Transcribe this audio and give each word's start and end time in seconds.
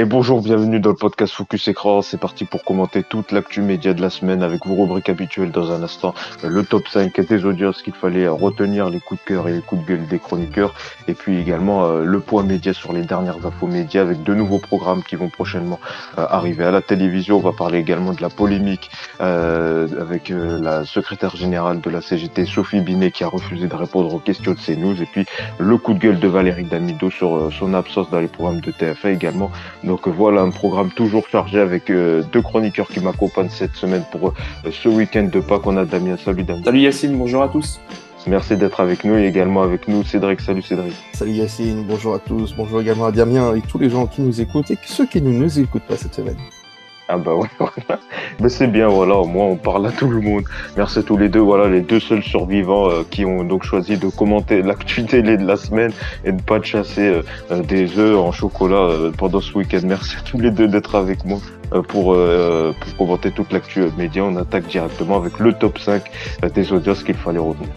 Et 0.00 0.06
bonjour, 0.06 0.40
bienvenue 0.40 0.80
dans 0.80 0.88
le 0.88 0.96
podcast 0.96 1.34
Focus 1.34 1.68
Écran. 1.68 2.00
C'est 2.00 2.16
parti 2.18 2.46
pour 2.46 2.64
commenter 2.64 3.02
toute 3.02 3.32
l'actu 3.32 3.60
média 3.60 3.92
de 3.92 4.00
la 4.00 4.08
semaine 4.08 4.42
avec 4.42 4.64
vos 4.64 4.74
rubriques 4.74 5.10
habituelles 5.10 5.50
dans 5.50 5.72
un 5.72 5.82
instant. 5.82 6.14
Le 6.42 6.64
top 6.64 6.88
5 6.88 7.20
des 7.20 7.44
audiences 7.44 7.82
qu'il 7.82 7.92
fallait 7.92 8.26
retenir, 8.26 8.88
les 8.88 8.98
coups 8.98 9.20
de 9.20 9.26
cœur 9.26 9.48
et 9.48 9.52
les 9.52 9.60
coups 9.60 9.82
de 9.82 9.88
gueule 9.88 10.06
des 10.06 10.18
chroniqueurs. 10.18 10.72
Et 11.06 11.12
puis 11.12 11.38
également 11.38 11.84
euh, 11.84 12.02
le 12.02 12.18
point 12.20 12.42
média 12.44 12.72
sur 12.72 12.94
les 12.94 13.02
dernières 13.02 13.44
infos 13.44 13.66
médias 13.66 14.00
avec 14.00 14.22
de 14.22 14.32
nouveaux 14.32 14.58
programmes 14.58 15.02
qui 15.02 15.16
vont 15.16 15.28
prochainement 15.28 15.78
euh, 16.16 16.24
arriver 16.30 16.64
à 16.64 16.70
la 16.70 16.80
télévision. 16.80 17.36
On 17.36 17.40
va 17.40 17.52
parler 17.52 17.78
également 17.78 18.14
de 18.14 18.22
la 18.22 18.30
polémique 18.30 18.90
euh, 19.20 19.86
avec 20.00 20.30
la 20.30 20.86
secrétaire 20.86 21.36
générale 21.36 21.82
de 21.82 21.90
la 21.90 22.00
CGT, 22.00 22.46
Sophie 22.46 22.80
Binet, 22.80 23.10
qui 23.10 23.22
a 23.22 23.28
refusé 23.28 23.66
de 23.66 23.74
répondre 23.74 24.14
aux 24.14 24.18
questions 24.18 24.52
de 24.52 24.58
CNews. 24.58 25.02
Et 25.02 25.06
puis 25.12 25.26
le 25.58 25.76
coup 25.76 25.92
de 25.92 25.98
gueule 25.98 26.18
de 26.18 26.28
Valérie 26.28 26.64
Damido 26.64 27.10
sur 27.10 27.52
son 27.52 27.74
absence 27.74 28.08
dans 28.08 28.20
les 28.20 28.28
programmes 28.28 28.62
de 28.62 28.72
TF1 28.72 29.12
également. 29.12 29.50
Voilà 30.06 30.42
un 30.42 30.50
programme 30.50 30.90
toujours 30.90 31.28
chargé 31.28 31.60
avec 31.60 31.90
euh, 31.90 32.22
deux 32.32 32.42
chroniqueurs 32.42 32.88
qui 32.88 33.00
m'accompagnent 33.00 33.50
cette 33.50 33.74
semaine 33.74 34.04
pour 34.10 34.28
euh, 34.28 34.70
ce 34.70 34.88
week-end 34.88 35.28
de 35.32 35.40
Pâques. 35.40 35.66
On 35.66 35.76
a 35.76 35.84
Damien. 35.84 36.16
Salut 36.16 36.44
Damien. 36.44 36.62
Salut 36.64 36.80
Yacine, 36.80 37.16
bonjour 37.16 37.42
à 37.42 37.48
tous. 37.48 37.80
Merci 38.26 38.56
d'être 38.56 38.80
avec 38.80 39.04
nous 39.04 39.16
et 39.16 39.26
également 39.26 39.62
avec 39.62 39.88
nous 39.88 40.04
Cédric. 40.04 40.40
Salut 40.40 40.62
Cédric. 40.62 40.94
Salut 41.14 41.32
Yacine, 41.32 41.84
bonjour 41.84 42.14
à 42.14 42.18
tous, 42.18 42.54
bonjour 42.54 42.80
également 42.80 43.06
à 43.06 43.12
Damien 43.12 43.54
et 43.54 43.62
tous 43.62 43.78
les 43.78 43.88
gens 43.88 44.06
qui 44.06 44.20
nous 44.20 44.40
écoutent 44.40 44.70
et 44.70 44.78
ceux 44.84 45.06
qui 45.06 45.22
ne 45.22 45.30
nous 45.30 45.58
écoutent 45.58 45.82
pas 45.82 45.96
cette 45.96 46.14
semaine. 46.14 46.36
Ah 47.12 47.18
bah 47.18 47.34
ouais, 47.34 47.48
Mais 48.40 48.48
c'est 48.48 48.68
bien, 48.68 48.86
voilà, 48.86 49.16
au 49.16 49.26
moins 49.26 49.46
on 49.46 49.56
parle 49.56 49.84
à 49.88 49.90
tout 49.90 50.08
le 50.08 50.20
monde. 50.20 50.44
Merci 50.76 51.00
à 51.00 51.02
tous 51.02 51.16
les 51.16 51.28
deux, 51.28 51.40
voilà, 51.40 51.68
les 51.68 51.80
deux 51.80 51.98
seuls 51.98 52.22
survivants 52.22 52.88
euh, 52.88 53.02
qui 53.10 53.24
ont 53.24 53.42
donc 53.42 53.64
choisi 53.64 53.96
de 53.96 54.06
commenter 54.06 54.62
l'actu 54.62 55.04
télé 55.04 55.36
de 55.36 55.44
la 55.44 55.56
semaine 55.56 55.90
et 56.24 56.30
de 56.30 56.40
pas 56.40 56.62
chasser 56.62 57.08
euh, 57.08 57.22
euh, 57.50 57.62
des 57.62 57.98
œufs 57.98 58.16
en 58.16 58.30
chocolat 58.30 59.10
pendant 59.18 59.40
ce 59.40 59.58
week-end. 59.58 59.80
Merci 59.82 60.18
à 60.18 60.22
tous 60.22 60.38
les 60.38 60.52
deux 60.52 60.68
d'être 60.68 60.94
avec 60.94 61.24
moi 61.24 61.40
pour, 61.88 62.14
pour 62.14 62.96
commenter 62.96 63.32
toute 63.32 63.52
l'actu 63.52 63.82
média. 63.98 64.22
On 64.22 64.36
attaque 64.36 64.68
directement 64.68 65.16
avec 65.16 65.40
le 65.40 65.52
top 65.52 65.80
5 65.80 66.02
des 66.54 66.72
audiences 66.72 67.02
qu'il 67.02 67.16
fallait 67.16 67.38
retenir. 67.40 67.70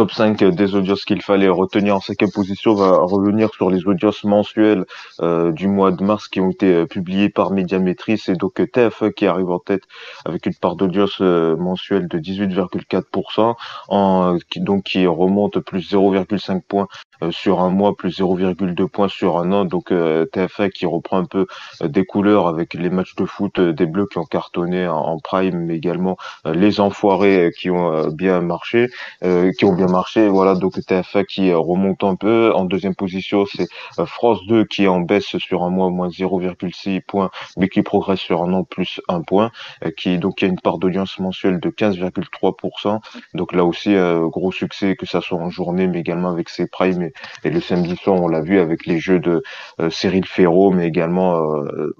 Top 0.00 0.12
5 0.12 0.44
des 0.44 0.74
audiences 0.74 1.04
qu'il 1.04 1.20
fallait 1.20 1.50
retenir 1.50 1.96
en 1.96 2.00
cinquième 2.00 2.30
position 2.30 2.74
va 2.74 3.00
revenir 3.00 3.52
sur 3.52 3.68
les 3.68 3.86
audiences 3.86 4.24
mensuelles 4.24 4.86
euh, 5.20 5.52
du 5.52 5.68
mois 5.68 5.90
de 5.90 6.02
mars 6.02 6.26
qui 6.26 6.40
ont 6.40 6.48
été 6.48 6.72
euh, 6.72 6.86
publiées 6.86 7.28
par 7.28 7.50
Médiamétrie. 7.50 8.16
C'est 8.16 8.32
donc 8.32 8.60
TF1 8.60 9.12
qui 9.12 9.26
arrive 9.26 9.50
en 9.50 9.58
tête 9.58 9.82
avec 10.24 10.46
une 10.46 10.54
part 10.54 10.76
d'audience 10.76 11.18
euh, 11.20 11.54
mensuelle 11.54 12.08
de 12.08 12.18
18,4%, 12.18 13.56
en, 13.88 14.38
qui, 14.48 14.60
donc 14.62 14.84
qui 14.84 15.06
remonte 15.06 15.58
plus 15.58 15.92
0,5 15.92 16.62
points 16.62 16.88
sur 17.30 17.60
un 17.60 17.70
mois, 17.70 17.96
plus 17.96 18.20
0,2 18.20 18.88
points 18.88 19.08
sur 19.08 19.38
un 19.38 19.52
an. 19.52 19.64
Donc 19.64 19.90
TF1 19.90 20.70
qui 20.70 20.86
reprend 20.86 21.18
un 21.18 21.24
peu 21.24 21.46
des 21.82 22.04
couleurs 22.04 22.46
avec 22.46 22.74
les 22.74 22.90
matchs 22.90 23.14
de 23.16 23.24
foot 23.24 23.60
des 23.60 23.86
Bleus 23.86 24.06
qui 24.10 24.18
ont 24.18 24.24
cartonné 24.24 24.86
en, 24.86 25.18
prime, 25.18 25.66
mais 25.66 25.76
également 25.76 26.16
les 26.44 26.80
enfoirés 26.80 27.52
qui 27.56 27.70
ont 27.70 28.08
bien 28.08 28.40
marché, 28.40 28.88
qui 29.22 29.64
ont 29.64 29.74
bien 29.74 29.86
marché. 29.86 30.28
Voilà, 30.28 30.54
donc 30.54 30.76
TF1 30.78 31.24
qui 31.24 31.52
remonte 31.52 32.04
un 32.04 32.16
peu. 32.16 32.52
En 32.54 32.64
deuxième 32.64 32.94
position, 32.94 33.46
c'est 33.46 33.68
euh, 33.98 34.06
France 34.06 34.46
2 34.46 34.64
qui 34.64 34.84
est 34.84 34.88
en 34.88 35.00
baisse 35.00 35.36
sur 35.38 35.62
un 35.62 35.70
mois, 35.70 35.90
moins 35.90 36.08
0,6 36.08 37.00
points, 37.02 37.30
mais 37.56 37.68
qui 37.68 37.82
progresse 37.82 38.20
sur 38.20 38.42
un 38.42 38.52
an, 38.52 38.64
plus 38.64 39.00
un 39.08 39.22
point, 39.22 39.50
euh, 39.84 39.90
qui 39.96 40.18
donc 40.18 40.40
il 40.40 40.44
y 40.44 40.48
a 40.48 40.50
une 40.50 40.60
part 40.60 40.78
d'audience 40.78 41.18
mensuelle 41.18 41.60
de 41.60 41.70
15,3%. 41.70 43.00
Donc 43.34 43.52
là 43.52 43.64
aussi, 43.64 43.94
euh, 43.94 44.26
gros 44.28 44.52
succès, 44.52 44.96
que 44.96 45.06
ça 45.06 45.20
soit 45.20 45.38
en 45.38 45.50
journée, 45.50 45.86
mais 45.86 46.00
également 46.00 46.30
avec 46.30 46.48
ses 46.48 46.66
primes 46.66 47.09
et, 47.44 47.50
le 47.50 47.60
samedi 47.60 47.96
soir, 47.96 48.20
on 48.20 48.28
l'a 48.28 48.40
vu 48.40 48.58
avec 48.58 48.86
les 48.86 48.98
jeux 48.98 49.18
de 49.18 49.42
Cyril 49.90 50.24
Ferraud, 50.24 50.70
mais 50.70 50.86
également 50.86 51.40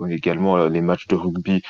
également 0.09 0.67
les 0.67 0.81
matchs 0.81 1.07
de 1.09 1.17
rugby 1.17 1.63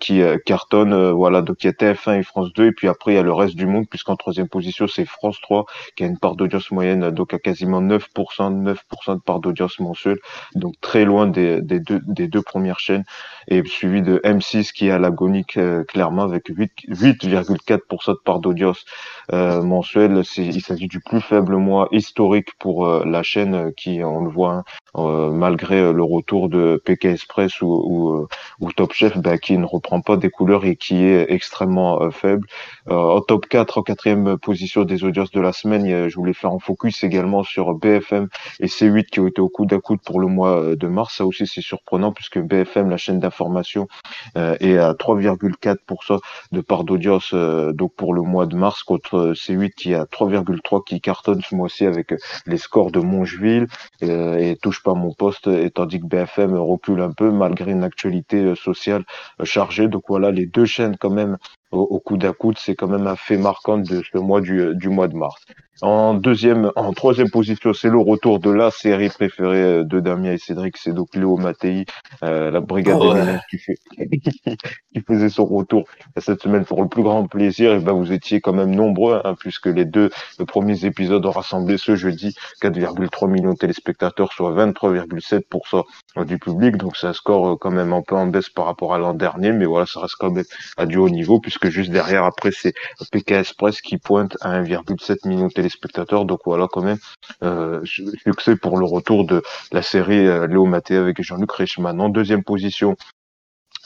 qui 0.00 0.22
cartonnent. 0.44 1.10
voilà, 1.10 1.42
donc 1.42 1.62
il 1.62 1.66
y 1.66 1.70
a 1.70 1.72
TF1 1.72 2.20
et 2.20 2.22
France 2.22 2.52
2, 2.54 2.66
et 2.66 2.72
puis 2.72 2.88
après 2.88 3.12
il 3.12 3.14
y 3.16 3.18
a 3.18 3.22
le 3.22 3.32
reste 3.32 3.56
du 3.56 3.66
monde, 3.66 3.86
puisqu'en 3.88 4.16
troisième 4.16 4.48
position, 4.48 4.86
c'est 4.86 5.04
France 5.04 5.40
3 5.40 5.66
qui 5.96 6.04
a 6.04 6.06
une 6.06 6.18
part 6.18 6.36
d'audience 6.36 6.70
moyenne 6.70 7.10
donc 7.10 7.34
à 7.34 7.38
quasiment 7.38 7.82
9%, 7.82 8.00
9% 8.14 9.14
de 9.14 9.20
part 9.20 9.40
d'audience 9.40 9.78
mensuelle, 9.80 10.18
donc 10.54 10.74
très 10.80 11.04
loin 11.04 11.26
des, 11.26 11.60
des, 11.60 11.80
deux, 11.80 12.00
des 12.06 12.28
deux 12.28 12.42
premières 12.42 12.78
chaînes, 12.78 13.04
et 13.48 13.62
suivi 13.64 14.02
de 14.02 14.20
M6 14.24 14.72
qui 14.72 14.88
est 14.88 14.90
à 14.90 14.98
l'agonie 14.98 15.44
euh, 15.56 15.84
clairement 15.84 16.22
avec 16.22 16.48
8,4% 16.48 18.12
de 18.12 18.18
part 18.24 18.40
d'audience 18.40 18.84
euh, 19.32 19.62
mensuelle. 19.62 20.22
Il 20.36 20.60
s'agit 20.60 20.88
du 20.88 21.00
plus 21.00 21.20
faible 21.20 21.56
mois 21.56 21.88
historique 21.92 22.48
pour 22.58 22.85
euh, 22.86 23.04
la 23.04 23.22
chaîne 23.22 23.72
qui, 23.74 24.02
on 24.04 24.24
le 24.24 24.30
voit, 24.30 24.52
hein, 24.52 24.64
euh, 24.96 25.30
malgré 25.30 25.92
le 25.92 26.02
retour 26.02 26.48
de 26.48 26.80
PK 26.84 27.06
Express 27.06 27.60
ou, 27.60 27.66
ou, 27.66 28.26
ou 28.60 28.72
Top 28.72 28.92
Chef, 28.92 29.16
bah, 29.18 29.38
qui 29.38 29.58
ne 29.58 29.64
reprend 29.64 30.00
pas 30.00 30.16
des 30.16 30.30
couleurs 30.30 30.64
et 30.64 30.76
qui 30.76 31.04
est 31.04 31.30
extrêmement 31.30 32.10
faible. 32.10 32.46
en 32.88 33.20
top 33.20 33.46
4, 33.46 33.78
en 33.78 33.82
quatrième 33.82 34.38
position 34.38 34.84
des 34.84 35.04
audiences 35.04 35.30
de 35.30 35.40
la 35.40 35.52
semaine, 35.52 36.08
je 36.08 36.16
voulais 36.16 36.32
faire 36.32 36.50
un 36.50 36.58
focus 36.58 37.04
également 37.04 37.42
sur 37.42 37.74
BFM 37.74 38.28
et 38.60 38.66
C8 38.66 39.06
qui 39.06 39.20
ont 39.20 39.26
été 39.26 39.40
au 39.40 39.48
coude 39.48 39.72
à 39.72 39.78
coude 39.78 40.00
pour 40.00 40.20
le 40.20 40.26
mois 40.26 40.60
euh, 40.60 40.76
de 40.76 40.86
mars. 40.86 41.16
Ça 41.16 41.26
aussi, 41.26 41.46
c'est 41.46 41.60
surprenant 41.60 42.12
puisque 42.12 42.38
BFM, 42.38 42.90
la 42.90 42.96
chaîne 42.96 43.20
d'information, 43.20 43.88
euh, 44.36 44.56
est 44.60 44.78
à 44.78 44.92
3,4% 44.92 46.20
de 46.52 46.60
part 46.60 46.84
d'audience 46.84 47.30
euh, 47.34 47.72
donc 47.72 47.94
pour 47.94 48.14
le 48.14 48.22
mois 48.22 48.46
de 48.46 48.56
mars 48.56 48.82
contre 48.82 49.32
C8 49.34 49.72
qui 49.74 49.94
à 49.94 50.04
3,3 50.04 50.84
qui 50.84 51.00
cartonne 51.00 51.42
ce 51.42 51.54
mois-ci 51.54 51.86
avec 51.86 52.14
les 52.46 52.58
scores 52.58 52.90
de 52.90 53.00
Mongeville 53.00 53.66
et 54.00 54.56
touche 54.60 54.82
mon 54.94 55.12
poste 55.12 55.46
et 55.48 55.70
tandis 55.70 56.00
que 56.00 56.06
BFM 56.06 56.56
recule 56.56 57.00
un 57.00 57.12
peu 57.12 57.30
malgré 57.30 57.72
une 57.72 57.84
actualité 57.84 58.54
sociale 58.54 59.04
chargée. 59.42 59.88
Donc 59.88 60.04
voilà, 60.08 60.30
les 60.30 60.46
deux 60.46 60.64
chaînes 60.64 60.96
quand 60.98 61.10
même 61.10 61.36
au, 61.72 61.80
au 61.80 62.00
coude 62.00 62.24
à 62.24 62.32
coude, 62.32 62.58
c'est 62.58 62.74
quand 62.74 62.88
même 62.88 63.06
un 63.06 63.16
fait 63.16 63.36
marquant 63.36 63.78
de 63.78 64.02
ce 64.02 64.18
mois 64.18 64.40
du, 64.40 64.74
du 64.74 64.88
mois 64.88 65.08
de 65.08 65.16
mars. 65.16 65.42
En 65.82 66.14
deuxième, 66.14 66.72
en 66.74 66.92
troisième 66.94 67.28
position, 67.28 67.74
c'est 67.74 67.90
le 67.90 67.98
retour 67.98 68.38
de 68.38 68.50
la 68.50 68.70
série 68.70 69.10
préférée 69.10 69.62
euh, 69.62 69.84
de 69.84 70.00
Damien 70.00 70.32
et 70.32 70.38
Cédric, 70.38 70.78
c'est 70.78 70.94
donc 70.94 71.14
Léo 71.14 71.36
Mattei, 71.36 71.84
euh, 72.22 72.50
la 72.50 72.60
brigade 72.60 72.98
oh 72.98 73.14
qui, 73.50 73.58
fait, 73.58 73.76
qui 74.94 75.00
faisait 75.06 75.28
son 75.28 75.44
retour 75.44 75.84
cette 76.16 76.40
semaine 76.40 76.64
pour 76.64 76.82
le 76.82 76.88
plus 76.88 77.02
grand 77.02 77.26
plaisir. 77.26 77.74
Et 77.74 77.80
ben 77.80 77.92
vous 77.92 78.10
étiez 78.10 78.40
quand 78.40 78.54
même 78.54 78.74
nombreux, 78.74 79.20
hein, 79.24 79.34
puisque 79.38 79.66
les 79.66 79.84
deux 79.84 80.10
premiers 80.48 80.86
épisodes 80.86 81.24
ont 81.26 81.30
rassemblé 81.30 81.76
ce 81.76 81.94
jeudi 81.94 82.34
4,3 82.62 83.30
millions 83.30 83.52
de 83.52 83.58
téléspectateurs, 83.58 84.32
soit 84.32 84.52
23,7% 84.52 85.84
du 86.24 86.38
public. 86.38 86.78
Donc 86.78 86.96
c'est 86.96 87.06
un 87.06 87.12
score 87.12 87.48
euh, 87.48 87.56
quand 87.56 87.70
même 87.70 87.92
un 87.92 88.02
peu 88.02 88.14
en 88.14 88.26
baisse 88.26 88.48
par 88.48 88.64
rapport 88.64 88.94
à 88.94 88.98
l'an 88.98 89.12
dernier, 89.12 89.52
mais 89.52 89.66
voilà, 89.66 89.84
ça 89.84 90.00
reste 90.00 90.16
quand 90.18 90.30
même 90.30 90.44
à 90.78 90.86
du 90.86 90.96
haut 90.96 91.10
niveau, 91.10 91.38
puisque 91.38 91.55
juste 91.64 91.90
derrière, 91.90 92.24
après, 92.24 92.50
c'est 92.52 92.74
PK 93.10 93.32
Express 93.32 93.80
qui 93.80 93.98
pointe 93.98 94.36
à 94.40 94.60
1,7 94.62 95.28
million 95.28 95.48
de 95.48 95.52
téléspectateurs. 95.52 96.24
Donc 96.24 96.40
voilà, 96.44 96.66
quand 96.70 96.82
même, 96.82 96.98
euh, 97.42 97.84
succès 97.84 98.56
pour 98.56 98.78
le 98.78 98.86
retour 98.86 99.26
de 99.26 99.42
la 99.72 99.82
série 99.82 100.26
euh, 100.26 100.46
Léo 100.46 100.66
Maté 100.66 100.96
avec 100.96 101.22
Jean-Luc 101.22 101.50
Reichmann. 101.52 102.00
En 102.00 102.08
deuxième 102.08 102.44
position, 102.44 102.96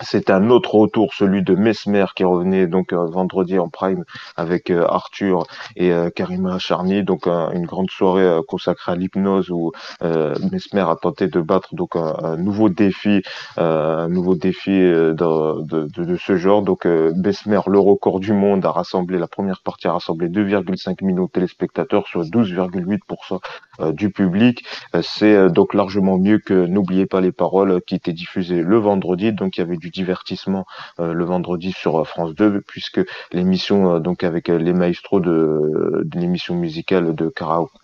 c'est 0.00 0.30
un 0.30 0.50
autre 0.50 0.74
retour, 0.74 1.12
celui 1.14 1.42
de 1.42 1.54
Mesmer 1.54 2.06
qui 2.14 2.24
revenait 2.24 2.66
donc 2.66 2.92
euh, 2.92 3.06
vendredi 3.06 3.58
en 3.58 3.68
prime 3.68 4.04
avec 4.36 4.70
euh, 4.70 4.86
Arthur 4.88 5.44
et 5.76 5.92
euh, 5.92 6.10
Karima 6.10 6.58
Charny, 6.58 7.02
donc 7.02 7.26
une 7.26 7.66
grande 7.66 7.90
soirée 7.90 8.40
consacrée 8.48 8.92
à 8.92 8.96
l'hypnose 8.96 9.50
où 9.50 9.72
Mesmer 10.02 10.80
a 10.80 10.96
tenté 11.00 11.28
de 11.28 11.40
battre 11.40 11.74
donc 11.74 11.96
un, 11.96 12.36
nouveau 12.36 12.68
défi, 12.68 13.22
un 13.56 14.08
nouveau 14.08 14.34
défi 14.34 14.70
de, 14.70 16.16
ce 16.16 16.36
genre. 16.36 16.62
Donc 16.62 16.84
Mesmer, 16.86 17.60
le 17.66 17.78
record 17.78 18.20
du 18.20 18.32
monde, 18.32 18.64
a 18.64 18.70
rassemblé 18.70 19.18
la 19.18 19.26
première 19.26 19.60
partie 19.62 19.88
a 19.88 19.92
rassemblé 19.92 20.28
2,5 20.28 21.04
millions 21.04 21.24
de 21.24 21.30
téléspectateurs, 21.30 22.06
soit 22.06 22.24
12,8% 22.24 23.92
du 23.92 24.10
public. 24.10 24.64
C'est 25.02 25.50
donc 25.50 25.74
largement 25.74 26.18
mieux 26.18 26.38
que 26.38 26.66
N'oubliez 26.66 27.06
pas 27.06 27.20
les 27.20 27.32
paroles 27.32 27.80
qui 27.86 27.94
était 27.94 28.12
diffusé 28.12 28.62
le 28.62 28.78
vendredi, 28.78 29.32
donc 29.32 29.56
il 29.56 29.60
y 29.60 29.62
avait 29.62 29.76
du 29.76 29.89
divertissement 29.90 30.66
euh, 30.98 31.12
le 31.12 31.24
vendredi 31.24 31.72
sur 31.72 32.00
euh, 32.00 32.04
France 32.04 32.34
2 32.34 32.60
puisque 32.62 33.00
l'émission 33.32 33.96
euh, 33.96 34.00
donc 34.00 34.24
avec 34.24 34.48
les 34.48 34.72
maestros 34.72 35.20
de, 35.20 36.06
l'émission 36.14 36.54
musicale 36.54 37.14
de 37.14 37.32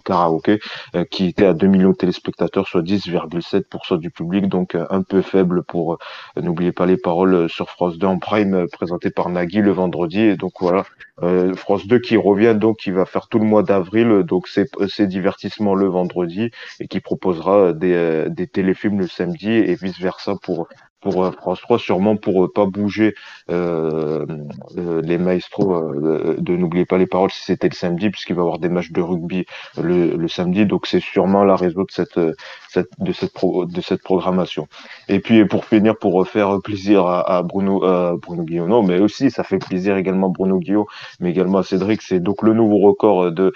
karaoké 0.05 0.59
qui 1.11 1.27
était 1.27 1.47
à 1.47 1.53
2 1.53 1.67
millions 1.67 1.91
de 1.91 1.97
téléspectateurs 1.97 2.67
soit 2.69 2.83
10,7% 2.83 3.99
du 3.99 4.11
public 4.11 4.49
donc 4.49 4.75
un 4.75 5.03
peu 5.03 5.23
faible 5.23 5.63
pour 5.63 5.99
n'oubliez 6.41 6.73
pas 6.73 6.87
les 6.87 6.97
paroles 6.97 7.49
sur 7.49 7.71
France 7.71 7.99
2 7.99 8.07
en 8.07 8.19
prime 8.19 8.67
présenté 8.73 9.11
par 9.11 9.29
Nagui 9.29 9.61
le 9.61 9.73
vendredi. 9.73 10.21
Et 10.21 10.37
donc 10.37 10.53
voilà. 10.61 10.85
France 11.57 11.87
2 11.87 11.99
qui 11.99 12.17
revient 12.17 12.55
donc 12.59 12.79
qui 12.79 12.91
va 12.91 13.07
faire 13.07 13.29
tout 13.29 13.39
le 13.39 13.47
mois 13.47 13.63
d'avril 13.63 14.23
donc 14.23 14.49
c'est 14.49 14.69
c'est 14.89 15.07
divertissement 15.07 15.75
le 15.75 15.87
vendredi 15.87 16.51
et 16.81 16.89
qui 16.89 17.01
proposera 17.01 17.73
des, 17.73 18.27
des 18.29 18.47
téléfilms 18.47 19.01
le 19.01 19.09
samedi 19.09 19.51
et 19.51 19.75
vice 19.75 19.99
versa 19.99 20.35
pour 20.43 20.69
pour 21.07 21.25
euh, 21.25 21.31
France 21.31 21.61
3, 21.61 21.79
sûrement 21.79 22.17
pour 22.17 22.45
euh, 22.45 22.53
pas 22.53 22.67
bouger 22.67 23.15
euh, 23.49 24.27
les 24.77 25.19
maestros 25.19 25.95
de 25.95 26.57
n'oubliez 26.57 26.85
pas 26.85 26.99
les 26.99 27.07
paroles 27.07 27.31
si 27.31 27.45
c'était 27.45 27.69
le 27.69 27.75
samedi, 27.75 28.11
puisqu'il 28.11 28.35
va 28.35 28.41
y 28.41 28.45
avoir 28.45 28.59
des 28.59 28.69
matchs 28.69 28.91
de 28.91 29.01
rugby 29.01 29.47
le, 29.81 30.27
samedi. 30.27 30.67
Donc 30.67 30.89
c'est 30.89 31.01
sûrement 31.01 31.45
la 31.45 31.55
raison 31.55 31.83
de 31.83 31.91
cette, 31.91 32.19
de 32.19 33.13
cette 33.13 33.33
de 33.37 33.81
cette 33.81 34.03
programmation. 34.03 34.67
Et 35.09 35.21
puis 35.21 35.45
pour 35.45 35.65
finir, 35.65 35.97
pour 35.97 36.27
faire 36.27 36.59
plaisir 36.61 37.07
à, 37.07 37.37
à 37.37 37.43
Bruno 37.43 37.81
Bruno 38.19 38.43
Guillaume, 38.43 38.69
non, 38.69 38.83
mais 38.83 38.99
aussi 38.99 39.31
ça 39.31 39.45
fait 39.45 39.59
plaisir 39.59 39.97
également 39.97 40.29
Bruno 40.29 40.59
Guillaume, 40.59 40.87
mais 41.21 41.31
également 41.31 41.59
à 41.59 41.63
Cédric. 41.63 42.03
C'est 42.03 42.19
donc 42.19 42.43
le 42.43 42.53
nouveau 42.53 42.79
record 42.79 43.31
de 43.31 43.53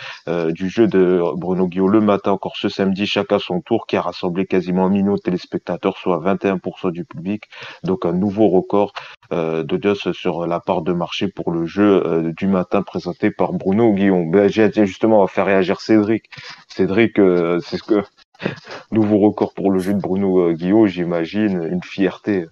du 0.52 0.68
jeu 0.68 0.86
de 0.86 1.20
Bruno 1.36 1.66
Guillaume 1.66 1.90
le 1.90 2.00
matin 2.00 2.30
encore 2.30 2.56
ce 2.56 2.68
samedi, 2.68 3.06
chacun 3.06 3.40
son 3.40 3.60
tour, 3.60 3.86
qui 3.88 3.96
a 3.96 4.02
rassemblé 4.02 4.46
quasiment 4.46 4.86
un 4.86 4.90
million 4.90 5.14
de 5.14 5.20
téléspectateurs, 5.20 5.96
soit 5.98 6.20
21% 6.20 6.92
du 6.92 7.04
public. 7.04 7.39
Donc 7.84 8.04
un 8.04 8.12
nouveau 8.12 8.48
record 8.48 8.92
euh, 9.32 9.62
d'audience 9.62 10.10
sur 10.12 10.46
la 10.46 10.60
part 10.60 10.82
de 10.82 10.92
marché 10.92 11.28
pour 11.28 11.52
le 11.52 11.66
jeu 11.66 12.02
euh, 12.04 12.32
du 12.32 12.46
matin 12.46 12.82
présenté 12.82 13.30
par 13.30 13.52
Bruno 13.52 13.92
Guillaume. 13.92 14.30
Ben, 14.30 14.48
j'ai 14.48 14.70
justement 14.86 15.22
à 15.22 15.28
faire 15.28 15.46
réagir 15.46 15.80
Cédric. 15.80 16.30
Cédric, 16.68 17.18
euh, 17.18 17.60
c'est 17.60 17.78
ce 17.78 17.82
que 17.82 18.02
nouveau 18.90 19.18
record 19.18 19.54
pour 19.54 19.70
le 19.70 19.78
jeu 19.78 19.94
de 19.94 20.00
Bruno 20.00 20.40
euh, 20.40 20.52
Guillaume, 20.52 20.86
j'imagine, 20.86 21.62
une 21.62 21.82
fierté. 21.82 22.46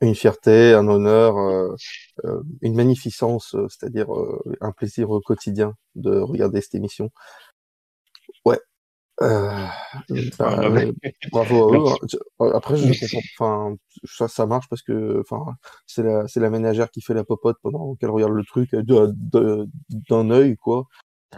Une 0.00 0.16
fierté, 0.16 0.72
un 0.74 0.88
honneur, 0.88 1.36
une 2.60 2.74
magnificence, 2.74 3.54
c'est-à-dire 3.68 4.08
un 4.60 4.72
plaisir 4.72 5.06
quotidien 5.24 5.74
de 5.94 6.18
regarder 6.18 6.60
cette 6.60 6.74
émission. 6.74 7.10
Euh, 9.22 9.66
bah, 10.38 10.60
bravo 11.30 11.74
à 11.74 11.96
eux. 12.40 12.54
Après, 12.54 12.76
je 12.76 13.16
comprends. 13.16 13.22
Enfin, 13.38 13.76
ça, 14.04 14.28
ça 14.28 14.46
marche 14.46 14.68
parce 14.68 14.82
que, 14.82 15.20
enfin, 15.20 15.56
c'est 15.86 16.02
la, 16.02 16.26
c'est 16.28 16.40
la 16.40 16.50
ménagère 16.50 16.90
qui 16.90 17.00
fait 17.00 17.14
la 17.14 17.24
popote 17.24 17.56
pendant 17.62 17.94
qu'elle 17.94 18.10
regarde 18.10 18.32
le 18.32 18.44
truc 18.44 18.74
de, 18.74 19.14
d'un 20.10 20.30
œil, 20.30 20.56
quoi. 20.56 20.86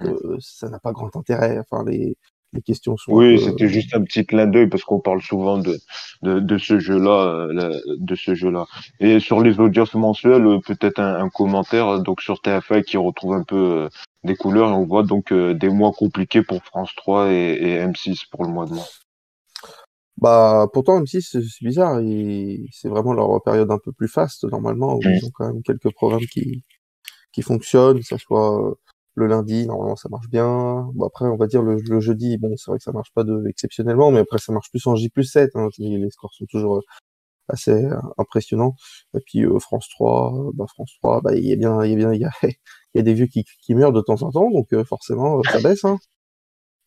Euh, 0.03 0.37
ça 0.41 0.69
n'a 0.69 0.81
pas 0.81 0.93
grand 0.93 1.15
intérêt. 1.17 1.59
Enfin, 1.59 1.85
les, 1.85 2.17
les 2.55 2.63
questions 2.63 2.97
sont. 2.97 3.13
Oui, 3.13 3.39
c'était 3.39 3.69
juste 3.69 3.95
un 3.95 4.03
petit 4.03 4.25
clin 4.25 4.47
d'œil 4.47 4.69
parce 4.69 4.85
qu'on 4.85 5.01
parle 5.01 5.21
souvent 5.21 5.59
de, 5.59 5.79
de, 6.23 6.41
de 6.41 6.59
ce 6.59 6.79
jeu-là, 6.79 7.49
euh, 7.51 7.81
de 7.99 8.15
ce 8.15 8.35
jeu-là. 8.35 8.67
Et 9.01 9.21
sur 9.21 9.41
les 9.41 9.61
audiences 9.61 9.95
mensuelles, 9.95 10.47
euh, 10.47 10.59
peut-être 10.65 11.01
un, 11.01 11.25
un, 11.25 11.29
commentaire 11.29 12.01
donc 12.01 12.23
sur 12.23 12.37
TF1 12.37 12.83
qui 12.85 12.97
retrouve 12.97 13.35
un 13.35 13.45
peu 13.45 13.89
des 14.23 14.37
couleurs 14.37 14.71
et 14.71 14.73
on 14.73 14.87
voit 14.87 15.03
donc 15.03 15.33
euh, 15.33 15.55
des 15.55 15.69
mois 15.69 15.93
compliqués 15.93 16.43
pour 16.43 16.63
France 16.65 16.93
3 16.97 17.31
et, 17.31 17.35
et, 17.35 17.79
M6 17.87 18.25
pour 18.31 18.45
le 18.45 18.51
mois 18.51 18.67
de 18.67 18.75
mars. 18.75 19.01
Bah 20.17 20.67
pourtant 20.73 21.01
M6 21.01 21.21
c'est 21.33 21.65
bizarre, 21.65 22.01
c'est 22.71 22.89
vraiment 22.89 23.13
leur 23.13 23.43
période 23.43 23.71
un 23.71 23.79
peu 23.85 23.93
plus 23.93 24.09
faste 24.09 24.45
normalement 24.45 24.95
où 24.95 25.01
ils 25.03 25.25
ont 25.25 25.31
quand 25.35 25.53
même 25.53 25.63
quelques 25.63 25.93
programmes 25.93 26.27
qui 26.33 26.63
qui 27.35 27.43
fonctionnent, 27.43 27.99
que 27.99 28.07
ça 28.07 28.17
soit 28.17 28.71
euh, 28.71 28.75
le 29.15 29.27
lundi 29.27 29.67
normalement 29.67 29.97
ça 29.97 30.09
marche 30.09 30.29
bien. 30.29 30.89
Bon 30.95 31.07
après 31.07 31.27
on 31.27 31.37
va 31.37 31.47
dire 31.47 31.63
le, 31.63 31.77
le 31.77 32.01
jeudi 32.01 32.39
bon 32.39 32.57
c'est 32.57 32.71
vrai 32.71 32.79
que 32.79 32.85
ça 32.85 32.93
marche 32.93 33.13
pas 33.15 33.25
de 33.25 33.45
exceptionnellement 33.49 34.11
mais 34.11 34.21
après 34.21 34.39
ça 34.39 34.53
marche 34.53 34.71
plus 34.71 34.87
en 34.87 34.97
J 34.97 35.09
plus 35.11 35.25
7 35.25 35.51
hein, 35.55 35.69
les 35.79 36.11
scores 36.11 36.35
sont 36.35 36.47
toujours 36.47 36.79
euh, 36.79 36.81
assez 37.49 37.71
euh, 37.73 37.97
impressionnant. 38.19 38.75
Et 39.17 39.21
puis 39.25 39.45
euh, 39.45 39.59
France 39.59 39.89
3, 39.91 40.49
euh, 40.49 40.51
bah, 40.55 40.67
France 40.69 40.93
3, 41.03 41.21
bah 41.23 41.35
il 41.37 41.45
y 41.45 41.53
a 41.53 41.57
bien, 41.57 41.85
il 41.85 41.91
y 41.93 41.95
a 41.95 41.97
bien, 41.97 42.13
il 42.13 42.21
y 42.21 42.25
a, 42.25 42.31
il 42.43 42.57
y 42.97 42.99
a 43.01 43.03
des 43.03 43.15
vieux 43.15 43.27
qui, 43.27 43.45
qui 43.63 43.75
meurent 43.75 43.93
de 43.93 44.01
temps 44.01 44.23
en 44.23 44.31
temps, 44.31 44.51
donc 44.51 44.69
forcément 44.85 45.43
ça 45.45 45.61
baisse. 45.61 45.85
Hein. 45.85 45.99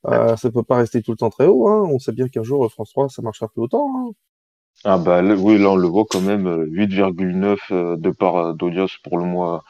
Euh, 0.06 0.38
ça 0.38 0.52
peut 0.52 0.64
pas 0.64 0.78
rester 0.78 1.02
tout 1.02 1.12
le 1.12 1.18
temps 1.18 1.32
très 1.32 1.48
haut. 1.48 1.68
Hein. 1.68 1.90
On 1.92 2.00
sait 2.00 2.14
bien 2.14 2.30
qu'un 2.30 2.44
jour 2.44 2.72
France 2.72 2.92
3 2.92 3.10
ça 3.10 3.22
marchera 3.24 3.50
plus 3.50 3.64
autant. 3.64 3.88
Hein. 3.98 4.12
Ah 4.86 4.98
bah 5.00 5.22
oui 5.24 5.58
là 5.58 5.72
on 5.72 5.76
le 5.76 5.88
voit 5.88 6.06
quand 6.10 6.22
même 6.22 6.48
8,9 6.66 7.98
de 8.00 8.12
part 8.12 8.54
d'audience 8.54 8.96
pour 9.04 9.18
le 9.18 9.26
mois 9.26 9.64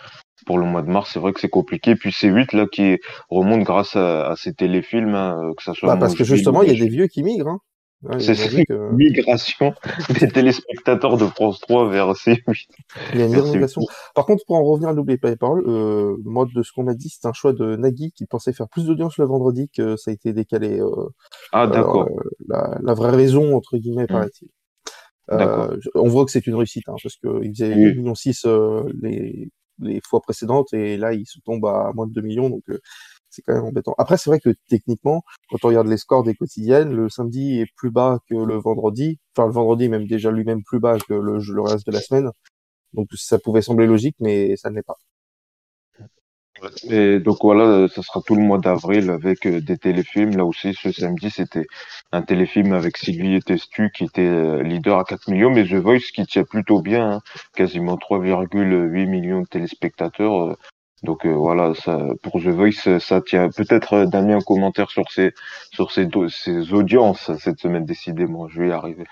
pour 0.46 0.58
le 0.58 0.66
mois 0.66 0.82
de 0.82 0.90
mars, 0.90 1.12
c'est 1.14 1.20
vrai 1.20 1.34
que 1.34 1.40
c'est 1.40 1.50
compliqué. 1.50 1.96
Puis 1.96 2.12
c'est 2.12 2.28
8 2.28 2.54
là 2.54 2.66
qui 2.72 2.98
remonte 3.30 3.64
grâce 3.64 3.96
à, 3.96 4.30
à 4.30 4.36
ces 4.36 4.54
téléfilms, 4.54 5.16
hein, 5.16 5.52
que 5.58 5.64
ça 5.64 5.74
soit. 5.74 5.90
Bah 5.90 5.98
parce 6.00 6.16
que 6.16 6.24
justement, 6.24 6.64
il 6.64 6.72
y 6.72 6.76
a 6.76 6.80
des 6.80 6.90
vieux 6.90 7.08
qui 7.08 7.24
migrent. 7.24 7.50
Hein 7.50 7.60
c'est 8.20 8.36
cette 8.36 8.70
migration 8.94 9.74
des 10.20 10.28
téléspectateurs 10.28 11.18
de 11.18 11.26
France 11.26 11.60
3 11.62 11.90
vers 11.90 12.12
C8. 12.12 12.38
Il 13.14 13.20
y 13.20 13.24
a 13.24 13.26
une 13.26 13.52
migration. 13.52 13.82
Par 14.14 14.26
contre, 14.26 14.44
pour 14.46 14.58
en 14.58 14.64
revenir 14.64 14.90
à 14.90 14.94
l'oublier 14.94 15.18
pas 15.18 15.30
les 15.30 15.36
paroles, 15.36 15.64
euh, 15.68 16.16
moi, 16.24 16.46
de 16.54 16.64
ce 16.64 16.72
qu'on 16.72 16.84
m'a 16.84 16.94
dit, 16.94 17.10
c'est 17.10 17.28
un 17.28 17.34
choix 17.34 17.54
de 17.54 17.76
Nagui 17.76 18.12
qui 18.12 18.26
pensait 18.26 18.54
faire 18.54 18.70
plus 18.70 18.86
d'audience 18.86 19.18
le 19.18 19.26
vendredi 19.26 19.70
que 19.76 19.96
ça 19.96 20.12
a 20.12 20.14
été 20.14 20.34
décalé. 20.34 20.80
Euh, 20.80 21.10
ah, 21.52 21.68
d'accord. 21.68 22.08
Euh, 22.08 22.30
la, 22.48 22.78
la, 22.84 22.94
vraie 22.94 23.16
raison, 23.16 23.56
entre 23.56 23.78
guillemets, 23.78 24.04
mmh. 24.04 24.08
paraît-il. 24.08 24.50
Euh, 25.32 25.76
on 25.96 26.08
voit 26.08 26.26
que 26.26 26.32
c'est 26.32 26.48
une 26.48 26.56
réussite, 26.56 26.88
hein, 26.88 26.96
parce 27.02 27.16
qu'il 27.18 27.52
faisait 27.54 27.74
oui. 27.76 27.94
1,6 27.96 27.98
million 27.98 28.14
euh, 28.46 28.84
les, 29.02 29.50
les 29.80 30.02
fois 30.04 30.22
précédentes, 30.22 30.74
et 30.74 30.98
là, 30.98 31.14
il 31.14 31.26
se 31.26 31.40
tombe 31.40 31.66
à 31.66 31.92
moins 31.94 32.08
de 32.08 32.14
2 32.14 32.22
millions, 32.22 32.50
donc 32.50 32.64
euh, 32.70 32.80
c'est 33.30 33.42
quand 33.42 33.54
même 33.54 33.66
embêtant. 33.66 33.96
Après, 33.98 34.18
c'est 34.18 34.30
vrai 34.30 34.40
que 34.40 34.54
techniquement, 34.70 35.24
quand 35.50 35.58
on 35.64 35.68
regarde 35.70 35.88
les 35.88 35.98
scores 35.98 36.24
des 36.24 36.36
quotidiennes, 36.36 36.94
le 36.94 37.10
samedi 37.10 37.60
est 37.60 37.68
plus 37.76 37.92
bas 37.92 38.20
que 38.30 38.36
le 38.36 38.56
vendredi. 38.58 39.20
Enfin, 39.36 39.48
le 39.48 39.54
vendredi 39.54 39.90
même 39.90 40.08
déjà 40.08 40.32
lui-même 40.32 40.64
plus 40.64 40.80
bas 40.80 40.98
que 41.00 41.14
le, 41.14 41.40
le 41.40 41.62
reste 41.62 41.86
de 41.88 41.92
la 41.92 42.02
semaine. 42.02 42.32
Donc, 42.94 43.10
ça 43.16 43.40
pouvait 43.40 43.62
sembler 43.62 43.88
logique, 43.88 44.16
mais 44.20 44.56
ça 44.58 44.70
ne 44.70 44.76
l'est 44.76 44.84
pas. 44.84 44.98
Et 46.90 47.20
donc 47.20 47.38
voilà, 47.42 47.88
ça 47.88 48.02
sera 48.02 48.22
tout 48.26 48.36
le 48.36 48.42
mois 48.42 48.58
d'avril 48.58 49.10
avec 49.10 49.46
euh, 49.46 49.62
des 49.62 49.78
téléfilms. 49.78 50.36
Là 50.36 50.46
aussi, 50.46 50.74
ce 50.74 50.92
samedi, 50.92 51.30
c'était 51.30 51.68
un 52.12 52.22
téléfilm 52.22 52.74
avec 52.74 52.98
Sylvie 52.98 53.40
Testu 53.42 53.92
qui 53.92 54.06
était 54.06 54.22
euh, 54.22 54.64
leader 54.64 55.00
à 55.00 55.04
4 55.04 55.30
millions, 55.30 55.50
mais 55.50 55.66
The 55.66 55.76
Voice 55.76 56.12
qui 56.14 56.26
tient 56.26 56.44
plutôt 56.44 56.82
bien, 56.82 57.12
hein, 57.12 57.22
quasiment 57.56 57.96
3,8 57.96 59.08
millions 59.08 59.42
de 59.42 59.48
téléspectateurs. 59.48 60.50
Euh, 60.50 60.56
donc 61.04 61.28
voilà, 61.28 61.76
ça, 61.76 62.00
pour 62.24 62.42
The 62.42 62.48
Voice, 62.48 63.00
ça 63.00 63.22
tient. 63.22 63.50
Peut-être 63.50 64.06
Damien 64.06 64.38
un 64.38 64.42
commentaire 64.42 64.90
sur 64.90 65.12
ces 65.12 65.32
sur 65.72 65.92
ces, 65.92 66.08
ces 66.30 66.74
audiences 66.74 67.32
cette 67.38 67.60
semaine 67.60 67.86
décidément. 67.86 68.48
Je 68.48 68.62
vais 68.62 68.70
y 68.70 68.72
arriver. 68.72 69.06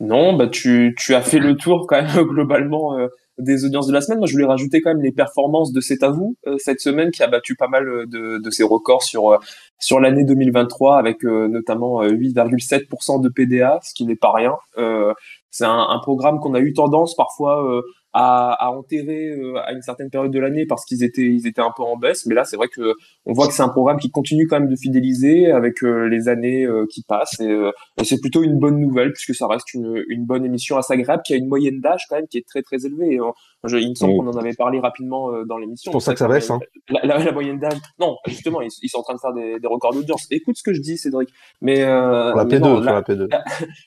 Non, 0.00 0.34
bah 0.34 0.48
tu, 0.48 0.94
tu 0.98 1.14
as 1.14 1.22
fait 1.22 1.38
le 1.38 1.56
tour 1.56 1.86
quand 1.88 2.02
même 2.02 2.24
globalement 2.28 2.98
des 3.38 3.64
audiences 3.64 3.86
de 3.86 3.92
la 3.92 4.00
semaine. 4.00 4.18
Moi, 4.18 4.26
je 4.26 4.32
voulais 4.32 4.46
rajouter 4.46 4.80
quand 4.80 4.90
même 4.90 5.02
les 5.02 5.12
performances 5.12 5.72
de 5.72 5.80
C'est 5.80 6.02
à 6.02 6.10
vous 6.10 6.36
cette 6.58 6.80
semaine 6.80 7.10
qui 7.10 7.22
a 7.22 7.26
battu 7.26 7.54
pas 7.54 7.68
mal 7.68 7.84
de, 8.06 8.38
de 8.38 8.50
ses 8.50 8.64
records 8.64 9.02
sur 9.02 9.38
sur 9.78 10.00
l'année 10.00 10.24
2023 10.24 10.98
avec 10.98 11.22
notamment 11.22 12.02
8,7% 12.02 13.22
de 13.22 13.28
PDA, 13.28 13.78
ce 13.82 13.94
qui 13.94 14.04
n'est 14.06 14.16
pas 14.16 14.32
rien. 14.32 14.54
c'est 15.50 15.64
un, 15.64 15.86
un, 15.88 15.98
programme 16.00 16.40
qu'on 16.40 16.54
a 16.54 16.60
eu 16.60 16.72
tendance 16.72 17.14
parfois 17.14 17.82
à, 18.20 18.66
à 18.66 18.70
enterrer 18.70 19.28
euh, 19.28 19.60
à 19.64 19.72
une 19.72 19.80
certaine 19.80 20.10
période 20.10 20.32
de 20.32 20.40
l'année 20.40 20.66
parce 20.66 20.84
qu'ils 20.84 21.04
étaient 21.04 21.22
ils 21.22 21.46
étaient 21.46 21.62
un 21.62 21.70
peu 21.76 21.84
en 21.84 21.96
baisse 21.96 22.26
mais 22.26 22.34
là 22.34 22.44
c'est 22.44 22.56
vrai 22.56 22.66
que 22.66 22.94
on 23.26 23.32
voit 23.32 23.46
que 23.46 23.52
c'est 23.52 23.62
un 23.62 23.68
programme 23.68 24.00
qui 24.00 24.10
continue 24.10 24.48
quand 24.48 24.58
même 24.58 24.68
de 24.68 24.74
fidéliser 24.74 25.52
avec 25.52 25.84
euh, 25.84 26.08
les 26.08 26.26
années 26.26 26.64
euh, 26.64 26.84
qui 26.90 27.04
passent 27.04 27.38
et, 27.38 27.70
et 28.00 28.04
c'est 28.04 28.20
plutôt 28.20 28.42
une 28.42 28.58
bonne 28.58 28.80
nouvelle 28.80 29.12
puisque 29.12 29.36
ça 29.36 29.46
reste 29.46 29.72
une, 29.72 30.02
une 30.08 30.26
bonne 30.26 30.44
émission 30.44 30.76
assez 30.76 30.94
agréable 30.94 31.22
qui 31.24 31.34
a 31.34 31.36
une 31.36 31.46
moyenne 31.46 31.80
d'âge 31.80 32.06
quand 32.08 32.16
même 32.16 32.26
qui 32.26 32.38
est 32.38 32.48
très 32.48 32.62
très 32.62 32.84
élevée 32.84 33.14
et, 33.14 33.20
je, 33.64 33.76
il 33.76 33.90
me 33.90 33.94
semble 33.94 34.16
qu'on 34.16 34.28
en 34.28 34.36
avait 34.36 34.54
parlé 34.54 34.78
rapidement 34.78 35.32
dans 35.44 35.58
l'émission. 35.58 35.90
C'est 35.90 35.94
pour 35.94 36.02
ça 36.02 36.12
que 36.12 36.20
ça 36.20 36.28
baisse. 36.28 36.48
Hein. 36.48 36.60
La, 36.88 37.00
la, 37.02 37.18
la, 37.18 37.32
moyenne 37.32 37.58
d'âge. 37.58 37.76
Non, 37.98 38.16
justement, 38.26 38.60
ils, 38.60 38.70
ils, 38.82 38.88
sont 38.88 38.98
en 38.98 39.02
train 39.02 39.14
de 39.14 39.18
faire 39.20 39.32
des, 39.32 39.58
des 39.58 39.66
records 39.66 39.94
d'audience. 39.94 40.28
Écoute 40.30 40.56
ce 40.56 40.62
que 40.62 40.72
je 40.72 40.80
dis, 40.80 40.96
Cédric. 40.96 41.28
Mais, 41.60 41.82
euh, 41.82 42.34
la 42.34 42.44
P2, 42.44 42.58
non, 42.60 42.80
là, 42.80 42.92
la 42.92 43.02
P2. 43.02 43.28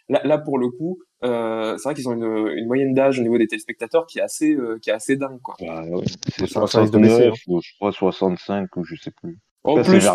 Là, 0.09 0.21
là, 0.25 0.37
pour 0.37 0.57
le 0.57 0.67
coup, 0.69 0.99
euh, 1.23 1.77
c'est 1.77 1.83
vrai 1.83 1.93
qu'ils 1.93 2.09
ont 2.09 2.13
une, 2.13 2.47
une 2.57 2.67
moyenne 2.67 2.93
d'âge 2.93 3.19
au 3.19 3.21
niveau 3.21 3.37
des 3.37 3.47
téléspectateurs 3.47 4.05
qui 4.07 4.19
est 4.21 4.23
assez, 4.23 4.53
euh, 4.53 4.79
qui 4.81 4.89
est 4.89 4.93
assez 4.93 5.15
dingue, 5.15 5.41
quoi. 5.41 5.55
Bah, 5.59 5.83
ouais. 5.83 6.05
C'est 6.37 6.47
69, 6.47 7.35
ou 7.47 7.61
je 7.61 7.69
crois 7.75 7.91
65 7.91 8.75
ou 8.77 8.83
je 8.83 8.95
sais 8.95 9.11
plus. 9.11 9.39
En 9.63 9.73
oh, 9.73 9.83
plus, 9.83 9.99
plus. 9.99 10.07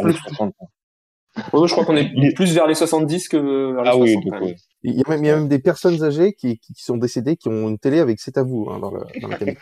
Ouais, 1.52 1.68
je 1.68 1.72
crois 1.72 1.84
qu'on 1.84 1.96
est 1.96 2.34
plus 2.34 2.54
vers 2.54 2.66
les 2.66 2.74
70 2.74 3.28
que 3.28 3.36
vers 3.74 3.82
les 3.82 3.90
ah 3.90 3.92
60. 3.92 4.02
Oui, 4.02 4.30
donc, 4.30 4.40
ouais. 4.40 4.56
il, 4.82 4.94
y 4.94 5.02
a 5.04 5.08
même, 5.08 5.24
il 5.24 5.26
y 5.26 5.30
a 5.30 5.36
même 5.36 5.48
des 5.48 5.58
personnes 5.58 6.02
âgées 6.02 6.32
qui, 6.32 6.58
qui, 6.58 6.72
qui 6.72 6.82
sont 6.82 6.96
décédées 6.96 7.36
qui 7.36 7.48
ont 7.48 7.68
une 7.68 7.78
télé 7.78 8.00
avec 8.00 8.20
C'est 8.20 8.38
à 8.38 8.42
vous 8.42 8.68
hein, 8.70 8.78
dans, 8.78 8.90
le, 8.90 9.04
dans 9.20 9.28
la 9.28 9.36
télé. 9.36 9.58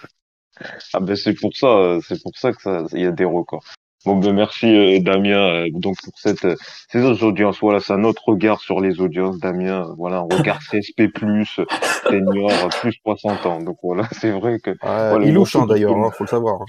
ah 0.93 1.01
ben 1.01 1.17
c'est 1.17 1.35
pour 1.35 1.57
ça, 1.57 1.99
c'est 2.07 2.23
pour 2.23 2.37
ça 2.37 2.53
que 2.53 2.63
ça, 2.63 2.87
il 2.93 3.01
y 3.01 3.07
a 3.07 3.11
des 3.11 3.25
records. 3.25 3.65
Bon 4.05 4.17
ben 4.17 4.35
merci 4.35 4.67
euh, 4.67 5.01
Damien 5.01 5.39
euh, 5.39 5.69
donc 5.73 5.97
pour 6.05 6.13
cette 6.17 6.45
euh, 6.45 6.57
ces 6.91 7.23
audiences 7.23 7.61
voilà 7.61 7.81
c'est 7.81 7.95
un 7.95 8.05
autre 8.05 8.23
regard 8.27 8.61
sur 8.61 8.81
les 8.81 9.01
audiences 9.01 9.39
Damien 9.39 9.87
voilà 9.97 10.19
un 10.19 10.29
regard 10.31 10.59
CSP 10.71 11.09
plus 11.09 11.59
senior 12.07 12.51
plus 12.81 12.93
60 13.03 13.47
ans 13.47 13.61
donc 13.63 13.79
voilà 13.83 14.07
c'est 14.13 14.31
vrai 14.31 14.59
que 14.59 14.71
ouais, 14.71 14.77
voilà, 14.83 15.25
il 15.25 15.33
louche 15.33 15.57
hein, 15.57 15.65
d'ailleurs 15.67 15.97
hein, 15.97 16.11
faut 16.11 16.25
le 16.25 16.29
savoir. 16.29 16.61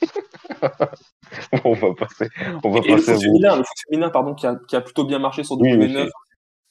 on 1.64 1.72
va 1.72 1.94
passer 1.94 2.28
on 2.62 2.70
va 2.70 2.78
et 2.84 2.92
passer 2.92 3.12
le 3.12 3.18
foot, 3.18 3.22
féminin, 3.22 3.56
le 3.56 3.62
foot 3.64 3.76
féminin 3.88 4.10
pardon 4.10 4.34
qui 4.34 4.46
a, 4.46 4.54
qui 4.68 4.76
a 4.76 4.80
plutôt 4.80 5.04
bien 5.04 5.18
marché 5.18 5.42
sur 5.42 5.56
W9 5.56 6.04
oui, 6.04 6.10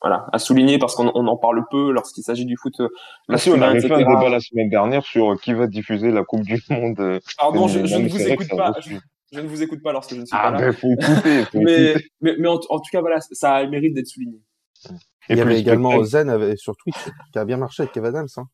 voilà, 0.01 0.27
à 0.31 0.39
souligner 0.39 0.77
parce 0.77 0.93
qu'on 0.95 1.07
en 1.07 1.37
parle 1.37 1.63
peu 1.71 1.91
lorsqu'il 1.91 2.23
s'agit 2.23 2.45
du 2.45 2.55
foot 2.57 2.75
ah 2.79 3.37
si, 3.37 3.49
on 3.49 3.59
avait 3.61 3.81
fait 3.81 3.91
un 3.91 3.97
débat 3.97 4.29
la 4.29 4.39
semaine 4.39 4.69
dernière 4.69 5.03
sur 5.03 5.35
qui 5.41 5.53
va 5.53 5.65
diffuser 5.65 6.11
la 6.11 6.23
Coupe 6.23 6.43
du 6.43 6.61
Monde. 6.69 7.19
Pardon, 7.37 7.67
je, 7.67 7.85
je 7.85 7.95
ne 7.95 8.07
vous 8.07 8.21
écoute 8.21 8.49
pas. 8.55 8.73
Je, 8.81 8.97
je, 9.35 9.41
ne 9.41 9.47
vous 9.47 9.61
écoute 9.61 9.81
pas 9.81 9.91
lorsque 9.91 10.13
je 10.13 10.21
ne 10.21 10.25
suis 10.25 10.35
ah, 10.37 10.51
pas 10.51 10.61
là. 10.61 10.73
Faut 10.73 10.87
écouter, 10.91 11.43
faut 11.51 11.61
mais, 11.61 11.91
écouter. 11.91 12.05
mais, 12.21 12.35
mais 12.39 12.47
en, 12.47 12.55
en, 12.55 12.79
tout 12.79 12.89
cas, 12.91 13.01
voilà, 13.01 13.19
ça 13.19 13.53
a 13.53 13.63
le 13.63 13.69
mérite 13.69 13.93
d'être 13.93 14.07
souligné. 14.07 14.39
Et 15.29 15.33
Il 15.33 15.37
y 15.37 15.41
avait 15.41 15.59
également 15.59 16.03
Zen 16.03 16.29
avec, 16.29 16.59
sur 16.59 16.75
Twitch 16.77 16.97
qui 17.31 17.39
a 17.39 17.45
bien 17.45 17.57
marché 17.57 17.83
avec 17.83 17.93
Kev 17.93 18.07
Adams. 18.07 18.27
Hein. 18.37 18.45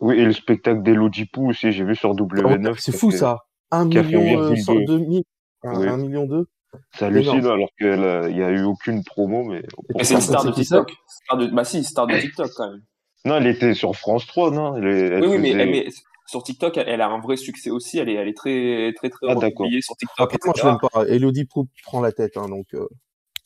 Oui, 0.00 0.18
et 0.18 0.24
le 0.24 0.32
spectacle 0.32 0.82
d'Elodie 0.82 1.26
Pou 1.26 1.50
aussi, 1.50 1.72
j'ai 1.72 1.84
vu 1.84 1.96
sur 1.96 2.14
W9. 2.14 2.76
C'est 2.78 2.96
fou 2.96 3.10
ça. 3.10 3.38
Un 3.70 3.84
million, 3.84 4.50
euh, 4.50 4.84
deux 4.86 4.98
mille, 4.98 5.24
un, 5.62 5.96
million 5.98 6.24
deux. 6.24 6.46
C'est 6.94 7.06
hallucinant 7.06 7.52
alors 7.52 7.68
qu'il 7.78 7.88
n'y 7.88 8.42
a 8.42 8.50
eu 8.50 8.62
aucune 8.62 9.02
promo, 9.04 9.44
mais. 9.44 9.62
c'est 10.02 10.14
une 10.14 10.20
star 10.20 10.44
de 10.44 10.52
TikTok. 10.52 10.92
Star 11.06 11.38
de... 11.38 11.46
Bah 11.48 11.64
si, 11.64 11.84
star 11.84 12.06
de 12.06 12.18
TikTok 12.18 12.50
quand 12.56 12.70
même. 12.70 12.82
Non, 13.24 13.36
elle 13.36 13.48
était 13.48 13.74
sur 13.74 13.94
France 13.96 14.26
3, 14.26 14.50
non? 14.52 14.74
Oui, 14.74 15.26
oui, 15.26 15.38
mais, 15.38 15.88
sur 16.28 16.42
TikTok, 16.42 16.76
elle, 16.76 17.00
a 17.00 17.08
un 17.08 17.20
vrai 17.20 17.36
succès 17.36 17.70
aussi. 17.70 17.98
Elle 17.98 18.10
est, 18.10 18.14
elle 18.14 18.28
est 18.28 18.36
très, 18.36 18.92
très, 18.94 19.08
très 19.08 19.26
ah, 19.28 19.34
sur 19.80 19.96
TikTok. 19.96 20.18
Après, 20.18 20.38
moi, 20.44 20.54
je 20.56 20.64
l'aime 20.64 20.78
pas. 20.78 21.06
Elodie 21.08 21.46
Pou 21.46 21.68
prend 21.84 22.00
la 22.00 22.12
tête, 22.12 22.36
hein, 22.36 22.48
donc. 22.48 22.66
Euh... 22.74 22.86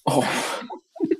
Oh. 0.06 0.24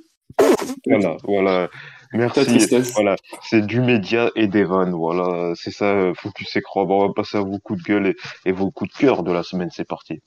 voilà, 0.85 1.17
voilà. 1.23 1.69
Merci. 2.11 2.59
Voilà, 2.93 3.15
c'est 3.41 3.65
du 3.65 3.81
média 3.81 4.29
et 4.35 4.47
des 4.47 4.65
vannes. 4.65 4.93
Voilà, 4.93 5.53
c'est 5.55 5.71
ça. 5.71 6.11
Focus 6.15 6.55
et 6.57 6.61
croire. 6.61 6.85
Bon, 6.85 7.01
on 7.01 7.07
va 7.07 7.13
passer 7.13 7.37
à 7.37 7.41
vos 7.41 7.57
coups 7.59 7.81
de 7.81 7.87
gueule 7.87 8.07
et, 8.07 8.15
et 8.45 8.51
vos 8.51 8.69
coups 8.69 8.93
de 8.93 8.97
cœur 8.97 9.23
de 9.23 9.31
la 9.31 9.41
semaine. 9.41 9.69
C'est 9.71 9.87
parti 9.87 10.21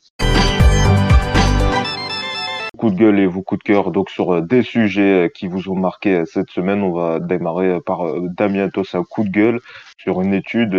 coups 2.77 2.93
de 2.93 2.99
gueule 2.99 3.19
et 3.19 3.27
vos 3.27 3.43
coups 3.43 3.59
de 3.59 3.65
cœur 3.65 3.91
donc 3.91 4.11
sur 4.11 4.35
euh, 4.35 4.41
des 4.41 4.63
sujets 4.63 5.25
euh, 5.25 5.29
qui 5.29 5.49
vous 5.49 5.69
ont 5.69 5.75
marqué 5.75 6.15
euh, 6.15 6.25
cette 6.25 6.51
semaine. 6.51 6.83
On 6.83 6.93
va 6.93 7.19
démarrer 7.19 7.81
par 7.81 8.05
Damien 8.21 8.69
Toss, 8.69 8.95
un 8.95 9.03
coup 9.03 9.25
de 9.25 9.31
gueule 9.31 9.61
sur 9.99 10.21
une 10.21 10.35
étude 10.35 10.77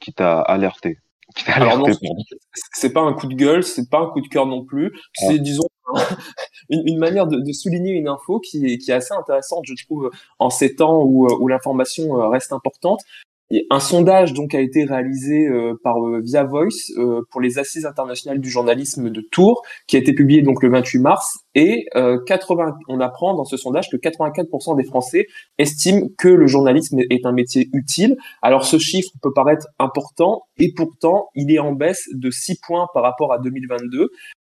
qui 0.00 0.12
t'a 0.12 0.40
alerté. 0.40 0.98
Alors 1.48 1.86
c'est 2.72 2.92
pas 2.92 3.02
un 3.02 3.12
coup 3.12 3.26
de 3.26 3.34
gueule, 3.34 3.62
c'est 3.62 3.90
pas 3.90 4.00
un 4.00 4.06
coup 4.06 4.20
de 4.20 4.28
cœur 4.28 4.46
non 4.46 4.64
plus. 4.64 4.92
C'est 5.14 5.38
disons 5.38 5.68
une, 6.70 6.98
manière 6.98 7.26
de, 7.26 7.52
souligner 7.52 7.92
une 7.92 8.08
info 8.08 8.40
qui 8.40 8.66
est, 8.66 8.78
qui 8.78 8.90
est 8.90 8.94
assez 8.94 9.14
intéressante, 9.14 9.64
je 9.66 9.74
trouve, 9.84 10.10
en 10.38 10.50
ces 10.50 10.74
temps 10.74 11.02
où, 11.02 11.28
où 11.28 11.48
l'information 11.48 12.28
reste 12.28 12.52
importante 12.52 13.00
un 13.70 13.78
sondage 13.78 14.32
donc 14.32 14.54
a 14.54 14.60
été 14.60 14.84
réalisé 14.84 15.46
euh, 15.46 15.74
par 15.84 16.04
euh, 16.04 16.20
Via 16.20 16.42
Voice 16.42 16.90
euh, 16.98 17.22
pour 17.30 17.40
les 17.40 17.58
assises 17.58 17.86
internationales 17.86 18.40
du 18.40 18.50
journalisme 18.50 19.10
de 19.10 19.20
Tours, 19.20 19.62
qui 19.86 19.96
a 19.96 20.00
été 20.00 20.12
publié 20.14 20.42
donc 20.42 20.62
le 20.62 20.70
28 20.70 20.98
mars. 20.98 21.38
Et 21.54 21.86
80, 22.26 22.76
on 22.88 23.00
apprend 23.00 23.34
dans 23.34 23.44
ce 23.44 23.56
sondage 23.56 23.88
que 23.90 23.96
84% 23.96 24.76
des 24.76 24.84
Français 24.84 25.24
estiment 25.56 26.08
que 26.18 26.28
le 26.28 26.46
journalisme 26.46 26.98
est 27.08 27.24
un 27.24 27.32
métier 27.32 27.70
utile. 27.72 28.16
Alors 28.42 28.66
ce 28.66 28.78
chiffre 28.78 29.08
peut 29.22 29.32
paraître 29.34 29.66
important 29.78 30.42
et 30.58 30.72
pourtant 30.76 31.28
il 31.34 31.50
est 31.50 31.58
en 31.58 31.72
baisse 31.72 32.08
de 32.12 32.30
6 32.30 32.60
points 32.66 32.88
par 32.92 33.02
rapport 33.04 33.32
à 33.32 33.38
2022. 33.38 34.10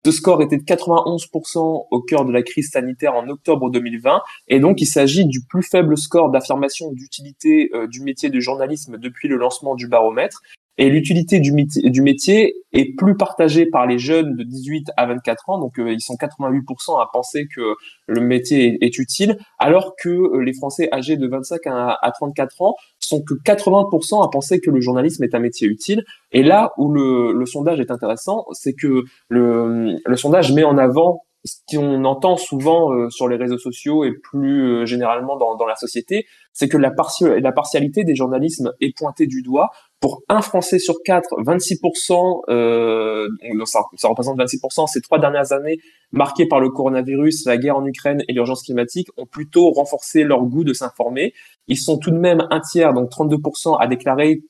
Ce 0.04 0.12
score 0.12 0.40
était 0.40 0.56
de 0.56 0.62
91% 0.62 1.86
au 1.90 2.00
cœur 2.00 2.24
de 2.24 2.32
la 2.32 2.42
crise 2.42 2.70
sanitaire 2.70 3.14
en 3.14 3.28
octobre 3.28 3.70
2020, 3.70 4.22
et 4.48 4.58
donc 4.58 4.80
il 4.80 4.86
s'agit 4.86 5.26
du 5.26 5.42
plus 5.44 5.62
faible 5.62 5.98
score 5.98 6.30
d'affirmation 6.30 6.90
d'utilité 6.92 7.68
euh, 7.74 7.86
du 7.86 8.00
métier 8.00 8.30
de 8.30 8.40
journalisme 8.40 8.96
depuis 8.96 9.28
le 9.28 9.36
lancement 9.36 9.74
du 9.74 9.88
baromètre. 9.88 10.40
Et 10.78 10.88
l'utilité 10.88 11.40
du, 11.40 11.52
métier 12.00 12.54
est 12.72 12.96
plus 12.96 13.14
partagée 13.14 13.66
par 13.66 13.86
les 13.86 13.98
jeunes 13.98 14.34
de 14.36 14.44
18 14.44 14.92
à 14.96 15.04
24 15.04 15.50
ans, 15.50 15.58
donc 15.58 15.78
euh, 15.78 15.92
ils 15.92 16.00
sont 16.00 16.14
88% 16.14 16.98
à 16.98 17.06
penser 17.12 17.46
que 17.54 17.74
le 18.06 18.20
métier 18.22 18.78
est, 18.80 18.98
utile, 18.98 19.36
alors 19.58 19.94
que 20.02 20.08
euh, 20.08 20.42
les 20.42 20.54
Français 20.54 20.88
âgés 20.90 21.18
de 21.18 21.28
25 21.28 21.66
à, 21.66 21.98
à 22.00 22.10
34 22.12 22.62
ans 22.62 22.76
sont 23.10 23.22
que 23.22 23.34
80% 23.34 24.24
à 24.24 24.28
penser 24.30 24.60
que 24.60 24.70
le 24.70 24.80
journalisme 24.80 25.24
est 25.24 25.34
un 25.34 25.40
métier 25.40 25.66
utile. 25.66 26.04
Et 26.32 26.42
là 26.42 26.72
où 26.78 26.92
le, 26.92 27.32
le 27.32 27.46
sondage 27.46 27.80
est 27.80 27.90
intéressant, 27.90 28.44
c'est 28.52 28.74
que 28.74 29.02
le, 29.28 29.96
le 30.04 30.16
sondage 30.16 30.52
met 30.52 30.64
en 30.64 30.78
avant 30.78 31.22
ce 31.44 31.56
qu'on 31.70 32.04
entend 32.04 32.36
souvent 32.36 32.92
euh, 32.92 33.08
sur 33.08 33.28
les 33.28 33.36
réseaux 33.36 33.58
sociaux 33.58 34.04
et 34.04 34.12
plus 34.12 34.82
euh, 34.82 34.86
généralement 34.86 35.36
dans, 35.38 35.56
dans, 35.56 35.66
la 35.66 35.76
société, 35.76 36.26
c'est 36.52 36.68
que 36.68 36.76
la, 36.76 36.90
partialité 36.90 38.04
des 38.04 38.14
journalismes 38.14 38.72
est 38.80 38.96
pointée 38.96 39.26
du 39.26 39.42
doigt. 39.42 39.70
Pour 40.00 40.22
un 40.28 40.42
Français 40.42 40.78
sur 40.78 40.96
quatre, 41.04 41.28
26%, 41.42 42.42
euh, 42.50 43.28
ça, 43.64 43.80
ça, 43.96 44.08
représente 44.08 44.38
26%, 44.38 44.86
ces 44.86 45.00
trois 45.00 45.18
dernières 45.18 45.52
années 45.52 45.78
marquées 46.12 46.46
par 46.46 46.60
le 46.60 46.70
coronavirus, 46.70 47.46
la 47.46 47.56
guerre 47.56 47.76
en 47.76 47.86
Ukraine 47.86 48.22
et 48.28 48.32
l'urgence 48.32 48.62
climatique, 48.62 49.08
ont 49.16 49.26
plutôt 49.26 49.70
renforcé 49.70 50.24
leur 50.24 50.42
goût 50.44 50.64
de 50.64 50.72
s'informer. 50.72 51.32
Ils 51.68 51.78
sont 51.78 51.98
tout 51.98 52.10
de 52.10 52.18
même 52.18 52.46
un 52.50 52.60
tiers, 52.60 52.92
donc 52.92 53.10
32%, 53.10 53.78
à 53.78 53.86
déclarer 53.86 54.42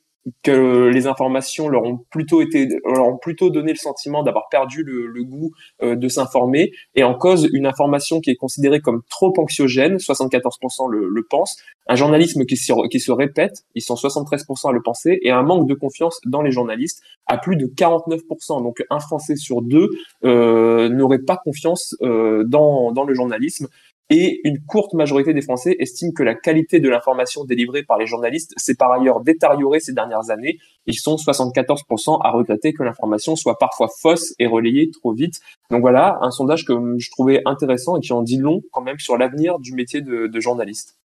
que 0.42 0.88
les 0.88 1.06
informations 1.06 1.68
leur 1.68 1.84
ont 1.84 1.98
plutôt 2.10 2.42
été 2.42 2.68
leur 2.84 3.06
ont 3.06 3.16
plutôt 3.16 3.50
donné 3.50 3.72
le 3.72 3.78
sentiment 3.78 4.22
d'avoir 4.22 4.48
perdu 4.50 4.82
le, 4.82 5.06
le 5.06 5.24
goût 5.24 5.52
euh, 5.82 5.96
de 5.96 6.08
s'informer. 6.08 6.72
Et 6.94 7.04
en 7.04 7.14
cause 7.14 7.48
une 7.52 7.66
information 7.66 8.20
qui 8.20 8.30
est 8.30 8.36
considérée 8.36 8.80
comme 8.80 9.02
trop 9.08 9.32
anxiogène 9.38 9.96
74% 9.96 10.90
le, 10.90 11.08
le 11.08 11.22
pensent. 11.28 11.56
Un 11.86 11.96
journalisme 11.96 12.44
qui 12.44 12.56
se, 12.56 12.88
qui 12.88 13.00
se 13.00 13.12
répète 13.12 13.64
ils 13.74 13.82
sont 13.82 13.94
73% 13.94 14.68
à 14.68 14.72
le 14.72 14.82
penser. 14.82 15.18
Et 15.22 15.30
un 15.30 15.42
manque 15.42 15.68
de 15.68 15.74
confiance 15.74 16.20
dans 16.26 16.42
les 16.42 16.50
journalistes 16.50 17.02
à 17.26 17.38
plus 17.38 17.56
de 17.56 17.66
49% 17.66 18.62
donc 18.62 18.82
un 18.90 19.00
français 19.00 19.36
sur 19.36 19.62
deux 19.62 19.88
euh, 20.24 20.88
n'aurait 20.88 21.20
pas 21.20 21.36
confiance 21.36 21.94
euh, 22.02 22.44
dans 22.44 22.92
dans 22.92 23.04
le 23.04 23.14
journalisme 23.14 23.68
et 24.10 24.40
une 24.42 24.58
courte 24.64 24.92
majorité 24.92 25.32
des 25.32 25.40
Français 25.40 25.76
estiment 25.78 26.12
que 26.12 26.24
la 26.24 26.34
qualité 26.34 26.80
de 26.80 26.88
l'information 26.88 27.44
délivrée 27.44 27.84
par 27.84 27.96
les 27.96 28.06
journalistes 28.06 28.52
s'est 28.56 28.74
par 28.74 28.90
ailleurs 28.92 29.20
détériorée 29.20 29.78
ces 29.78 29.92
dernières 29.92 30.30
années. 30.30 30.58
Ils 30.86 30.98
sont 30.98 31.14
74% 31.14 32.18
à 32.22 32.30
regretter 32.32 32.72
que 32.72 32.82
l'information 32.82 33.36
soit 33.36 33.56
parfois 33.58 33.88
fausse 34.00 34.34
et 34.40 34.46
relayée 34.46 34.90
trop 34.90 35.12
vite. 35.12 35.40
Donc 35.70 35.80
voilà, 35.80 36.18
un 36.22 36.32
sondage 36.32 36.64
que 36.64 36.72
je 36.98 37.10
trouvais 37.10 37.40
intéressant 37.46 37.96
et 37.96 38.00
qui 38.00 38.12
en 38.12 38.22
dit 38.22 38.38
long 38.38 38.62
quand 38.72 38.82
même 38.82 38.98
sur 38.98 39.16
l'avenir 39.16 39.60
du 39.60 39.74
métier 39.74 40.00
de, 40.00 40.26
de 40.26 40.40
journaliste. 40.40 40.98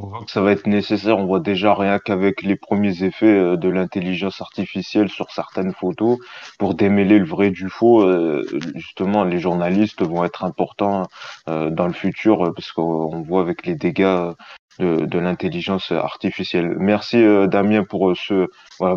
On 0.00 0.06
voit 0.06 0.24
que 0.24 0.30
ça 0.30 0.40
va 0.40 0.52
être 0.52 0.68
nécessaire. 0.68 1.18
On 1.18 1.26
voit 1.26 1.40
déjà 1.40 1.74
rien 1.74 1.98
qu'avec 1.98 2.42
les 2.42 2.54
premiers 2.54 3.02
effets 3.02 3.26
euh, 3.26 3.56
de 3.56 3.68
l'intelligence 3.68 4.40
artificielle 4.40 5.08
sur 5.08 5.32
certaines 5.32 5.72
photos 5.72 6.18
pour 6.58 6.74
démêler 6.74 7.18
le 7.18 7.24
vrai 7.24 7.50
du 7.50 7.68
faux. 7.68 8.02
Euh, 8.02 8.46
justement, 8.76 9.24
les 9.24 9.40
journalistes 9.40 10.02
vont 10.02 10.24
être 10.24 10.44
importants 10.44 11.08
euh, 11.48 11.70
dans 11.70 11.88
le 11.88 11.92
futur 11.92 12.52
parce 12.54 12.70
qu'on 12.70 13.22
voit 13.22 13.40
avec 13.40 13.66
les 13.66 13.74
dégâts 13.74 14.32
de, 14.78 15.18
l'intelligence 15.18 15.90
artificielle. 15.90 16.76
Merci 16.78 17.20
Damien 17.48 17.82
pour 17.82 18.16
ce 18.16 18.46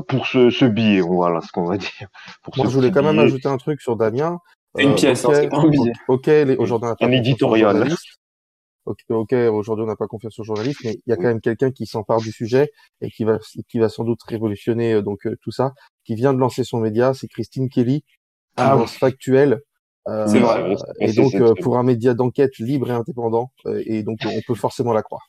pour 0.08 0.28
ce, 0.28 0.52
ce 0.52 0.66
billet. 0.66 1.02
Voilà 1.02 1.42
ce 1.42 1.52
qu'on 1.52 1.66
va 1.66 1.78
dire. 1.78 1.90
Pour 2.44 2.56
Moi, 2.58 2.68
je 2.68 2.76
voulais 2.76 2.92
quand 2.92 3.02
même 3.02 3.18
ajouter 3.18 3.50
un 3.50 3.58
truc 3.58 3.82
sur 3.82 3.96
Damien. 3.96 4.38
Une 4.78 4.94
pièce, 4.94 5.26
un 5.26 5.68
billet. 5.68 5.94
Ok, 6.08 6.30
aujourd'hui 6.60 6.90
un 7.02 7.12
éditorial. 7.12 7.90
Ok, 8.86 9.34
aujourd'hui 9.34 9.84
on 9.84 9.88
n'a 9.88 9.96
pas 9.96 10.08
confiance 10.08 10.40
aux 10.40 10.44
journalistes, 10.44 10.80
mais 10.84 10.98
il 11.06 11.10
y 11.10 11.14
a 11.14 11.16
quand 11.16 11.28
même 11.28 11.42
quelqu'un 11.42 11.72
qui 11.72 11.86
s'empare 11.86 12.20
du 12.20 12.32
sujet 12.32 12.72
et 13.02 13.12
qui 13.12 13.26
va, 13.26 13.38
qui 13.70 13.78
va 13.78 13.90
sans 13.90 14.04
doute 14.04 14.24
révolutionner 14.24 14.94
euh, 14.94 15.02
donc 15.04 15.28
euh, 15.28 15.38
tout 15.44 15.52
ça, 15.52 15.74
qui 16.04 16.16
vient 16.16 16.34
de 16.34 16.40
lancer 16.40 16.64
son 16.64 16.80
média, 16.80 17.14
c'est 17.14 17.28
Christine 17.28 17.70
Kelly, 17.70 18.04
ah, 18.58 18.76
lance 18.76 18.96
Factuel. 18.96 19.62
Euh, 20.08 20.26
c'est 20.26 20.40
vrai. 20.40 20.76
Et 21.00 21.14
donc 21.14 21.34
pour 21.62 21.78
un 21.78 21.84
média 21.84 22.16
d'enquête 22.16 22.58
libre 22.58 22.90
et 22.90 22.94
indépendant, 22.94 23.52
et 23.86 24.02
donc 24.02 24.20
on 24.26 24.42
peut 24.48 24.56
forcément 24.56 24.94
la 24.94 25.04
croire. 25.04 25.28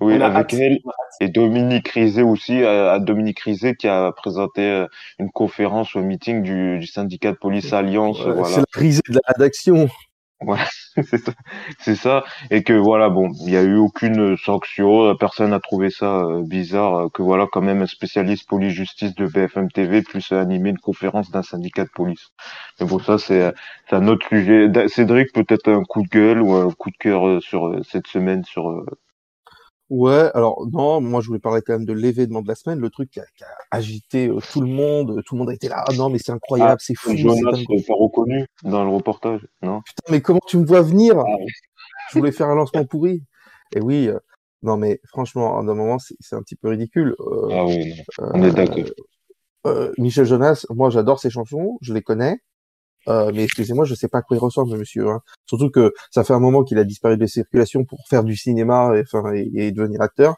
Oui, 0.00 0.14
avec 0.22 0.54
elle 0.54 0.78
et 1.20 1.28
Dominique 1.28 1.88
Rizet 1.88 2.22
aussi, 2.22 2.62
à 2.62 2.98
Dominique 2.98 3.40
Rizet 3.40 3.74
qui 3.74 3.88
a 3.88 4.12
présenté 4.12 4.86
une 5.18 5.30
conférence 5.30 5.96
au 5.96 6.02
meeting 6.02 6.42
du, 6.42 6.78
du 6.78 6.86
syndicat 6.86 7.32
de 7.32 7.36
police 7.36 7.72
Alliance. 7.74 8.20
voilà. 8.22 8.44
C'est 8.44 8.60
la 8.60 8.64
Rizet 8.74 9.02
de 9.08 9.14
la 9.14 9.32
rédaction. 9.34 9.88
Voilà, 10.44 10.66
c'est 11.78 11.94
ça. 11.94 12.24
Et 12.50 12.62
que 12.64 12.72
voilà, 12.72 13.10
bon, 13.10 13.30
il 13.40 13.46
n'y 13.46 13.56
a 13.56 13.62
eu 13.62 13.76
aucune 13.76 14.36
sanction, 14.36 15.14
personne 15.16 15.50
n'a 15.50 15.60
trouvé 15.60 15.90
ça 15.90 16.20
euh, 16.24 16.42
bizarre, 16.44 16.94
euh, 16.96 17.08
que 17.12 17.22
voilà, 17.22 17.46
quand 17.50 17.60
même 17.62 17.82
un 17.82 17.86
spécialiste 17.86 18.48
police-justice 18.48 19.14
de 19.14 19.26
BFM 19.26 19.70
TV 19.70 20.02
plus 20.02 20.32
animé 20.32 20.70
une 20.70 20.78
conférence 20.78 21.30
d'un 21.30 21.42
syndicat 21.42 21.84
de 21.84 21.90
police. 21.94 22.28
Mais 22.80 22.86
bon, 22.86 22.98
ça 22.98 23.18
c'est 23.18 23.52
un 23.92 24.08
autre 24.08 24.26
sujet. 24.28 24.68
Cédric, 24.88 25.32
peut-être 25.32 25.68
un 25.70 25.84
coup 25.84 26.02
de 26.02 26.08
gueule 26.08 26.42
ou 26.42 26.54
un 26.54 26.70
coup 26.72 26.90
de 26.90 26.96
cœur 26.96 27.26
euh, 27.28 27.40
sur 27.40 27.74
cette 27.84 28.06
semaine 28.08 28.44
sur 28.44 28.82
Ouais, 29.90 30.30
alors 30.34 30.66
non, 30.72 31.00
moi 31.00 31.20
je 31.20 31.26
voulais 31.26 31.38
parler 31.38 31.60
quand 31.60 31.74
même 31.74 31.84
de 31.84 31.92
l'événement 31.92 32.40
de 32.40 32.48
la 32.48 32.54
semaine, 32.54 32.78
le 32.78 32.88
truc 32.88 33.10
qui 33.10 33.20
a, 33.20 33.24
agité 33.70 34.28
euh, 34.28 34.38
tout 34.52 34.60
le 34.62 34.68
monde, 34.68 35.22
tout 35.26 35.34
le 35.34 35.40
monde 35.40 35.50
a 35.50 35.54
été 35.54 35.68
là, 35.68 35.84
ah 35.86 35.92
non 35.94 36.08
mais 36.08 36.18
c'est 36.18 36.32
incroyable, 36.32 36.78
ah, 36.80 36.84
c'est 36.84 36.94
fou. 36.94 37.14
Jonas 37.14 37.58
pas 37.86 37.94
reconnu 37.94 38.46
dans 38.62 38.84
le 38.84 38.90
reportage, 38.90 39.46
non? 39.60 39.82
Putain, 39.82 40.12
mais 40.12 40.20
comment 40.22 40.40
tu 40.46 40.56
me 40.56 40.64
vois 40.64 40.80
venir? 40.80 41.18
Ah 41.18 41.36
Je 42.10 42.18
voulais 42.18 42.32
faire 42.32 42.48
un 42.48 42.54
lancement 42.54 42.84
pourri. 42.86 43.22
Et 43.74 43.80
oui, 43.80 44.08
euh, 44.08 44.18
non 44.62 44.78
mais 44.78 45.00
franchement, 45.08 45.58
à 45.58 45.60
un 45.60 45.62
moment 45.62 45.98
c'est 45.98 46.36
un 46.36 46.42
petit 46.42 46.56
peu 46.56 46.68
ridicule. 46.68 47.14
Euh, 47.20 47.48
ah 47.50 47.66
oui, 47.66 47.92
on 48.18 48.42
est 48.42 48.52
d'accord. 48.52 48.84
Michel 49.98 50.24
Jonas, 50.24 50.64
moi 50.70 50.88
j'adore 50.88 51.20
ses 51.20 51.30
chansons, 51.30 51.78
je 51.82 51.92
les 51.92 52.02
connais. 52.02 52.38
Euh, 53.08 53.32
mais 53.34 53.44
excusez-moi, 53.44 53.84
je 53.84 53.94
sais 53.94 54.08
pas 54.08 54.18
à 54.18 54.22
quoi 54.22 54.36
il 54.36 54.40
ressemble, 54.40 54.76
monsieur. 54.76 55.08
Hein. 55.08 55.20
Surtout 55.46 55.70
que 55.70 55.92
ça 56.10 56.24
fait 56.24 56.34
un 56.34 56.40
moment 56.40 56.62
qu'il 56.62 56.78
a 56.78 56.84
disparu 56.84 57.16
des 57.16 57.26
circulations 57.26 57.84
pour 57.84 58.00
faire 58.08 58.24
du 58.24 58.36
cinéma 58.36 58.92
et, 58.96 59.02
enfin, 59.02 59.32
et, 59.34 59.72
devenir 59.72 60.00
acteur. 60.00 60.36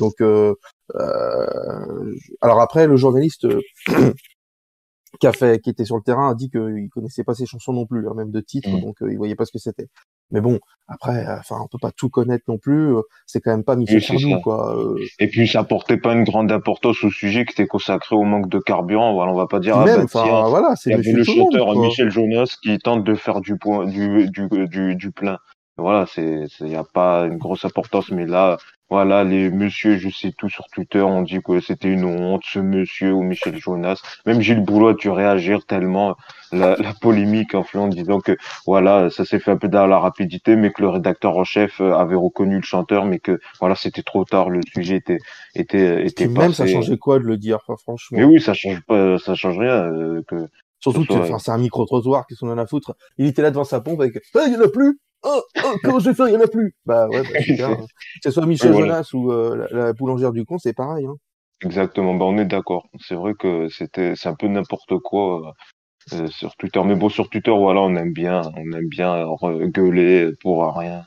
Donc, 0.00 0.14
euh, 0.20 0.54
euh, 0.94 2.14
alors 2.40 2.60
après, 2.60 2.86
le 2.86 2.96
journaliste 2.96 3.46
qui 5.20 5.26
a 5.26 5.32
fait, 5.32 5.60
qui 5.60 5.70
était 5.70 5.84
sur 5.84 5.96
le 5.96 6.02
terrain, 6.02 6.30
a 6.30 6.34
dit 6.34 6.50
qu'il 6.50 6.88
connaissait 6.90 7.24
pas 7.24 7.34
ses 7.34 7.46
chansons 7.46 7.72
non 7.72 7.86
plus, 7.86 8.08
hein, 8.08 8.14
même 8.14 8.30
de 8.30 8.40
titre, 8.40 8.68
mmh. 8.68 8.80
donc 8.80 8.96
il 9.02 9.16
voyait 9.16 9.36
pas 9.36 9.44
ce 9.44 9.52
que 9.52 9.58
c'était. 9.58 9.88
Mais 10.30 10.40
bon, 10.40 10.58
après, 10.88 11.24
enfin, 11.38 11.56
on 11.62 11.68
peut 11.68 11.78
pas 11.80 11.90
tout 11.90 12.08
connaître 12.08 12.44
non 12.48 12.58
plus. 12.58 12.94
C'est 13.26 13.40
quand 13.40 13.50
même 13.50 13.64
pas 13.64 13.76
Michel 13.76 14.02
oui, 14.10 14.34
quoi. 14.42 14.76
Et 15.18 15.28
puis, 15.28 15.48
ça 15.48 15.64
portait 15.64 15.96
pas 15.96 16.12
une 16.12 16.24
grande 16.24 16.52
importance 16.52 17.02
au 17.02 17.10
sujet 17.10 17.44
qui 17.44 17.52
était 17.52 17.66
consacré 17.66 18.14
au 18.16 18.22
manque 18.22 18.48
de 18.48 18.58
carburant. 18.58 19.14
Voilà, 19.14 19.32
on 19.32 19.36
va 19.36 19.46
pas 19.46 19.60
dire. 19.60 19.76
Ah, 19.78 19.84
même, 19.84 20.06
bah, 20.12 20.44
voilà, 20.48 20.74
c'est 20.76 20.96
le 20.96 21.24
chanteur 21.24 21.76
Michel 21.76 22.10
Jonas 22.10 22.56
qui 22.62 22.78
tente 22.78 23.04
de 23.04 23.14
faire 23.14 23.40
du 23.40 23.56
point, 23.56 23.86
du, 23.86 24.30
du, 24.30 24.48
du, 24.68 24.94
du 24.96 25.10
plein. 25.10 25.38
Voilà, 25.78 26.06
c'est, 26.06 26.46
il 26.60 26.68
y 26.68 26.74
a 26.74 26.84
pas 26.84 27.26
une 27.26 27.36
grosse 27.36 27.64
importance, 27.66 28.10
mais 28.10 28.24
là, 28.24 28.56
voilà, 28.88 29.24
les 29.24 29.50
monsieur, 29.50 29.98
je 29.98 30.08
sais 30.08 30.32
tout 30.32 30.48
sur 30.48 30.66
Twitter, 30.68 31.02
on 31.02 31.22
dit 31.22 31.40
que 31.44 31.60
c'était 31.60 31.88
une 31.88 32.04
honte, 32.04 32.44
ce 32.46 32.60
monsieur 32.60 33.12
ou 33.12 33.22
Michel 33.22 33.58
Jonas. 33.58 34.00
Même 34.24 34.40
Gilles 34.40 34.64
Boulot 34.64 34.88
a 34.88 34.94
dû 34.94 35.10
réagir 35.10 35.66
tellement 35.66 36.16
la, 36.52 36.76
la 36.76 36.94
polémique 36.94 37.54
en 37.54 37.64
en 37.74 37.88
disant 37.88 38.20
que 38.20 38.36
voilà, 38.64 39.10
ça 39.10 39.24
s'est 39.24 39.40
fait 39.40 39.50
un 39.50 39.56
peu 39.56 39.68
dans 39.68 39.86
la 39.86 39.98
rapidité, 39.98 40.56
mais 40.56 40.70
que 40.70 40.80
le 40.80 40.88
rédacteur 40.88 41.36
en 41.36 41.44
chef 41.44 41.80
avait 41.80 42.14
reconnu 42.14 42.56
le 42.56 42.62
chanteur, 42.62 43.04
mais 43.04 43.18
que 43.18 43.38
voilà, 43.60 43.74
c'était 43.74 44.02
trop 44.02 44.24
tard, 44.24 44.48
le 44.48 44.60
sujet 44.72 44.96
était 44.96 45.18
était 45.54 46.06
était 46.06 46.28
Même 46.28 46.52
ça 46.52 46.66
changeait 46.66 46.96
quoi 46.96 47.18
de 47.18 47.24
le 47.24 47.36
dire, 47.36 47.58
franchement? 47.62 47.96
Mais 48.12 48.24
oui, 48.24 48.40
ça 48.40 48.54
change 48.54 48.80
pas, 48.86 49.18
ça 49.18 49.34
change 49.34 49.58
rien. 49.58 49.92
Euh, 49.92 50.22
que 50.26 50.48
Surtout 50.78 51.04
que 51.04 51.38
c'est 51.38 51.50
un 51.50 51.58
micro 51.58 51.84
trottoir 51.84 52.26
qui 52.26 52.36
sont 52.36 52.48
en 52.48 52.58
a 52.58 52.66
foutre? 52.66 52.94
Il 53.18 53.26
était 53.26 53.42
là 53.42 53.50
devant 53.50 53.64
sa 53.64 53.80
pompe 53.80 54.00
avec, 54.00 54.22
il 54.46 54.52
y 54.52 54.56
en 54.56 54.60
a 54.60 54.68
plus 54.68 55.00
oh, 55.26 55.42
oh, 55.64 55.76
comment 55.82 55.98
je 55.98 56.10
vais 56.10 56.14
faire, 56.14 56.28
il 56.28 56.32
n'y 56.32 56.38
en 56.38 56.44
a 56.44 56.48
plus. 56.48 56.74
Bah 56.86 57.08
ouais, 57.08 57.22
bah, 57.22 57.66
hein. 57.66 57.76
que 58.22 58.22
ce 58.22 58.30
soit 58.30 58.46
Michel 58.46 58.72
Jonas 58.72 59.10
ou 59.12 59.32
euh, 59.32 59.66
la, 59.70 59.92
boulangère 59.92 60.32
du 60.32 60.44
con, 60.44 60.58
c'est 60.58 60.72
pareil. 60.72 61.06
Hein. 61.06 61.14
Exactement, 61.64 62.14
bah 62.14 62.26
on 62.26 62.38
est 62.38 62.44
d'accord. 62.44 62.88
C'est 63.00 63.14
vrai 63.14 63.34
que 63.34 63.68
c'était, 63.68 64.14
c'est 64.14 64.28
un 64.28 64.34
peu 64.34 64.46
n'importe 64.46 64.98
quoi 64.98 65.54
euh, 66.12 66.22
euh, 66.22 66.26
sur 66.28 66.54
Twitter. 66.56 66.80
Mais 66.84 66.94
bon, 66.94 67.08
sur 67.08 67.28
Twitter, 67.30 67.50
voilà, 67.50 67.80
on 67.80 67.94
aime 67.96 68.12
bien, 68.12 68.42
on 68.56 68.72
aime 68.72 68.88
bien 68.88 69.26
gueuler 69.68 70.30
pour 70.40 70.66
rien. 70.76 71.06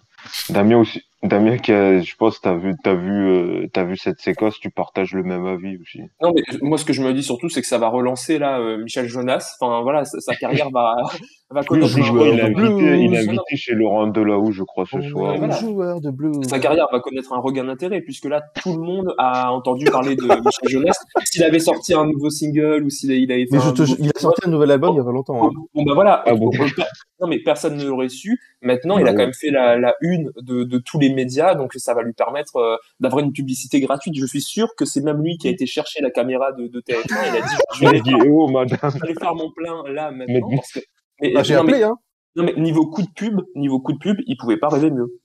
Damien 0.50 0.78
aussi, 0.78 1.02
Damien, 1.22 1.58
je 1.62 2.16
pense, 2.16 2.40
t'as 2.40 2.56
vu, 2.56 2.76
t'as 2.82 2.94
vu, 2.94 3.28
euh, 3.28 3.68
t'as 3.74 3.84
vu 3.84 3.98
cette 3.98 4.22
séquence, 4.22 4.58
tu 4.58 4.70
partages 4.70 5.14
le 5.14 5.24
même 5.24 5.46
avis 5.46 5.78
aussi. 5.78 6.02
Non, 6.22 6.32
mais 6.34 6.42
moi, 6.62 6.78
ce 6.78 6.86
que 6.86 6.94
je 6.94 7.04
me 7.04 7.14
dis 7.14 7.24
surtout, 7.24 7.50
c'est 7.50 7.60
que 7.60 7.68
ça 7.68 7.78
va 7.78 7.90
relancer 7.90 8.40
là 8.40 8.60
euh, 8.60 8.78
Michel 8.78 9.10
Jonas. 9.10 9.58
Enfin, 9.60 9.82
voilà, 9.82 10.06
sa, 10.06 10.36
carrière 10.36 10.70
va, 10.72 10.96
va 11.52 11.62
connaître 11.64 11.98
un 11.98 12.26
il, 12.26 12.40
a 12.40 12.46
invité, 12.46 13.00
il 13.00 13.16
a 13.18 13.20
invité 13.20 13.58
chez 13.58 13.74
Laurent 13.74 14.08
Delahou, 14.08 14.54
je 14.54 14.64
crois, 14.64 14.86
ce 14.86 15.02
soir. 15.02 15.36
Joueur 15.60 16.00
de 16.00 16.10
blues. 16.10 16.48
Sa 16.48 16.58
carrière 16.58 16.88
va 16.90 17.02
connaître 17.02 17.34
un 17.34 17.40
regain 17.40 17.66
d'intérêt, 17.66 18.00
puisque 18.00 18.26
là, 18.26 18.42
tout 18.64 18.78
le 18.78 18.82
monde 18.82 19.14
a 19.18 19.52
entendu 19.52 19.86
parler 19.86 20.16
de 20.16 20.22
Michel 20.24 20.70
Jonas. 20.70 21.04
S'il 21.26 21.44
avait 21.44 21.60
sorti 21.60 21.94
un 21.94 22.06
nouveau 22.06 22.30
single 22.30 22.86
ou 22.86 22.90
s'il 22.90 23.12
avait 23.12 23.46
fait. 23.46 23.58
Mais 23.58 23.86
il 24.00 24.10
a 24.16 24.20
sorti 24.20 24.42
un 24.46 24.52
nouvel 24.52 24.72
album 24.72 24.94
il 24.94 24.98
y 24.98 25.02
a 25.02 25.04
pas 25.04 25.12
longtemps. 25.12 25.48
Hein. 25.48 25.52
Bon, 25.74 25.84
bah 25.84 25.96
voilà. 25.96 26.24
Ah 26.26 26.32
non, 26.34 27.28
mais 27.28 27.40
personne 27.40 27.76
ne 27.76 27.84
l'aurait 27.84 28.08
su. 28.08 28.40
Maintenant, 28.62 28.98
il 28.98 29.02
a 29.02 29.12
bah 29.12 29.12
quand 29.12 29.24
même 29.24 29.34
fait 29.34 29.52
la, 29.52 29.78
la 29.78 29.96
une 30.00 30.32
de, 30.42 30.64
de 30.64 30.78
tous 30.78 30.98
les 31.00 31.09
médias, 31.14 31.56
donc 31.56 31.74
ça 31.76 31.94
va 31.94 32.02
lui 32.02 32.14
permettre 32.14 32.58
euh, 32.58 32.78
d'avoir 33.00 33.24
une 33.24 33.32
publicité 33.32 33.80
gratuite. 33.80 34.16
Je 34.18 34.26
suis 34.26 34.42
sûr 34.42 34.76
que 34.76 34.86
c'est 34.86 35.02
même 35.02 35.22
lui 35.22 35.38
qui 35.38 35.48
a 35.48 35.52
été 35.52 35.66
chercher 35.66 36.02
la 36.02 36.12
caméra 36.12 36.52
de, 36.52 36.68
de 36.68 36.82
TF1. 36.82 37.04
Il 37.10 37.38
a 37.38 37.42
dit, 37.42 37.56
je 37.76 37.88
vais, 37.88 38.02
dit, 38.02 38.16
oh, 38.30 38.48
madame. 38.48 38.92
faire 39.20 39.36
mon 39.36 39.52
plein 39.52 39.84
là 39.92 40.12
maintenant. 40.12 40.50
Parce 40.56 40.72
que, 40.74 40.80
mais, 41.22 41.34
bah, 41.34 41.44
j'ai 41.44 41.56
appelé, 41.56 41.84
hein. 41.84 41.98
Non, 42.36 42.44
mais 42.44 42.54
niveau 42.54 42.86
coup 42.86 43.02
de 43.02 43.10
pub, 43.16 43.42
niveau 43.56 43.80
coup 43.80 43.94
de 43.94 43.98
pub, 43.98 44.18
il 44.28 44.38
pouvait 44.38 44.58
pas 44.58 44.70
rêver 44.70 44.92
mieux. 44.92 45.20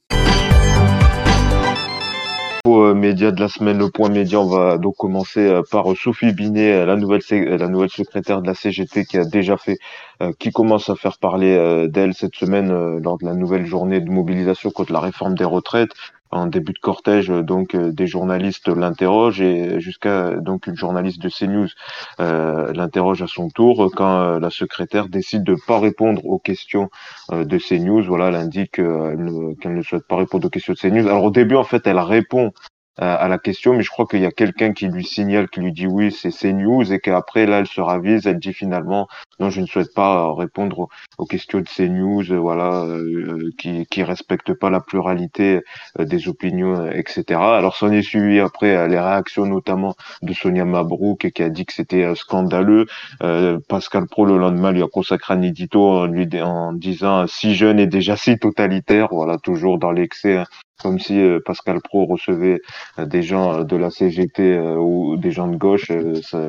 Euh, 2.66 2.94
média 2.94 3.30
de 3.30 3.40
la 3.40 3.48
semaine, 3.48 3.76
le 3.76 3.90
point 3.90 4.08
média, 4.08 4.40
on 4.40 4.48
va 4.48 4.78
donc 4.78 4.96
commencer 4.96 5.40
euh, 5.40 5.60
par 5.70 5.84
Sophie 5.96 6.32
Binet, 6.32 6.86
la 6.86 6.96
nouvelle 6.96 7.20
la 7.30 7.68
nouvelle 7.68 7.90
secrétaire 7.90 8.40
de 8.40 8.46
la 8.46 8.54
CGT 8.54 9.04
qui 9.04 9.18
a 9.18 9.24
déjà 9.26 9.58
fait, 9.58 9.76
qui 10.38 10.50
commence 10.50 10.88
à 10.88 10.96
faire 10.96 11.18
parler 11.18 11.88
d'elle 11.88 12.14
cette 12.14 12.34
semaine 12.34 12.98
lors 12.98 13.18
de 13.18 13.26
la 13.26 13.34
nouvelle 13.34 13.66
journée 13.66 14.00
de 14.00 14.10
mobilisation 14.10 14.70
contre 14.70 14.92
la 14.92 15.00
réforme 15.00 15.34
des 15.34 15.44
retraites 15.44 15.90
en 16.34 16.46
début 16.46 16.72
de 16.72 16.78
cortège, 16.78 17.28
donc 17.28 17.74
euh, 17.74 17.92
des 17.92 18.06
journalistes 18.06 18.68
l'interrogent 18.68 19.40
et 19.40 19.80
jusqu'à 19.80 20.32
donc 20.32 20.66
une 20.66 20.76
journaliste 20.76 21.22
de 21.22 21.28
CNews 21.28 21.68
euh, 22.20 22.72
l'interroge 22.72 23.22
à 23.22 23.26
son 23.26 23.48
tour 23.48 23.90
quand 23.94 24.20
euh, 24.20 24.40
la 24.40 24.50
secrétaire 24.50 25.08
décide 25.08 25.44
de 25.44 25.56
pas 25.66 25.78
répondre 25.78 26.24
aux 26.26 26.38
questions 26.38 26.90
de 27.30 27.58
CNews. 27.58 28.02
Voilà, 28.02 28.28
elle 28.28 28.34
indique 28.34 28.72
qu'elle 28.72 29.16
ne, 29.16 29.82
souhaite 29.82 30.06
pas 30.06 30.16
répondre 30.16 30.46
aux 30.46 30.50
questions 30.50 30.74
de 30.74 30.78
CNews. 30.78 31.06
Alors 31.06 31.24
au 31.24 31.30
début, 31.30 31.56
en 31.56 31.64
fait, 31.64 31.86
elle 31.86 31.98
répond 31.98 32.52
à 32.98 33.28
la 33.28 33.38
question, 33.38 33.74
mais 33.74 33.82
je 33.82 33.90
crois 33.90 34.06
qu'il 34.06 34.20
y 34.20 34.26
a 34.26 34.30
quelqu'un 34.30 34.72
qui 34.72 34.86
lui 34.86 35.04
signale, 35.04 35.48
qui 35.48 35.60
lui 35.60 35.72
dit 35.72 35.86
oui, 35.86 36.12
c'est 36.12 36.30
CNews, 36.30 36.92
et 36.92 37.00
qu'après, 37.00 37.46
là, 37.46 37.58
elle 37.58 37.66
se 37.66 37.80
ravise, 37.80 38.26
elle 38.26 38.38
dit 38.38 38.52
finalement, 38.52 39.08
non, 39.40 39.50
je 39.50 39.60
ne 39.60 39.66
souhaite 39.66 39.92
pas 39.94 40.32
répondre 40.34 40.88
aux, 41.18 41.26
questions 41.26 41.60
de 41.60 41.66
CNews, 41.66 42.30
euh, 42.30 42.36
voilà, 42.36 42.84
euh, 42.84 43.50
qui, 43.58 43.86
qui 43.86 44.02
respectent 44.02 44.54
pas 44.54 44.70
la 44.70 44.80
pluralité 44.80 45.60
euh, 45.98 46.04
des 46.04 46.28
opinions, 46.28 46.88
etc. 46.90 47.40
Alors, 47.40 47.76
s'en 47.76 47.90
est 47.90 48.02
suivi 48.02 48.38
après 48.40 48.88
les 48.88 49.00
réactions, 49.00 49.46
notamment 49.46 49.96
de 50.22 50.32
Sonia 50.32 50.64
Mabrouk, 50.64 51.30
qui 51.32 51.42
a 51.42 51.48
dit 51.48 51.66
que 51.66 51.72
c'était 51.72 52.14
scandaleux. 52.14 52.86
Pascal 53.68 54.06
Pro, 54.06 54.24
le 54.26 54.38
lendemain, 54.38 54.72
lui 54.72 54.82
a 54.82 54.88
consacré 54.88 55.34
un 55.34 55.42
édito 55.42 55.88
en, 55.88 56.06
lui, 56.06 56.28
en 56.40 56.72
disant 56.72 57.26
si 57.26 57.54
jeune 57.54 57.78
et 57.80 57.86
déjà 57.86 58.16
si 58.16 58.38
totalitaire, 58.38 59.08
voilà, 59.10 59.38
toujours 59.38 59.78
dans 59.78 59.92
l'excès 59.92 60.38
hein 60.38 60.46
comme 60.82 60.98
si 60.98 61.20
euh, 61.20 61.40
Pascal 61.44 61.80
Pro 61.80 62.06
recevait 62.06 62.60
euh, 62.98 63.06
des 63.06 63.22
gens 63.22 63.60
euh, 63.60 63.64
de 63.64 63.76
la 63.76 63.90
CGT 63.90 64.58
ou 64.58 65.16
des 65.16 65.30
gens 65.30 65.48
de 65.48 65.56
gauche, 65.56 65.90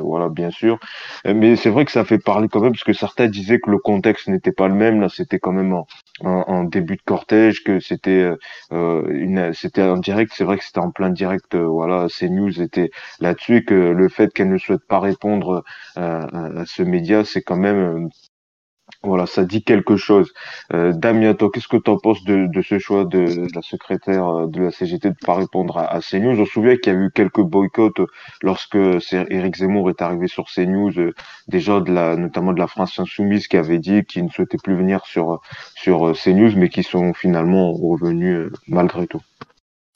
voilà, 0.02 0.30
bien 0.30 0.52
sûr. 0.52 0.80
Mais 1.26 1.56
c'est 1.56 1.70
vrai 1.70 1.86
que 1.86 1.92
ça 1.92 2.06
fait 2.06 2.18
parler 2.18 2.48
quand 2.48 2.60
même, 2.60 2.72
parce 2.72 2.84
que 2.84 2.94
certains 2.94 3.28
disaient 3.28 3.60
que 3.60 3.70
le 3.70 3.80
contexte 3.80 4.28
n'était 4.28 4.52
pas 4.52 4.68
le 4.68 4.76
même. 4.76 5.02
Là, 5.02 5.10
c'était 5.10 5.40
quand 5.40 5.52
même 5.52 5.74
en, 6.22 6.64
début 6.64 6.96
de 6.96 7.02
cortège, 7.02 7.64
que 7.64 7.80
c'était 7.80 8.30
une, 8.72 9.54
c'était 9.54 9.84
en 9.84 9.98
direct. 9.98 10.34
C'est 10.36 10.44
vrai 10.44 10.58
que 10.58 10.64
c'était 10.64 10.80
en 10.80 10.92
plein 10.92 11.10
direct. 11.10 11.56
voilà, 11.56 12.08
CNews 12.08 12.62
était 12.62 12.92
là-dessus, 13.20 13.64
que 13.66 13.74
le 13.74 14.10
fait 14.10 14.34
qu'elle 14.34 14.50
ne 14.50 14.58
souhaite 14.58 14.86
pas 14.88 15.00
répondre 15.00 15.64
à 15.96 16.66
ce 16.66 16.84
média, 16.84 17.24
c'est 17.24 17.42
quand 17.42 17.58
même 17.58 18.10
voilà, 19.06 19.26
ça 19.28 19.46
dit 19.46 19.64
quelque 19.64 19.98
chose. 19.98 20.34
Euh, 20.74 20.92
Damien, 20.92 21.34
toi, 21.36 21.50
qu'est-ce 21.54 21.68
que 21.68 21.78
tu 21.78 21.90
en 21.90 21.98
penses 21.98 22.24
de, 22.24 22.50
ce 22.62 22.80
choix 22.80 23.06
de, 23.06 23.48
la 23.54 23.62
secrétaire 23.62 24.28
euh, 24.28 24.48
de 24.48 24.64
la 24.64 24.72
CGT 24.72 25.10
de 25.10 25.16
pas 25.26 25.36
répondre 25.36 25.78
à, 25.78 26.00
CNews? 26.02 26.40
On 26.40 26.46
se 26.46 26.52
souvient 26.52 26.76
qu'il 26.78 26.94
y 26.94 26.96
a 26.96 27.00
eu 27.00 27.12
quelques 27.12 27.42
boycotts 27.42 28.02
lorsque 28.42 28.78
Éric 29.12 29.58
Zemmour 29.58 29.90
est 29.90 30.02
arrivé 30.02 30.28
sur 30.28 30.46
CNews, 30.46 31.00
euh, 31.00 31.14
déjà 31.48 31.80
de 31.80 31.92
la, 31.92 32.16
notamment 32.16 32.54
de 32.54 32.60
la 32.60 32.68
France 32.68 33.00
Insoumise 33.00 33.48
qui 33.48 33.58
avait 33.58 33.80
dit 33.80 34.04
qu'il 34.06 34.26
ne 34.26 34.30
souhaitait 34.30 34.58
plus 34.58 34.76
venir 34.76 35.06
sur 35.06 35.40
sur 35.76 36.14
CNews, 36.14 36.56
mais 36.56 36.70
qui 36.70 36.84
sont 36.84 37.14
finalement 37.14 37.74
revenus 37.74 38.50
malgré 38.68 39.08
tout. 39.08 39.22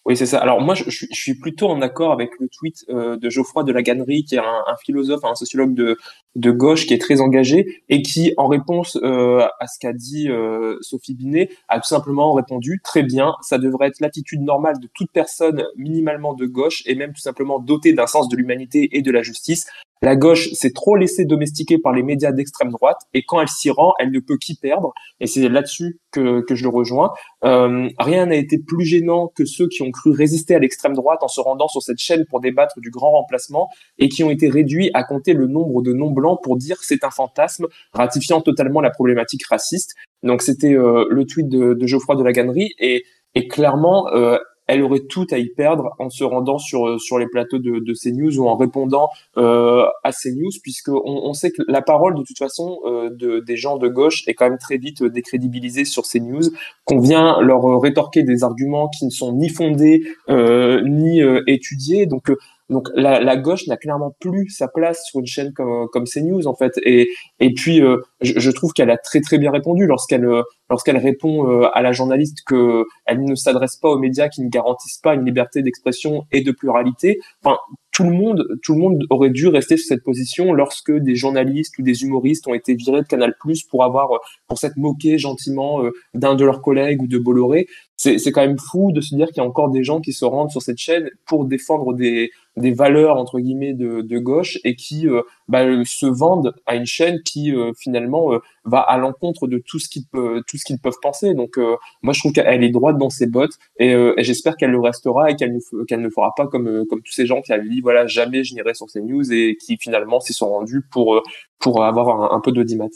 Oui, 0.06 0.16
c'est 0.16 0.26
ça. 0.26 0.40
Alors 0.40 0.62
moi, 0.62 0.76
je, 0.76 0.86
je, 0.88 1.06
suis 1.12 1.36
plutôt 1.36 1.68
en 1.68 1.82
accord 1.82 2.12
avec 2.14 2.32
le 2.40 2.48
tweet 2.48 2.86
euh, 2.90 3.18
de 3.18 3.30
Geoffroy 3.30 3.64
de 3.64 3.72
la 3.72 3.82
Gannerie, 3.82 4.24
qui 4.24 4.36
est 4.36 4.40
un, 4.40 4.64
un, 4.66 4.76
philosophe, 4.84 5.24
un 5.24 5.36
sociologue 5.36 5.76
de, 5.76 5.98
de 6.36 6.52
gauche, 6.52 6.88
qui 6.88 6.94
est 6.94 7.00
très 7.00 7.20
engagé 7.22 7.84
et 7.90 8.02
qui, 8.02 8.34
en 8.38 8.48
réponse 8.48 8.98
euh, 9.04 9.46
à 9.60 9.68
ce 9.68 9.78
qu'a 9.80 9.94
dit 9.94 10.30
euh, 10.30 10.78
Sophie 10.82 11.16
Binet, 11.16 11.50
a 11.68 11.80
tout 11.80 11.88
simplement 11.88 12.34
répondu 12.34 12.80
très 12.84 13.04
bien. 13.04 13.34
Ça 13.42 13.58
devrait 13.58 13.88
être 13.88 14.00
l'attitude 14.00 14.42
normale 14.42 14.80
de 14.80 14.88
toute 14.96 15.12
personne 15.12 15.66
minimalement 15.76 16.34
de 16.34 16.46
gauche 16.46 16.82
et 16.86 16.96
même 16.96 17.14
tout 17.14 17.22
simplement 17.22 17.60
dotée 17.60 17.94
d'un 17.94 18.08
sens 18.08 18.30
de 18.30 18.38
l'humanité 18.38 18.98
et 18.98 19.02
de 19.02 19.12
la 19.12 19.22
justice. 19.22 19.68
La 20.02 20.16
gauche 20.16 20.50
s'est 20.54 20.72
trop 20.72 20.96
laissée 20.96 21.26
domestiquer 21.26 21.78
par 21.78 21.92
les 21.92 22.04
médias 22.04 22.32
d'extrême 22.32 22.72
droite 22.72 23.02
et 23.14 23.24
quand 23.28 23.42
elle 23.42 23.50
s'y 23.50 23.70
rend, 23.70 23.94
elle 24.00 24.12
ne 24.12 24.20
peut 24.20 24.38
qu'y 24.38 24.56
perdre. 24.56 24.94
Et 25.20 25.28
c'est 25.28 25.50
là-dessus 25.50 26.00
que, 26.12 26.40
que 26.42 26.56
je 26.56 26.64
le 26.64 26.70
rejoins. 26.70 27.12
Euh, 27.44 27.90
rien 28.00 28.28
n'a 28.28 28.36
été 28.36 28.60
plus 28.66 28.86
gênant 28.86 29.28
que 29.36 29.44
ceux 29.44 29.68
qui 29.68 29.82
ont 29.82 29.92
cru 29.92 30.12
résister 30.12 30.56
à 30.56 30.60
l'extrême 30.60 30.94
droite 30.94 31.20
en 31.22 31.28
se 31.28 31.42
rendant 31.42 31.68
sur 31.68 31.82
cette 31.82 31.98
chaîne 31.98 32.26
pour 32.30 32.40
débattre 32.40 32.80
du 32.80 32.92
grand 32.92 33.12
remplacement 33.12 33.68
et 33.98 34.08
qui 34.08 34.24
ont 34.24 34.30
été 34.30 34.48
réduits 34.48 34.90
à 34.94 35.04
compter 35.04 35.34
le 35.34 35.48
nombre 35.48 35.82
de 35.82 35.92
noms 35.92 36.12
blancs 36.12 36.40
pour 36.42 36.56
dire 36.56 36.78
c'est 36.82 37.04
un 37.04 37.12
fantasme, 37.12 37.68
ratifiant 37.92 38.40
totalement 38.40 38.80
la 38.80 38.92
problématique 38.92 39.46
raciste. 39.48 39.96
Donc 40.24 40.42
c'était 40.42 40.74
euh, 40.76 41.08
le 41.10 41.26
tweet 41.26 41.50
de, 41.50 41.74
de 41.74 41.88
Geoffroy 41.88 42.16
de 42.16 42.24
la 42.24 42.32
Gannerie 42.32 42.72
et, 42.80 43.04
et 43.36 43.48
clairement, 43.50 44.08
euh, 44.14 44.38
elle 44.70 44.84
aurait 44.84 45.00
tout 45.00 45.26
à 45.32 45.40
y 45.40 45.50
perdre 45.50 45.96
en 45.98 46.10
se 46.12 46.24
rendant 46.24 46.60
sur 46.60 46.88
euh, 46.88 46.98
sur 47.00 47.18
les 47.18 47.28
plateaux 47.28 47.58
de, 47.58 47.80
de 47.80 47.94
CNews 47.94 48.40
ou 48.40 48.48
en 48.48 48.56
répondant 48.56 49.10
euh, 49.38 49.86
à 50.04 50.12
CNews, 50.12 50.52
puisque 50.62 50.90
on, 50.90 51.02
on, 51.06 51.34
sait 51.34 51.50
que 51.50 51.64
la 51.68 51.82
parole 51.82 52.14
de 52.14 52.22
toute 52.22 52.38
façon 52.38 52.80
euh, 52.86 53.10
de, 53.10 53.40
des 53.40 53.58
gens 53.58 53.78
de 53.78 53.88
gauche 53.88 54.24
est 54.28 54.36
quand 54.36 54.48
même 54.48 54.60
très 54.60 54.78
vite 54.78 55.04
décrédibilisée 55.04 55.86
sur 55.86 56.04
CNews, 56.04 56.52
qu'on 56.86 57.00
vient 57.00 57.42
leur 57.42 57.82
rétorquer 57.82 58.22
des 58.22 58.44
arguments 58.44 58.90
qui 58.90 59.06
ne 59.06 59.10
sont 59.10 59.34
ni 59.34 59.50
fondés 59.50 60.04
euh, 60.30 60.82
ni 60.86 61.22
euh, 61.22 61.42
étudiés, 61.48 62.06
donc 62.06 62.32
donc 62.70 62.90
la, 62.94 63.20
la 63.20 63.36
gauche 63.36 63.66
n'a 63.66 63.78
clairement 63.78 64.16
plus 64.20 64.50
sa 64.50 64.68
place 64.68 65.04
sur 65.06 65.20
une 65.20 65.26
chaîne 65.26 65.54
comme, 65.54 65.88
comme 65.92 66.04
CNews 66.06 66.46
en 66.46 66.54
fait. 66.54 66.74
Et, 66.86 67.10
Et 67.40 67.54
puis, 67.54 67.82
euh, 67.82 67.98
je, 68.22 68.38
je, 68.38 68.52
trouve 68.52 68.74
qu'elle 68.74 68.90
a 68.90 68.98
très 68.98 69.22
très 69.22 69.38
bien 69.38 69.52
répondu 69.52 69.86
lorsqu'elle 69.86 70.26
euh, 70.26 70.44
lorsqu'elle 70.70 70.98
répond 70.98 71.50
euh, 71.50 71.70
à 71.74 71.82
la 71.82 71.94
journaliste 71.94 72.40
que 72.46 72.86
elle 73.06 73.24
ne 73.24 73.36
s'adresse 73.36 73.78
pas 73.78 73.90
aux 73.90 73.98
médias 73.98 74.28
qui 74.28 74.42
ne 74.42 74.50
garantissent 74.50 75.00
pas 75.02 75.16
une 75.16 75.26
liberté 75.26 75.62
d'expression 75.62 76.26
et 76.32 76.42
de 76.42 76.52
pluralité. 76.52 77.20
Enfin, 77.44 77.58
tout 77.92 78.04
le 78.04 78.12
monde, 78.12 78.48
tout 78.64 78.74
le 78.74 78.80
monde 78.80 79.04
aurait 79.10 79.30
dû 79.30 79.48
rester 79.48 79.76
sur 79.78 79.88
cette 79.88 80.04
position 80.04 80.54
lorsque 80.54 80.92
des 80.92 81.16
journalistes 81.16 81.78
ou 81.80 81.82
des 81.82 82.04
humoristes 82.04 82.48
ont 82.48 82.54
été 82.54 82.74
virés 82.76 83.02
de 83.02 83.08
Canal+ 83.08 83.34
pour 83.70 83.84
avoir, 83.84 84.10
pour 84.48 84.58
s'être 84.58 84.78
moqués 84.78 85.18
gentiment 85.18 85.82
d'un 86.14 86.36
de 86.36 86.46
leurs 86.46 86.62
collègues 86.62 87.02
ou 87.02 87.08
de 87.08 87.18
Bolloré. 87.18 87.68
C'est, 87.98 88.18
c'est 88.18 88.32
quand 88.32 88.42
même 88.42 88.60
fou 88.60 88.94
de 88.94 89.02
se 89.02 89.16
dire 89.16 89.28
qu'il 89.28 89.38
y 89.38 89.40
a 89.42 89.44
encore 89.44 89.70
des 89.70 89.84
gens 89.84 90.00
qui 90.00 90.14
se 90.14 90.24
rendent 90.24 90.52
sur 90.52 90.62
cette 90.62 90.78
chaîne 90.78 91.10
pour 91.26 91.44
défendre 91.44 91.94
des, 91.94 92.30
des 92.56 92.72
valeurs 92.72 93.18
entre 93.18 93.40
guillemets 93.40 93.74
de, 93.74 94.02
de 94.02 94.20
gauche 94.20 94.60
et 94.64 94.76
qui 94.76 95.06
bah, 95.50 95.66
se 95.84 96.06
vendent 96.06 96.54
à 96.68 96.76
une 96.76 96.86
chaîne 96.86 97.22
qui 97.30 97.54
finalement 97.78 98.32
va 98.66 98.80
à 98.80 98.98
l'encontre 98.98 99.48
de 99.48 99.62
tout 99.66 99.80
ce 99.80 99.90
qu'ils 99.90 100.06
peuvent 100.12 100.42
tout 100.48 100.58
ce 100.58 100.66
qu'ils 100.66 100.80
peuvent 100.80 100.98
penser. 101.02 101.34
Donc 101.34 101.58
euh, 101.58 101.76
moi 102.02 102.14
je 102.14 102.20
trouve 102.20 102.34
qu'elle 102.34 102.64
est 102.64 102.70
droite 102.70 102.98
dans 102.98 103.10
ses 103.10 103.28
bottes 103.28 103.54
et, 103.78 103.94
euh, 103.94 104.14
j'espère 104.18 104.56
qu'elle 104.58 104.72
le 104.72 104.80
restera 104.80 105.32
et 105.32 105.36
qu'elle 105.36 105.54
ne 105.54 105.84
qu'elle 105.86 106.10
fera 106.12 106.34
pas 106.36 106.48
comme 106.48 106.68
euh, 106.68 106.86
comme 106.90 107.02
tous 107.02 107.12
ces 107.12 107.26
gens 107.26 107.42
qui 107.42 107.54
avaient 107.54 107.68
dit 107.68 107.82
voilà 107.82 108.08
jamais 108.08 108.44
je 108.44 108.54
n'irai 108.54 108.74
sur 108.74 108.90
ces 108.90 109.02
news 109.02 109.32
et 109.32 109.58
qui 109.58 109.78
finalement 109.78 110.20
s'y 110.20 110.34
sont 110.34 110.50
rendus 110.50 110.82
pour 110.92 111.22
pour 111.60 111.84
avoir 111.84 112.34
un, 112.34 112.38
un 112.38 112.40
peu 112.42 112.52
d'audimat. 112.52 112.88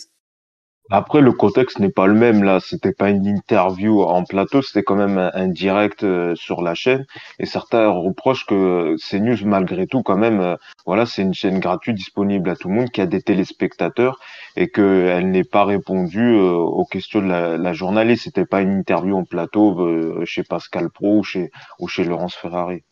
Après, 0.90 1.22
le 1.22 1.32
contexte 1.32 1.80
n'est 1.80 1.90
pas 1.92 2.08
le 2.08 2.14
même 2.14 2.44
là. 2.44 2.60
C'était 2.60 2.92
pas 2.92 3.10
une 3.10 3.26
interview 3.26 4.02
en 4.04 4.24
plateau, 4.26 4.62
c'était 4.62 4.84
quand 4.84 4.96
même 4.96 5.18
un, 5.18 5.48
direct 5.48 6.04
euh, 6.04 6.36
sur 6.36 6.62
la 6.62 6.76
chaîne. 6.76 7.06
Et 7.40 7.46
certains 7.46 7.88
reprochent 7.90 8.46
que 8.46 8.96
CNews, 8.98 9.46
malgré 9.46 9.88
tout, 9.88 10.04
quand 10.04 10.18
même, 10.18 10.42
euh, 10.42 10.56
voilà, 10.86 11.06
c'est 11.06 11.22
une 11.22 11.34
chaîne 11.34 11.60
gratuite 11.60 11.96
disponible 11.96 12.50
à 12.50 12.56
tout 12.56 12.68
le 12.68 12.76
monde, 12.76 12.90
qui 12.90 13.02
a 13.02 13.06
des 13.06 13.22
téléspectateurs 13.22 14.20
et 14.58 14.70
qu'elle 14.70 15.32
n'est 15.32 15.46
pas 15.46 15.64
répondu 15.64 16.34
euh, 16.36 16.52
aux 16.52 16.86
questions 16.86 17.22
de 17.22 17.28
la, 17.28 17.58
la 17.58 17.74
journaliste. 17.74 18.26
C'était 18.26 18.46
pas 18.46 18.62
une 18.62 18.78
interview 18.78 19.16
en 19.16 19.24
plateau 19.24 20.26
chez 20.26 20.44
Pascal 20.44 20.90
Pro 20.90 21.20
ou 21.20 21.24
chez 21.24 21.50
ou 21.80 21.88
chez 21.88 22.04
Laurence 22.04 22.36
Ferrari. 22.36 22.84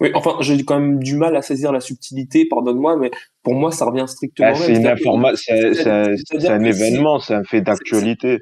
Oui, 0.00 0.10
enfin, 0.14 0.36
j'ai 0.40 0.62
quand 0.64 0.78
même 0.78 1.02
du 1.02 1.16
mal 1.16 1.36
à 1.36 1.42
saisir 1.42 1.72
la 1.72 1.80
subtilité, 1.80 2.46
pardonne-moi, 2.46 2.96
mais 2.96 3.10
pour 3.42 3.54
moi, 3.54 3.72
ça 3.72 3.86
revient 3.86 4.04
strictement. 4.06 4.48
Ah, 4.50 4.54
c'est 4.54 4.74
une 4.74 4.86
information, 4.86 5.54
c'est 5.74 6.48
un 6.48 6.64
événement, 6.64 7.18
c'est 7.18 7.34
un 7.34 7.44
fait 7.44 7.62
d'actualité. 7.62 8.40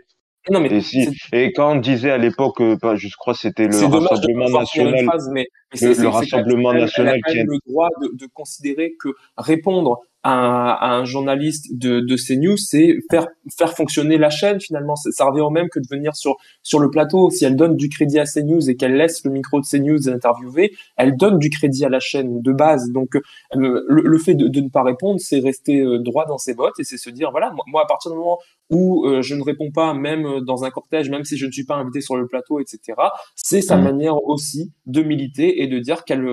Non, 0.51 0.61
mais 0.61 0.71
et, 0.71 0.81
si, 0.83 1.09
et 1.33 1.53
quand 1.53 1.73
on 1.73 1.77
disait 1.77 2.11
à 2.11 2.19
l'époque, 2.19 2.61
euh, 2.61 2.77
je 2.97 3.09
crois 3.17 3.35
c'était 3.35 3.67
le 3.67 3.77
Rassemblement 3.77 4.51
national, 4.51 5.07
mais, 5.33 5.47
le, 5.81 6.09
Rassemblement 6.09 6.73
national 6.73 7.21
qui 7.27 7.39
a 7.39 7.45
le 7.45 7.59
droit 7.67 7.89
de, 8.01 8.11
de 8.15 8.27
considérer 8.33 8.95
que 9.01 9.09
répondre 9.37 10.01
à, 10.25 10.97
un 10.97 11.05
journaliste 11.05 11.79
de, 11.79 12.01
de 12.01 12.17
CNews, 12.17 12.57
c'est 12.57 12.97
faire 13.11 13.27
faire 13.59 13.75
fonctionner 13.75 14.17
la 14.17 14.31
chaîne 14.31 14.59
finalement. 14.59 14.97
Ça 14.97 15.27
revient 15.27 15.43
au 15.43 15.51
même 15.51 15.69
que 15.69 15.79
de 15.79 15.87
venir 15.89 16.17
sur 16.17 16.37
sur 16.63 16.81
le 16.81 16.91
plateau. 16.91 17.31
Si 17.31 17.45
elle 17.45 17.57
donne 17.57 17.77
du 17.77 17.91
crédit 17.91 18.19
à 18.19 18.25
CNews 18.25 18.71
et 18.71 18.77
qu'elle 18.77 18.97
laisse 18.97 19.23
le 19.25 19.31
micro 19.31 19.61
de 19.61 19.67
CNews 19.67 20.09
interviewer, 20.09 20.73
elle 20.97 21.17
donne 21.17 21.39
du 21.39 21.51
crédit 21.51 21.85
à 21.85 21.91
la 21.91 22.01
chaîne 22.01 22.41
de 22.41 22.53
base. 22.53 22.91
Donc 22.91 23.17
euh, 23.17 23.85
le, 23.87 24.19
fait 24.19 24.35
de, 24.35 24.49
de, 24.49 24.61
ne 24.63 24.71
pas 24.71 24.83
répondre, 24.83 25.21
c'est 25.21 25.41
rester 25.41 25.81
euh, 25.81 25.99
droit 25.99 26.25
dans 26.25 26.39
ses 26.39 26.55
bottes 26.55 26.81
et 26.81 26.85
c'est 26.85 26.97
se 26.97 27.11
dire 27.11 27.31
voilà 27.31 27.53
moi 27.67 27.83
à 27.83 27.87
partir 27.87 28.11
du 28.11 28.17
moment 28.17 28.39
où 28.71 29.07
euh, 29.07 29.21
je 29.21 29.35
ne 29.35 29.43
réponds 29.43 29.73
pas 29.73 29.93
même 29.93 30.41
dans 30.41 30.65
un 30.65 30.71
cortège, 30.71 31.11
même 31.11 31.25
si 31.25 31.37
je 31.37 31.45
ne 31.45 31.53
suis 31.53 31.67
pas 31.67 31.75
invité 31.75 32.01
sur 32.01 32.17
le 32.17 32.27
plateau, 32.27 32.61
etc. 32.61 32.95
C'est 33.37 33.61
sa 33.61 33.77
mmh. 33.77 33.85
manière 33.85 34.25
aussi 34.25 34.73
de 34.87 35.03
militer 35.03 35.63
et 35.63 35.64
de 35.67 35.79
dire 35.79 36.05
qu'elle 36.05 36.25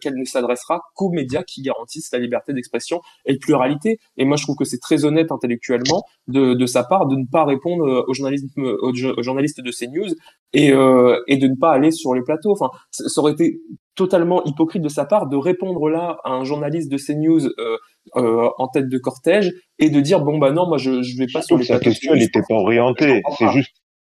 qu'elle 0.00 0.14
ne 0.14 0.24
s'adressera 0.24 0.80
qu'aux 0.94 1.10
médias 1.10 1.42
qui 1.42 1.62
garantissent 1.62 2.12
la 2.12 2.18
liberté 2.18 2.52
d'expression 2.52 3.00
et 3.26 3.38
pluralité. 3.38 3.98
Et 4.16 4.24
moi, 4.24 4.36
je 4.36 4.44
trouve 4.44 4.56
que 4.56 4.64
c'est 4.64 4.78
très 4.78 5.04
honnête 5.04 5.32
intellectuellement 5.32 6.04
de, 6.26 6.54
de, 6.54 6.66
sa 6.66 6.84
part 6.84 7.06
de 7.06 7.16
ne 7.16 7.24
pas 7.30 7.44
répondre 7.44 7.84
euh, 7.84 8.04
aux 8.06 8.14
journalistes, 8.14 8.48
aux 8.58 9.22
journalistes 9.22 9.60
de 9.60 9.70
CNews 9.70 10.14
et, 10.52 10.72
euh, 10.72 11.20
et 11.26 11.36
de 11.36 11.46
ne 11.48 11.54
pas 11.54 11.72
aller 11.72 11.90
sur 11.90 12.14
les 12.14 12.22
plateaux. 12.22 12.52
Enfin, 12.52 12.70
ça 12.90 13.20
aurait 13.20 13.32
été 13.32 13.60
totalement 13.94 14.44
hypocrite 14.44 14.82
de 14.82 14.88
sa 14.88 15.04
part 15.04 15.28
de 15.28 15.36
répondre 15.36 15.88
là 15.90 16.18
à 16.24 16.30
un 16.30 16.44
journaliste 16.44 16.90
de 16.90 16.96
CNews 16.96 17.46
euh, 17.46 17.76
euh, 18.16 18.48
en 18.56 18.68
tête 18.68 18.88
de 18.88 18.96
cortège 18.96 19.52
et 19.80 19.90
de 19.90 20.00
dire 20.00 20.20
bon 20.20 20.38
bah 20.38 20.52
non 20.52 20.68
moi 20.68 20.78
je 20.78 21.02
je 21.02 21.18
vais 21.18 21.26
pas 21.26 21.42
sur 21.42 21.58
les 21.58 21.64
sa 21.64 21.80
question 21.80 22.12
elle 22.14 22.20
n'était 22.20 22.42
pas 22.48 22.54
orientée 22.54 23.22
c'est 23.36 23.50
juste 23.50 23.74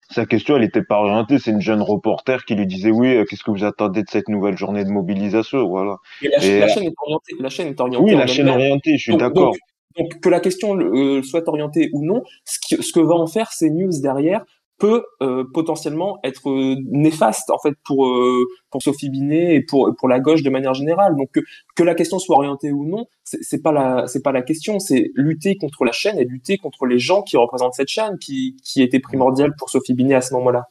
sa 0.09 0.25
question, 0.25 0.55
elle 0.55 0.63
n'était 0.63 0.83
pas 0.83 0.99
orientée. 0.99 1.37
C'est 1.39 1.51
une 1.51 1.61
jeune 1.61 1.81
reporter 1.81 2.43
qui 2.45 2.55
lui 2.55 2.65
disait 2.65 2.91
oui, 2.91 3.15
euh, 3.15 3.25
qu'est-ce 3.25 3.43
que 3.43 3.51
vous 3.51 3.63
attendez 3.63 4.03
de 4.03 4.09
cette 4.09 4.27
nouvelle 4.27 4.57
journée 4.57 4.83
de 4.83 4.89
mobilisation, 4.89 5.67
voilà. 5.67 5.97
Et 6.21 6.29
la, 6.29 6.67
chaîne 6.67 6.83
est 6.83 6.93
orientée. 7.05 7.35
La 7.39 7.49
chaîne 7.49 7.67
est 7.67 7.79
orientée. 7.79 8.03
Oui, 8.03 8.15
la 8.15 8.27
chaîne 8.27 8.47
est 8.47 8.51
orientée. 8.51 8.97
Je 8.97 9.03
suis 9.03 9.17
d'accord. 9.17 9.55
Donc, 9.97 10.19
que 10.19 10.29
la 10.29 10.39
question 10.39 10.77
euh, 10.77 11.21
soit 11.23 11.47
orientée 11.47 11.89
ou 11.93 12.05
non, 12.05 12.23
ce, 12.45 12.81
ce 12.81 12.91
que 12.91 12.99
va 12.99 13.15
en 13.15 13.27
faire 13.27 13.51
ces 13.51 13.69
news 13.69 13.91
derrière, 14.01 14.45
peut 14.79 15.03
euh, 15.21 15.43
potentiellement 15.53 16.19
être 16.23 16.49
euh, 16.49 16.75
néfaste 16.89 17.49
en 17.51 17.59
fait 17.59 17.75
pour 17.85 18.07
euh, 18.07 18.45
pour 18.71 18.81
Sophie 18.81 19.09
Binet 19.09 19.55
et 19.55 19.61
pour 19.61 19.93
pour 19.97 20.07
la 20.07 20.19
gauche 20.19 20.41
de 20.41 20.49
manière 20.49 20.73
générale. 20.73 21.15
Donc 21.15 21.29
que, 21.75 21.83
la 21.83 21.95
question 21.95 22.17
soit 22.17 22.37
orientée 22.37 22.71
ou 22.71 22.85
non, 22.85 23.05
c'est 23.23 23.61
pas 23.61 23.71
la 23.71 24.07
c'est 24.07 24.23
pas 24.23 24.31
la 24.31 24.41
question, 24.41 24.79
c'est 24.79 25.11
lutter 25.15 25.57
contre 25.57 25.83
la 25.85 25.91
chaîne 25.91 26.17
et 26.17 26.23
lutter 26.23 26.57
contre 26.57 26.85
les 26.85 26.99
gens 26.99 27.21
qui 27.21 27.37
représentent 27.37 27.73
cette 27.73 27.89
chaîne 27.89 28.17
qui 28.19 28.55
était 28.77 28.99
primordial 28.99 29.51
pour 29.57 29.69
Sophie 29.69 29.93
Binet 29.93 30.15
à 30.15 30.21
ce 30.21 30.33
moment-là. 30.35 30.65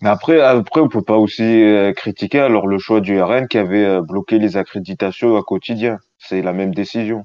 Mais 0.00 0.08
après, 0.08 0.40
après, 0.40 0.80
on 0.80 0.88
peut 0.88 1.02
pas 1.02 1.18
aussi 1.18 1.64
critiquer 1.96 2.38
alors 2.38 2.68
le 2.68 2.78
choix 2.78 3.00
du 3.00 3.20
RN 3.20 3.48
qui 3.48 3.58
avait 3.58 4.00
bloqué 4.00 4.38
les 4.38 4.56
accréditations 4.56 5.36
à 5.36 5.42
quotidien. 5.42 5.98
C'est 6.18 6.40
la 6.40 6.52
même 6.52 6.72
décision 6.72 7.24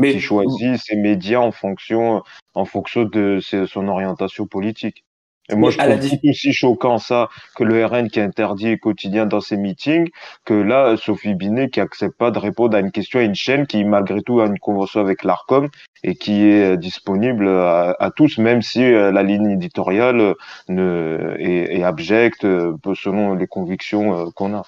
mais 0.00 0.12
qui 0.12 0.20
choisit 0.20 0.78
ses 0.78 0.96
médias 0.96 1.40
en 1.40 1.52
fonction, 1.52 2.22
en 2.54 2.64
fonction 2.64 3.04
de 3.04 3.38
son 3.40 3.88
orientation 3.88 4.46
politique. 4.46 5.04
Et 5.50 5.56
moi, 5.56 5.70
je 5.70 5.78
trouve 5.78 6.30
aussi 6.30 6.52
choquant 6.52 6.98
ça 6.98 7.28
que 7.56 7.64
le 7.64 7.84
RN 7.84 8.08
qui 8.08 8.20
interdit 8.20 8.78
quotidien 8.78 9.26
dans 9.26 9.40
ses 9.40 9.56
meetings, 9.56 10.08
que 10.44 10.54
là, 10.54 10.96
Sophie 10.96 11.34
Binet 11.34 11.70
qui 11.70 11.80
accepte 11.80 12.16
pas 12.16 12.30
de 12.30 12.38
répondre 12.38 12.76
à 12.76 12.80
une 12.80 12.92
question 12.92 13.18
à 13.18 13.24
une 13.24 13.34
chaîne 13.34 13.66
qui, 13.66 13.84
malgré 13.84 14.22
tout, 14.22 14.40
a 14.40 14.46
une 14.46 14.58
convention 14.58 15.00
avec 15.00 15.24
l'ARCOM 15.24 15.68
et 16.04 16.14
qui 16.14 16.44
est 16.44 16.76
disponible 16.76 17.48
à, 17.48 18.10
tous, 18.14 18.38
même 18.38 18.62
si 18.62 18.84
euh, 18.84 19.10
la 19.10 19.22
ligne 19.22 19.50
éditoriale 19.50 20.20
euh, 20.20 20.34
ne, 20.68 21.34
est, 21.38 21.78
est 21.78 21.82
abjecte 21.82 22.44
euh, 22.44 22.76
selon 22.94 23.34
les 23.34 23.46
convictions 23.48 24.30
qu'on 24.32 24.54
a. 24.54 24.62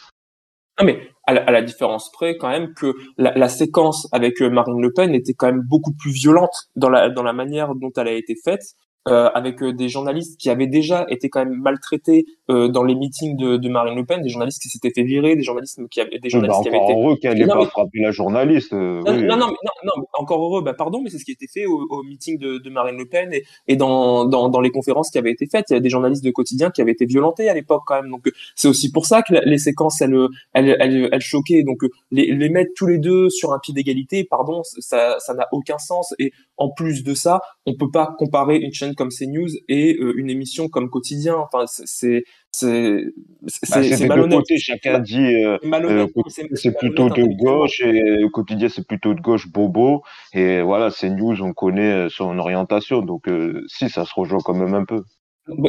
Non 0.80 0.86
mais 0.86 1.11
à 1.24 1.34
la, 1.34 1.62
différence 1.62 2.10
près 2.12 2.36
quand 2.36 2.48
même 2.48 2.74
que 2.74 2.94
la, 3.16 3.32
la, 3.36 3.48
séquence 3.48 4.08
avec 4.12 4.42
euh, 4.42 4.50
Marine 4.50 4.80
Le 4.80 4.92
Pen 4.92 5.14
était 5.14 5.34
quand 5.34 5.46
même 5.46 5.62
beaucoup 5.62 5.92
plus 5.92 6.10
violente 6.10 6.68
dans 6.74 6.90
la 6.90 7.10
dans 7.10 7.22
la 7.22 7.32
manière 7.32 7.74
dont 7.76 7.92
elle 7.96 8.08
a 8.08 8.12
été 8.12 8.34
faite 8.44 8.74
euh, 9.08 9.28
avec 9.34 9.60
euh, 9.64 9.72
des 9.72 9.88
journalistes 9.88 10.38
qui 10.38 10.48
avaient 10.48 10.68
déjà 10.68 11.06
été 11.08 11.28
quand 11.28 11.44
même 11.44 11.60
maltraités 11.60 12.24
euh, 12.50 12.68
dans 12.68 12.84
les 12.84 12.94
meetings 12.94 13.36
de, 13.36 13.56
de, 13.56 13.68
Marine 13.68 13.96
Le 13.96 14.04
Pen, 14.04 14.22
des 14.22 14.28
journalistes 14.28 14.62
qui 14.62 14.68
s'étaient 14.68 14.92
fait 14.94 15.02
virer, 15.02 15.34
des 15.34 15.42
journalistes 15.42 15.80
qui 15.90 16.00
avaient 16.00 16.20
des 16.20 16.30
journalistes 16.30 16.62
qui 16.62 16.68
avaient 16.68 16.84
été 16.84 16.92
heureux 16.92 17.16
qu'elle 17.16 17.36
n'ait 17.36 17.48
pas 17.48 17.66
frappé 17.66 17.98
la 17.98 18.12
journaliste. 18.12 18.72
Non, 18.72 19.02
oui. 19.04 19.24
non, 19.24 19.36
non, 19.36 19.48
mais, 19.48 19.56
non, 19.64 19.92
non, 19.96 20.04
encore 20.12 20.44
heureux, 20.44 20.62
bah 20.62 20.74
pardon, 20.74 21.00
mais 21.02 21.10
c'est 21.10 21.18
ce 21.18 21.24
qui 21.24 21.32
a 21.32 21.34
été 21.34 21.48
fait 21.52 21.66
au, 21.66 21.84
au 21.90 22.04
meeting 22.04 22.38
de, 22.38 22.58
de, 22.58 22.70
Marine 22.70 22.96
Le 22.96 23.06
Pen 23.06 23.32
et, 23.32 23.42
et 23.66 23.74
dans, 23.74 24.24
dans, 24.24 24.48
dans 24.48 24.60
les 24.60 24.70
conférences 24.70 25.10
qui 25.10 25.18
avaient 25.18 25.32
été 25.32 25.46
faites, 25.50 25.70
il 25.70 25.72
y 25.72 25.76
a 25.76 25.80
des 25.80 25.90
journalistes 25.90 26.22
de 26.22 26.30
quotidien 26.30 26.70
qui 26.70 26.80
avaient 26.80 26.92
été 26.92 27.04
violentés 27.04 27.48
à 27.48 27.54
l'époque 27.54 27.82
quand 27.84 28.00
même. 28.00 28.08
Donc 28.08 28.30
c'est 28.54 28.68
aussi 28.68 28.92
pour 28.92 29.06
ça 29.06 29.22
que 29.22 29.34
les 29.44 29.58
séquences 29.58 30.00
elles 30.00 30.14
elles, 30.52 30.76
elles, 30.78 31.08
elles 31.10 31.20
choquaient. 31.20 31.64
Donc 31.64 31.80
les, 32.12 32.32
les 32.32 32.48
mettre 32.50 32.70
tous 32.76 32.86
les 32.86 32.98
deux 32.98 33.30
sur 33.30 33.52
un 33.52 33.58
pied 33.58 33.74
d'égalité, 33.74 34.22
pardon, 34.22 34.62
ça 34.62 35.16
ça 35.18 35.34
n'a 35.34 35.48
aucun 35.50 35.78
sens. 35.78 36.14
Et 36.20 36.30
en 36.56 36.70
plus 36.70 37.02
de 37.02 37.14
ça, 37.14 37.40
on 37.66 37.74
peut 37.74 37.90
pas 37.90 38.14
comparer 38.16 38.58
une 38.58 38.72
chaîne 38.72 38.91
comme 38.94 39.10
CNews 39.10 39.48
et 39.68 39.96
euh, 39.98 40.14
une 40.16 40.30
émission 40.30 40.68
comme 40.68 40.90
Quotidien. 40.90 41.36
Enfin, 41.36 41.64
c'est 41.66 42.24
c'est 42.50 43.04
c'est 43.46 44.06
bah, 44.06 44.16
malhonnête. 44.16 44.44
chacun 44.58 44.98
dit 44.98 45.34
euh, 45.34 45.58
euh 45.64 46.06
c'est 46.54 46.76
plutôt 46.76 47.08
de 47.08 47.24
gauche 47.36 47.80
et 47.80 48.22
Quotidien 48.32 48.68
c'est 48.68 48.86
plutôt 48.86 49.14
de 49.14 49.20
gauche 49.20 49.48
bobo 49.50 50.02
et 50.34 50.60
voilà 50.60 50.90
CNews 50.90 51.42
on 51.42 51.54
connaît 51.54 52.08
son 52.10 52.38
orientation 52.38 53.00
donc 53.00 53.24
si 53.68 53.88
ça 53.88 54.04
se 54.04 54.12
rejoint 54.14 54.40
quand 54.44 54.54
même 54.54 54.74
un 54.74 54.84
peu. 54.84 55.02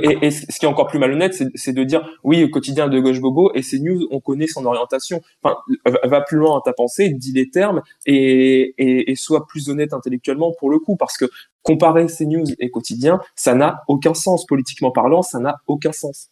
Et, 0.04 0.30
ce 0.30 0.60
qui 0.60 0.66
est 0.66 0.70
encore 0.70 0.86
plus 0.88 1.00
malhonnête, 1.00 1.34
c'est 1.56 1.74
de 1.74 1.84
dire 1.84 2.08
oui, 2.24 2.48
quotidien 2.52 2.88
de 2.88 3.00
gauche 3.00 3.20
bobo 3.20 3.52
et 3.56 3.64
c'est 3.64 3.80
news, 3.80 4.08
on 4.12 4.20
connaît 4.20 4.46
son 4.46 4.66
orientation. 4.66 5.22
Enfin, 5.42 5.58
va 6.04 6.22
plus 6.22 6.38
loin 6.38 6.58
à 6.58 6.62
ta 6.64 6.74
pensée, 6.74 7.10
dis 7.10 7.32
les 7.32 7.50
termes 7.50 7.82
et, 8.06 8.76
et, 8.78 9.12
et 9.12 9.16
sois 9.16 9.48
plus 9.48 9.70
honnête 9.70 9.94
intellectuellement 9.94 10.54
pour 10.60 10.70
le 10.70 10.78
coup, 10.78 10.96
parce 10.96 11.18
que 11.18 11.26
comparer 11.64 12.08
news 12.22 12.46
et 12.60 12.70
quotidien, 12.70 13.20
ça 13.36 13.56
n'a 13.56 13.82
aucun 13.88 14.14
sens 14.14 14.46
politiquement 14.46 14.92
parlant, 14.92 15.22
ça 15.22 15.40
n'a 15.40 15.56
aucun 15.68 15.92
sens. 15.92 16.30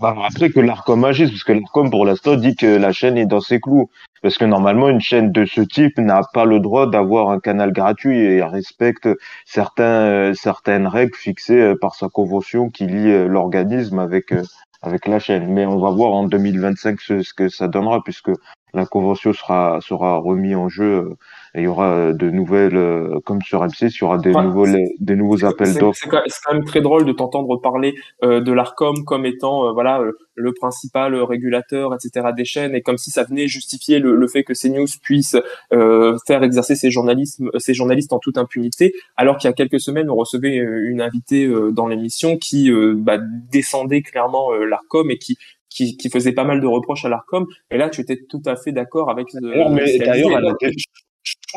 Bah, 0.00 0.16
après 0.24 0.48
que 0.48 0.60
l'ARCOM 0.60 1.04
agisse, 1.04 1.30
parce 1.30 1.44
que 1.44 1.52
l'ARCOM 1.52 1.90
pour 1.90 2.06
l'instant 2.06 2.34
dit 2.34 2.56
que 2.56 2.66
la 2.66 2.90
chaîne 2.90 3.18
est 3.18 3.26
dans 3.26 3.42
ses 3.42 3.60
clous. 3.60 3.90
Parce 4.22 4.38
que 4.38 4.46
normalement, 4.46 4.88
une 4.88 5.00
chaîne 5.00 5.30
de 5.30 5.44
ce 5.44 5.60
type 5.60 5.98
n'a 5.98 6.22
pas 6.32 6.46
le 6.46 6.60
droit 6.60 6.86
d'avoir 6.90 7.30
un 7.30 7.38
canal 7.38 7.72
gratuit 7.72 8.18
et 8.18 8.42
respecte 8.42 9.06
euh, 9.06 10.34
certaines 10.34 10.86
règles 10.86 11.14
fixées 11.14 11.60
euh, 11.60 11.74
par 11.78 11.94
sa 11.94 12.08
convention 12.08 12.70
qui 12.70 12.86
lie 12.86 13.10
euh, 13.10 13.28
l'organisme 13.28 13.98
avec, 13.98 14.34
la 15.06 15.18
chaîne. 15.18 15.52
Mais 15.52 15.66
on 15.66 15.78
va 15.78 15.90
voir 15.90 16.12
en 16.12 16.24
2025 16.24 17.00
ce, 17.00 17.22
ce, 17.22 17.34
que 17.34 17.48
ça 17.48 17.68
donnera, 17.68 18.02
puisque 18.02 18.30
la 18.72 18.86
convention 18.86 19.32
sera 19.34 19.80
sera 19.82 20.16
remis 20.18 20.54
en 20.54 20.68
jeu 20.68 21.16
et 21.54 21.60
il 21.60 21.64
y 21.64 21.66
aura 21.66 22.12
de 22.12 22.30
nouvelles 22.30 22.78
comme 23.24 23.40
sur 23.42 23.64
M6 23.64 23.94
il 23.94 24.00
y 24.00 24.04
aura 24.04 24.18
des 24.18 24.32
nouveaux 24.32 24.66
des 24.66 25.16
nouveaux 25.16 25.44
appels 25.44 25.74
d'offres 25.74 25.98
c'est 26.00 26.08
quand 26.08 26.54
même 26.54 26.64
très 26.64 26.80
drôle 26.80 27.04
de 27.04 27.12
t'entendre 27.12 27.60
parler 27.60 27.94
de 28.22 28.52
l'Arcom 28.52 29.04
comme 29.04 29.26
étant 29.26 29.72
voilà 29.72 30.02
le 30.34 30.52
principal 30.52 31.14
régulateur 31.14 31.94
etc 31.94 32.28
des 32.36 32.44
chaînes 32.44 32.74
et 32.74 32.82
comme 32.82 32.98
si 32.98 33.10
ça 33.10 33.24
venait 33.24 33.48
justifier 33.48 33.98
le, 33.98 34.14
le 34.14 34.28
fait 34.28 34.44
que 34.44 34.52
CNews 34.52 34.86
puisse 35.02 35.36
faire 36.26 36.42
exercer 36.42 36.74
ses 36.74 36.90
journalistes 36.90 37.42
ses 37.58 37.74
journalistes 37.74 38.12
en 38.12 38.18
toute 38.18 38.38
impunité 38.38 38.94
alors 39.16 39.36
qu'il 39.36 39.48
y 39.48 39.52
a 39.52 39.54
quelques 39.54 39.80
semaines 39.80 40.10
on 40.10 40.16
recevait 40.16 40.56
une 40.56 41.00
invitée 41.00 41.50
dans 41.72 41.86
l'émission 41.86 42.36
qui 42.36 42.70
bah, 42.96 43.18
descendait 43.50 44.02
clairement 44.02 44.52
l'Arcom 44.52 45.10
et 45.10 45.18
qui 45.18 45.36
qui, 45.70 45.96
qui 45.96 46.10
faisait 46.10 46.32
pas 46.32 46.44
mal 46.44 46.60
de 46.60 46.66
reproches 46.66 47.04
à 47.04 47.08
l'Arcom. 47.08 47.46
Et 47.70 47.78
là, 47.78 47.88
tu 47.88 48.00
étais 48.02 48.18
tout 48.28 48.42
à 48.44 48.56
fait 48.56 48.72
d'accord 48.72 49.08
avec. 49.08 49.28
Euh, 49.36 49.68
mais 49.70 49.98
d'ailleurs, 49.98 50.40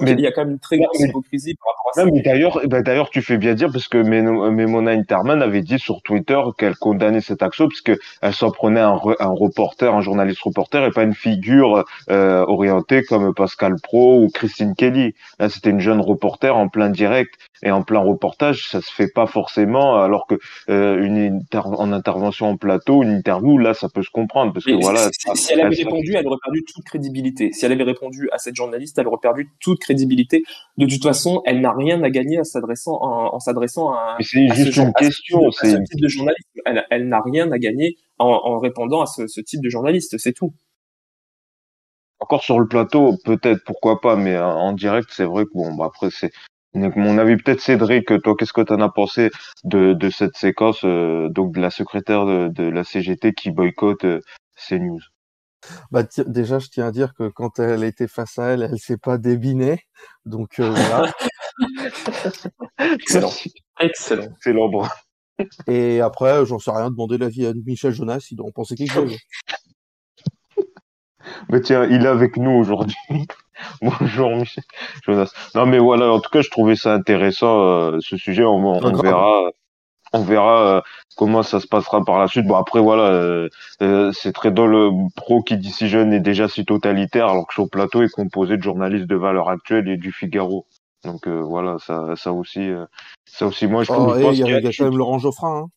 mais 0.01 0.11
il 0.11 0.21
y 0.21 0.27
a 0.27 0.31
quand 0.31 0.43
même 0.43 0.53
une 0.53 0.59
très 0.59 0.77
grande 0.77 0.95
hypocrisie 0.99 1.55
par 1.55 1.73
rapport 1.73 1.91
à 1.91 2.01
ça. 2.01 2.05
mais 2.05 2.21
d'ailleurs, 2.21 2.61
bah, 2.67 2.81
d'ailleurs, 2.81 3.09
tu 3.09 3.21
fais 3.21 3.37
bien 3.37 3.53
dire 3.53 3.71
parce 3.71 3.87
que 3.87 3.97
Memona 3.97 4.91
Interman 4.91 5.41
avait 5.41 5.61
dit 5.61 5.79
sur 5.79 6.01
Twitter 6.01 6.39
qu'elle 6.57 6.75
condamnait 6.75 7.21
cette 7.21 7.43
action 7.43 7.67
parce 7.67 7.81
que 7.81 7.97
elle 8.21 8.33
s'en 8.33 8.51
prenait 8.51 8.79
un, 8.79 8.99
un 9.19 9.29
reporter, 9.29 9.93
un 9.93 10.01
journaliste 10.01 10.41
reporter 10.41 10.83
et 10.85 10.91
pas 10.91 11.03
une 11.03 11.13
figure 11.13 11.85
euh, 12.09 12.45
orientée 12.47 13.03
comme 13.03 13.33
Pascal 13.33 13.75
Pro 13.81 14.23
ou 14.23 14.29
Christine 14.29 14.75
Kelly. 14.75 15.13
Là, 15.39 15.49
c'était 15.49 15.69
une 15.69 15.79
jeune 15.79 16.01
reporter 16.01 16.55
en 16.55 16.67
plein 16.69 16.89
direct 16.89 17.35
et 17.63 17.71
en 17.71 17.81
plein 17.81 17.99
reportage, 17.99 18.67
ça 18.67 18.81
se 18.81 18.91
fait 18.91 19.07
pas 19.07 19.25
forcément. 19.25 19.95
Alors 19.95 20.27
que 20.27 20.35
euh, 20.69 21.01
une 21.03 21.41
en 21.53 21.91
intervention 21.91 22.47
en 22.47 22.57
plateau, 22.57 23.03
une 23.03 23.11
interview, 23.11 23.57
là, 23.57 23.73
ça 23.73 23.87
peut 23.89 24.03
se 24.03 24.09
comprendre 24.09 24.53
parce 24.53 24.65
que 24.65 24.73
voilà. 24.73 25.09
Si, 25.35 25.53
elle 25.53 25.61
avait 25.61 25.75
répondu, 25.75 26.13
elle 26.15 26.27
aurait 26.27 26.37
perdu 26.43 26.63
toute 26.63 26.83
crédibilité. 26.83 27.51
Si 27.53 27.65
elle 27.65 27.71
avait 27.71 27.83
répondu 27.83 28.29
à 28.31 28.37
cette 28.37 28.55
journaliste, 28.55 28.97
elle 28.99 29.07
aurait 29.07 29.21
perdu 29.21 29.49
toute 29.61 29.79
crédibilité. 29.79 30.43
De 30.77 30.85
toute 30.85 31.03
façon, 31.03 31.41
elle 31.45 31.61
n'a 31.61 31.73
rien 31.73 32.03
à 32.03 32.09
gagner 32.09 32.39
en 32.39 32.43
s'adressant 32.43 32.99
en, 33.01 33.39
s'adressant 33.39 33.93
à, 33.93 34.17
c'est 34.19 34.47
juste 34.53 34.77
une 34.77 34.93
question, 34.93 35.51
c'est 35.51 35.71
ce 35.71 35.77
type 35.77 36.01
de 36.01 36.07
journaliste. 36.07 36.47
Elle, 36.65 36.85
elle 36.89 37.07
n'a 37.07 37.21
rien 37.21 37.51
à 37.51 37.57
gagner 37.57 37.97
en, 38.19 38.27
en 38.27 38.59
répondant 38.59 39.01
à 39.01 39.05
ce, 39.05 39.27
ce 39.27 39.41
type 39.41 39.61
de 39.61 39.69
journaliste, 39.69 40.17
c'est 40.17 40.33
tout. 40.33 40.53
Encore 42.19 42.43
sur 42.43 42.59
le 42.59 42.67
plateau, 42.67 43.17
peut-être, 43.25 43.63
pourquoi 43.65 43.99
pas, 43.99 44.15
mais 44.15 44.37
en 44.37 44.71
direct, 44.71 45.09
c'est 45.11 45.25
vrai 45.25 45.43
que 45.43 45.49
bon, 45.53 45.73
bah 45.73 45.85
après, 45.87 46.09
c'est 46.09 46.31
donc, 46.73 46.95
mon 46.95 47.17
avis, 47.17 47.37
peut-être 47.37 47.61
Cédric, 47.61 48.07
toi, 48.23 48.35
qu'est-ce 48.37 48.53
que 48.53 48.61
tu 48.61 48.73
en 48.73 48.81
as 48.81 48.89
pensé 48.89 49.29
de, 49.63 49.93
de 49.93 50.09
cette 50.09 50.35
séquence, 50.35 50.83
euh, 50.83 51.29
donc 51.29 51.53
de 51.53 51.61
la 51.61 51.69
secrétaire 51.69 52.25
de, 52.25 52.47
de, 52.49 52.63
la 52.63 52.83
CGT 52.83 53.33
qui 53.33 53.51
boycotte 53.51 54.05
euh, 54.05 54.21
CNews 54.55 55.01
bah, 55.91 56.03
déjà, 56.27 56.59
je 56.59 56.67
tiens 56.67 56.87
à 56.87 56.91
dire 56.91 57.13
que 57.13 57.29
quand 57.29 57.59
elle 57.59 57.85
était 57.85 58.09
face 58.09 58.37
à 58.37 58.47
elle, 58.47 58.63
elle 58.63 58.79
s'est 58.79 58.97
pas 58.97 59.17
débinée. 59.17 59.79
Donc 60.25 60.59
euh, 60.59 60.69
voilà. 60.69 61.13
Excellent. 62.79 63.31
Excellent. 63.79 64.27
Excellent. 64.35 64.89
Et 65.67 66.01
après, 66.01 66.45
j'en 66.45 66.59
sais 66.59 66.71
rien, 66.71 66.89
demander 66.89 67.17
l'avis 67.17 67.45
à 67.45 67.53
Michel 67.53 67.93
Jonas, 67.93 68.27
il 68.29 68.35
doit 68.35 68.47
en 68.47 68.51
penser 68.51 68.75
quelque 68.75 68.93
chose. 68.93 69.17
Mais 71.49 71.61
tiens, 71.61 71.85
il 71.85 72.05
est 72.05 72.09
avec 72.09 72.37
nous 72.37 72.51
aujourd'hui. 72.51 72.95
Bonjour 73.81 74.35
Michel 74.35 74.63
Jonas. 75.05 75.31
Non 75.55 75.65
mais 75.65 75.79
voilà, 75.79 76.11
en 76.11 76.19
tout 76.19 76.29
cas, 76.29 76.41
je 76.41 76.49
trouvais 76.49 76.75
ça 76.75 76.93
intéressant 76.93 77.61
euh, 77.61 77.99
ce 77.99 78.17
sujet. 78.17 78.43
On, 78.43 78.65
on 78.65 79.01
verra, 79.01 79.51
on 80.13 80.23
verra 80.23 80.77
euh, 80.77 80.81
comment 81.15 81.43
ça 81.43 81.59
se 81.59 81.67
passera 81.67 82.03
par 82.03 82.19
la 82.19 82.27
suite. 82.27 82.47
Bon 82.47 82.55
après 82.55 82.79
voilà, 82.79 83.03
euh, 83.03 83.49
c'est 84.13 84.33
très 84.33 84.51
dans 84.51 84.67
le 84.67 84.89
pro 85.15 85.43
qui 85.43 85.57
dit 85.57 85.71
si 85.71 85.87
jeune 85.87 86.13
est 86.13 86.19
déjà 86.19 86.47
si 86.47 86.65
totalitaire, 86.65 87.27
alors 87.27 87.47
que 87.47 87.53
son 87.53 87.67
plateau 87.67 88.01
est 88.01 88.11
composé 88.11 88.57
de 88.57 88.63
journalistes 88.63 89.07
de 89.07 89.15
valeur 89.15 89.49
actuelle 89.49 89.87
et 89.87 89.97
du 89.97 90.11
Figaro. 90.11 90.65
Donc 91.03 91.27
voilà, 91.27 91.77
ça, 91.79 92.15
ça 92.15 92.31
aussi, 92.31 92.69
ça 93.25 93.45
aussi, 93.45 93.67
moi 93.67 93.83
je, 93.83 93.91
oh, 93.91 94.05
pense 94.05 94.35
qu'il 94.35 94.47
y, 94.47 94.53
a 94.53 94.61
quand 94.61 94.85
même 94.85 94.97
Laurent 94.97 95.19
Geoffrin. 95.19 95.63
Hein. 95.63 95.67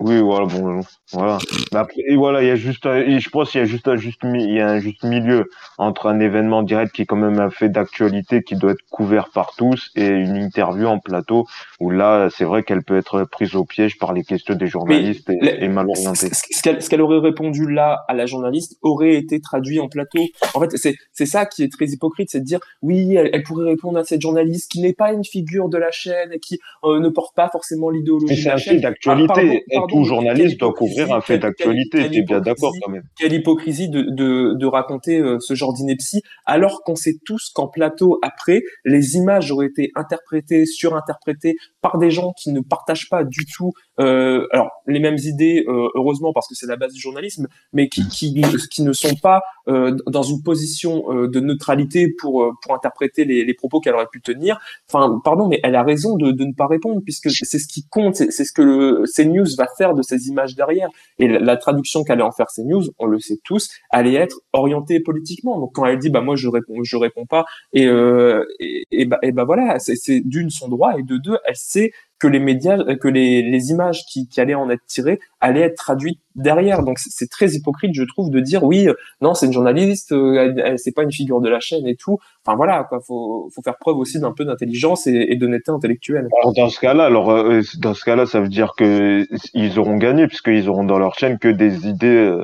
Oui, 0.00 0.20
voilà, 0.20 0.46
bon, 0.46 0.80
voilà. 1.12 1.38
Après, 1.72 2.02
et 2.08 2.16
voilà, 2.16 2.42
il 2.42 2.48
y 2.48 2.50
a 2.50 2.56
juste, 2.56 2.84
un, 2.84 3.18
je 3.18 3.28
pense 3.30 3.52
qu'il 3.52 3.60
y 3.60 3.62
a 3.62 3.66
juste 3.66 3.86
un 3.86 3.96
juste, 3.96 4.20
il 4.24 4.52
y 4.52 4.60
a 4.60 4.68
un 4.68 4.80
juste 4.80 5.04
milieu 5.04 5.48
entre 5.78 6.08
un 6.08 6.18
événement 6.18 6.64
direct 6.64 6.92
qui 6.92 7.02
est 7.02 7.06
quand 7.06 7.16
même 7.16 7.38
un 7.38 7.48
fait 7.48 7.68
d'actualité 7.68 8.42
qui 8.42 8.56
doit 8.56 8.72
être 8.72 8.84
couvert 8.90 9.30
par 9.30 9.54
tous 9.56 9.92
et 9.94 10.08
une 10.08 10.36
interview 10.36 10.88
en 10.88 10.98
plateau 10.98 11.46
où 11.78 11.90
là, 11.90 12.28
c'est 12.30 12.44
vrai 12.44 12.64
qu'elle 12.64 12.82
peut 12.82 12.96
être 12.96 13.22
prise 13.24 13.54
au 13.54 13.64
piège 13.64 13.96
par 13.98 14.12
les 14.12 14.24
questions 14.24 14.56
des 14.56 14.66
journalistes 14.66 15.30
et, 15.30 15.68
mal 15.68 15.86
orientée. 15.88 16.30
Ce 16.32 16.88
qu'elle 16.88 17.00
aurait 17.00 17.20
répondu 17.20 17.70
là 17.70 18.04
à 18.08 18.14
la 18.14 18.26
journaliste 18.26 18.76
aurait 18.82 19.14
été 19.14 19.40
traduit 19.40 19.78
en 19.78 19.88
plateau. 19.88 20.18
En 20.54 20.60
fait, 20.60 20.76
c'est 20.76 20.96
c'est 21.12 21.26
ça 21.26 21.46
qui 21.46 21.62
est 21.62 21.72
très 21.72 21.86
hypocrite, 21.86 22.30
c'est 22.30 22.40
de 22.40 22.44
dire 22.44 22.58
oui, 22.82 23.14
elle, 23.14 23.42
pourrait 23.44 23.70
répondre 23.70 23.98
à 23.98 24.04
cette 24.04 24.20
journaliste 24.20 24.72
qui 24.72 24.80
n'est 24.80 24.92
pas 24.92 25.12
une 25.12 25.24
figure 25.24 25.68
de 25.68 25.78
la 25.78 25.92
chaîne 25.92 26.32
et 26.32 26.40
qui 26.40 26.58
euh, 26.82 26.98
ne 26.98 27.08
porte 27.10 27.34
pas 27.36 27.48
forcément 27.48 27.90
l'idéologie 27.90 28.42
de 28.42 28.48
la 28.48 28.56
chaîne. 28.56 28.58
C'est 28.58 28.70
un 28.70 28.74
fait 28.74 28.80
d'actualité. 28.80 29.64
Tout 29.88 30.04
journaliste 30.04 30.58
doit 30.58 30.72
couvrir 30.72 31.12
un 31.12 31.20
fait 31.20 31.38
d'actualité. 31.38 32.08
T'es 32.10 32.22
bien 32.22 32.40
d'accord 32.40 32.72
quand 32.82 32.90
même. 32.90 33.04
Quelle 33.18 33.32
hypocrisie 33.32 33.88
de, 33.88 34.02
de, 34.02 34.54
de 34.54 34.66
raconter 34.66 35.18
euh, 35.18 35.38
ce 35.40 35.54
genre 35.54 35.72
d'ineptie, 35.72 36.22
alors 36.44 36.82
qu'on 36.84 36.96
sait 36.96 37.16
tous 37.24 37.50
qu'en 37.54 37.68
plateau 37.68 38.18
après, 38.22 38.62
les 38.84 39.16
images 39.16 39.50
auraient 39.50 39.66
été 39.66 39.90
interprétées, 39.94 40.66
surinterprétées 40.66 41.56
par 41.80 41.98
des 41.98 42.10
gens 42.10 42.32
qui 42.32 42.52
ne 42.52 42.60
partagent 42.60 43.08
pas 43.08 43.24
du 43.24 43.44
tout, 43.46 43.72
euh, 44.00 44.46
alors 44.50 44.70
les 44.86 45.00
mêmes 45.00 45.18
idées, 45.18 45.64
euh, 45.68 45.88
heureusement 45.94 46.32
parce 46.32 46.48
que 46.48 46.54
c'est 46.54 46.66
la 46.66 46.76
base 46.76 46.92
du 46.92 47.00
journalisme, 47.00 47.46
mais 47.72 47.88
qui, 47.88 48.06
qui, 48.08 48.42
qui 48.70 48.82
ne 48.82 48.92
sont 48.92 49.14
pas 49.22 49.42
euh, 49.68 49.96
dans 50.06 50.22
une 50.22 50.42
position 50.42 51.04
euh, 51.10 51.28
de 51.28 51.40
neutralité 51.40 52.12
pour 52.20 52.42
euh, 52.42 52.52
pour 52.62 52.74
interpréter 52.74 53.24
les, 53.24 53.44
les 53.44 53.54
propos 53.54 53.80
qu'elle 53.80 53.94
aurait 53.94 54.08
pu 54.10 54.20
tenir. 54.20 54.58
Enfin, 54.88 55.20
pardon, 55.24 55.48
mais 55.48 55.60
elle 55.62 55.76
a 55.76 55.82
raison 55.82 56.16
de, 56.16 56.32
de 56.32 56.44
ne 56.44 56.52
pas 56.52 56.66
répondre 56.66 57.00
puisque 57.02 57.30
c'est 57.30 57.58
ce 57.58 57.66
qui 57.66 57.86
compte, 57.88 58.16
c'est 58.16 58.30
ce 58.30 58.52
que 58.52 58.62
le 58.62 59.04
CNews 59.14 59.56
va 59.56 59.66
faire 59.78 59.94
de 59.94 60.02
ces 60.02 60.28
images 60.28 60.54
derrière. 60.54 60.88
Et 61.18 61.28
la, 61.28 61.56
traduction 61.56 62.04
qu'allait 62.04 62.22
en 62.22 62.32
faire 62.32 62.46
CNews, 62.54 62.84
on 62.98 63.06
le 63.06 63.20
sait 63.20 63.38
tous, 63.44 63.70
allait 63.90 64.14
être 64.14 64.40
orientée 64.52 65.00
politiquement. 65.00 65.58
Donc 65.58 65.70
quand 65.74 65.86
elle 65.86 65.98
dit 65.98 66.10
bah 66.10 66.20
moi 66.20 66.36
je 66.36 66.48
réponds 66.48 66.82
je 66.82 66.96
réponds 66.96 67.26
pas 67.26 67.44
et 67.72 67.86
euh, 67.86 68.44
et, 68.58 68.84
et, 68.90 69.04
bah, 69.06 69.18
et 69.22 69.32
bah 69.32 69.44
voilà, 69.44 69.78
c'est 69.78 70.20
d'une 70.20 70.50
son 70.50 70.68
droit 70.68 70.98
et 70.98 71.02
de 71.02 71.16
deux 71.16 71.38
elle 71.46 71.56
sait 71.56 71.92
que 72.20 72.28
les 72.28 72.38
médias, 72.38 72.78
que 72.96 73.08
les, 73.08 73.42
les 73.42 73.70
images 73.70 74.04
qui, 74.10 74.28
qui 74.28 74.40
allaient 74.40 74.54
en 74.54 74.70
être 74.70 74.84
tirées 74.86 75.20
allaient 75.40 75.62
être 75.62 75.76
traduites 75.76 76.20
derrière. 76.34 76.82
Donc 76.82 76.98
c'est 76.98 77.28
très 77.28 77.50
hypocrite, 77.50 77.92
je 77.94 78.04
trouve, 78.04 78.30
de 78.30 78.40
dire 78.40 78.64
oui, 78.64 78.88
euh, 78.88 78.94
non, 79.20 79.34
c'est 79.34 79.46
une 79.46 79.52
journaliste, 79.52 80.12
euh, 80.12 80.76
c'est 80.76 80.92
pas 80.92 81.02
une 81.02 81.12
figure 81.12 81.40
de 81.40 81.48
la 81.48 81.60
chaîne 81.60 81.86
et 81.86 81.96
tout. 81.96 82.18
Enfin 82.44 82.56
voilà, 82.56 82.84
quoi, 82.84 83.00
faut, 83.06 83.50
faut 83.54 83.62
faire 83.62 83.76
preuve 83.78 83.98
aussi 83.98 84.20
d'un 84.20 84.32
peu 84.32 84.44
d'intelligence 84.44 85.06
et, 85.06 85.26
et 85.28 85.36
d'honnêteté 85.36 85.70
intellectuelle. 85.70 86.28
Alors 86.40 86.54
dans 86.54 86.68
ce 86.68 86.80
cas-là, 86.80 87.04
alors 87.04 87.30
euh, 87.30 87.60
dans 87.78 87.94
ce 87.94 88.04
cas-là, 88.04 88.26
ça 88.26 88.40
veut 88.40 88.48
dire 88.48 88.72
que 88.76 89.26
ils 89.52 89.78
auront 89.78 89.96
gagné 89.96 90.26
puisqu'ils 90.26 90.68
auront 90.68 90.84
dans 90.84 90.98
leur 90.98 91.14
chaîne 91.18 91.38
que 91.38 91.48
des 91.48 91.86
idées, 91.88 92.38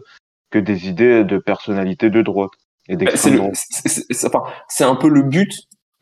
que 0.50 0.58
des 0.58 0.88
idées 0.88 1.24
de 1.24 1.38
personnalité 1.38 2.10
de 2.10 2.22
droite. 2.22 2.50
Bah, 2.88 3.12
c'est 4.68 4.84
un 4.84 4.96
peu 4.96 5.08
le 5.08 5.22
but 5.22 5.52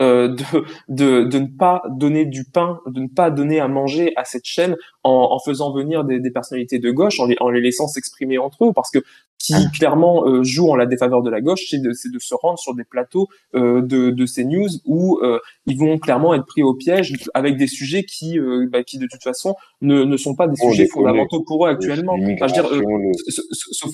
euh, 0.01 0.29
de, 0.29 0.45
de, 0.89 1.25
de, 1.25 1.39
ne 1.39 1.47
pas 1.47 1.83
donner 1.91 2.25
du 2.25 2.45
pain, 2.45 2.81
de 2.87 3.01
ne 3.01 3.09
pas 3.09 3.31
donner 3.31 3.61
à 3.61 3.69
manger 3.69 4.13
à 4.17 4.25
cette 4.25 4.45
chaîne 4.45 4.77
en, 5.03 5.29
en 5.33 5.39
faisant 5.39 5.73
venir 5.73 6.05
des, 6.05 6.21
des, 6.21 6.31
personnalités 6.31 6.79
de 6.79 6.91
gauche, 6.91 7.19
en 7.21 7.27
les, 7.27 7.37
en 7.41 7.51
les 7.51 7.61
laissant 7.61 7.89
s'exprimer 7.89 8.39
entre 8.39 8.67
eux, 8.67 8.73
parce 8.73 8.91
que 8.91 9.01
qui 9.39 9.55
ah. 9.55 9.71
clairement 9.73 10.27
euh, 10.27 10.43
joue 10.43 10.69
en 10.69 10.77
la 10.77 10.87
défaveur 10.87 11.23
de 11.23 11.31
la 11.31 11.41
gauche, 11.41 11.61
c'est 11.71 11.81
de, 11.81 11.91
de, 11.91 12.19
se 12.19 12.35
rendre 12.35 12.59
sur 12.59 12.75
des 12.75 12.85
plateaux 12.85 13.29
euh, 13.55 13.81
de, 13.83 14.11
de 14.11 14.27
ces 14.27 14.45
news 14.45 14.69
où 14.85 15.19
euh, 15.23 15.39
ils 15.67 15.79
vont 15.79 15.99
clairement 15.99 16.35
être 16.35 16.45
pris 16.45 16.63
au 16.63 16.75
piège 16.75 17.13
avec 17.35 17.57
des 17.57 17.69
sujets 17.69 18.05
qui, 18.05 18.39
euh, 18.39 18.69
bah, 18.71 18.83
qui 18.83 18.99
de 18.99 19.07
toute 19.07 19.23
façon 19.23 19.55
ne, 19.81 20.03
ne 20.03 20.17
sont 20.17 20.35
pas 20.35 20.49
des 20.49 20.57
sujets 20.57 20.89
fondamentaux 20.89 21.43
pour 21.47 21.67
eux 21.67 21.71
actuellement. 21.71 22.15
Enfin, 22.15 22.49
je 22.49 22.61
veux 22.61 22.81
dire, 22.81 23.13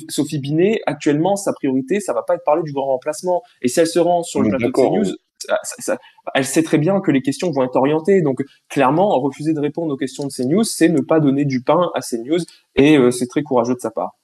Sophie 0.08 0.38
Binet, 0.38 0.80
actuellement, 0.86 1.36
sa 1.36 1.52
priorité, 1.52 2.00
ça 2.00 2.14
va 2.14 2.22
pas 2.22 2.34
être 2.34 2.44
parler 2.44 2.62
du 2.62 2.72
grand 2.72 2.86
remplacement. 2.86 3.42
Et 3.60 3.68
si 3.68 3.80
elle 3.80 3.86
se 3.86 3.98
rend 3.98 4.22
sur 4.22 4.40
le 4.40 4.50
plateau 4.50 4.98
de 5.02 5.18
CNews, 5.46 5.98
elle 6.34 6.44
sait 6.44 6.62
très 6.62 6.78
bien 6.78 7.00
que 7.00 7.10
les 7.10 7.22
questions 7.22 7.50
vont 7.50 7.64
être 7.64 7.76
orientées. 7.76 8.22
Donc 8.22 8.42
clairement, 8.68 9.08
refuser 9.20 9.52
de 9.52 9.60
répondre 9.60 9.92
aux 9.92 9.96
questions 9.96 10.26
de 10.26 10.32
CNews, 10.32 10.64
c'est 10.64 10.88
ne 10.88 11.00
pas 11.00 11.20
donner 11.20 11.44
du 11.44 11.62
pain 11.62 11.90
à 11.94 12.00
CNews 12.00 12.40
et 12.76 12.96
euh, 12.96 13.10
c'est 13.10 13.26
très 13.26 13.42
courageux 13.42 13.74
de 13.74 13.80
sa 13.80 13.90
part. 13.90 14.16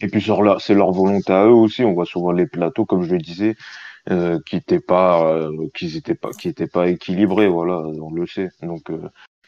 Et 0.00 0.08
puis 0.08 0.24
c'est 0.60 0.74
leur 0.74 0.92
volonté 0.92 1.32
à 1.32 1.46
eux 1.46 1.52
aussi. 1.52 1.84
On 1.84 1.92
voit 1.92 2.06
souvent 2.06 2.32
les 2.32 2.46
plateaux, 2.46 2.84
comme 2.84 3.02
je 3.02 3.12
le 3.12 3.18
disais, 3.18 3.54
euh, 4.10 4.38
qui 4.46 4.56
étaient 4.56 4.80
pas, 4.80 5.32
euh, 5.32 5.68
qui 5.74 5.96
étaient 5.96 6.14
pas, 6.14 6.30
qui 6.30 6.48
étaient 6.48 6.66
pas 6.66 6.88
équilibrés. 6.88 7.48
Voilà, 7.48 7.78
on 7.78 8.12
le 8.12 8.26
sait. 8.26 8.48
Donc 8.62 8.90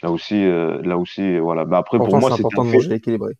là 0.03 0.11
aussi, 0.11 0.45
là 0.45 0.97
aussi, 0.97 1.39
voilà. 1.39 1.65
Bah 1.65 1.79
après, 1.79 1.99
pour 1.99 2.17
moi, 2.19 2.31
c'est 2.31 2.41
important 2.41 2.65
de 2.65 2.71
manger 2.71 2.95
équilibré. 2.95 3.33